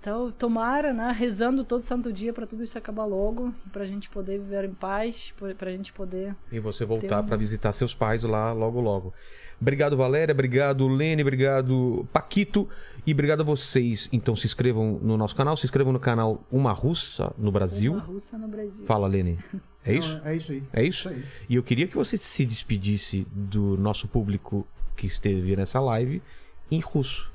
[0.00, 1.10] Então, tomara, né?
[1.10, 4.72] Rezando todo santo dia para tudo isso acabar logo, para a gente poder viver em
[4.72, 6.36] paz, para a gente poder.
[6.52, 9.12] E você voltar um- para visitar seus pais lá logo logo.
[9.60, 10.32] Obrigado, Valéria.
[10.32, 11.20] Obrigado, Lene.
[11.22, 12.68] Obrigado, Paquito.
[13.04, 14.08] E obrigado a vocês.
[14.12, 17.94] Então se inscrevam no nosso canal, se inscrevam no canal Uma Russa no Brasil.
[17.94, 18.86] Uma russa no Brasil.
[18.86, 19.36] Fala, Lene.
[19.84, 20.20] É Não, isso?
[20.24, 20.62] é isso aí.
[20.72, 20.98] É isso?
[21.00, 21.24] Isso aí.
[21.48, 24.64] E eu queria que você se despedisse do nosso público
[24.96, 26.22] que esteve nessa live
[26.70, 27.28] em russo.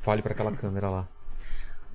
[0.00, 1.08] Fale para aquela câmera lá.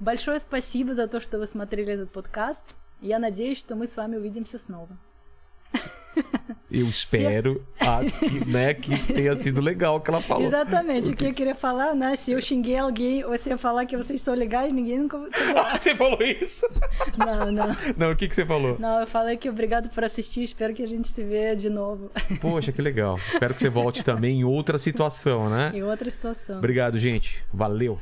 [0.03, 2.75] Большое спасибо за то, что вы смотрели этот подкаст.
[3.01, 4.97] Я надеюсь, что мы с вами увидимся снова.
[6.71, 10.47] Eu espero ah, que, né, que tenha sido legal o que ela falou.
[10.47, 12.15] Exatamente, o que eu queria falar, né?
[12.15, 15.19] Se eu xinguei alguém, ou se eu falar que vocês são legais, ninguém nunca.
[15.57, 16.67] Ah, você falou isso?
[17.17, 17.77] Não, não.
[17.97, 18.77] Não, o que, que você falou?
[18.79, 22.11] Não, eu falei que obrigado por assistir, espero que a gente se vê de novo
[22.41, 23.17] Poxa, que legal.
[23.17, 25.73] Espero que você volte também em outra situação, né?
[25.75, 26.59] em outra situação.
[26.59, 27.43] Obrigado, gente.
[27.53, 27.99] Valeu.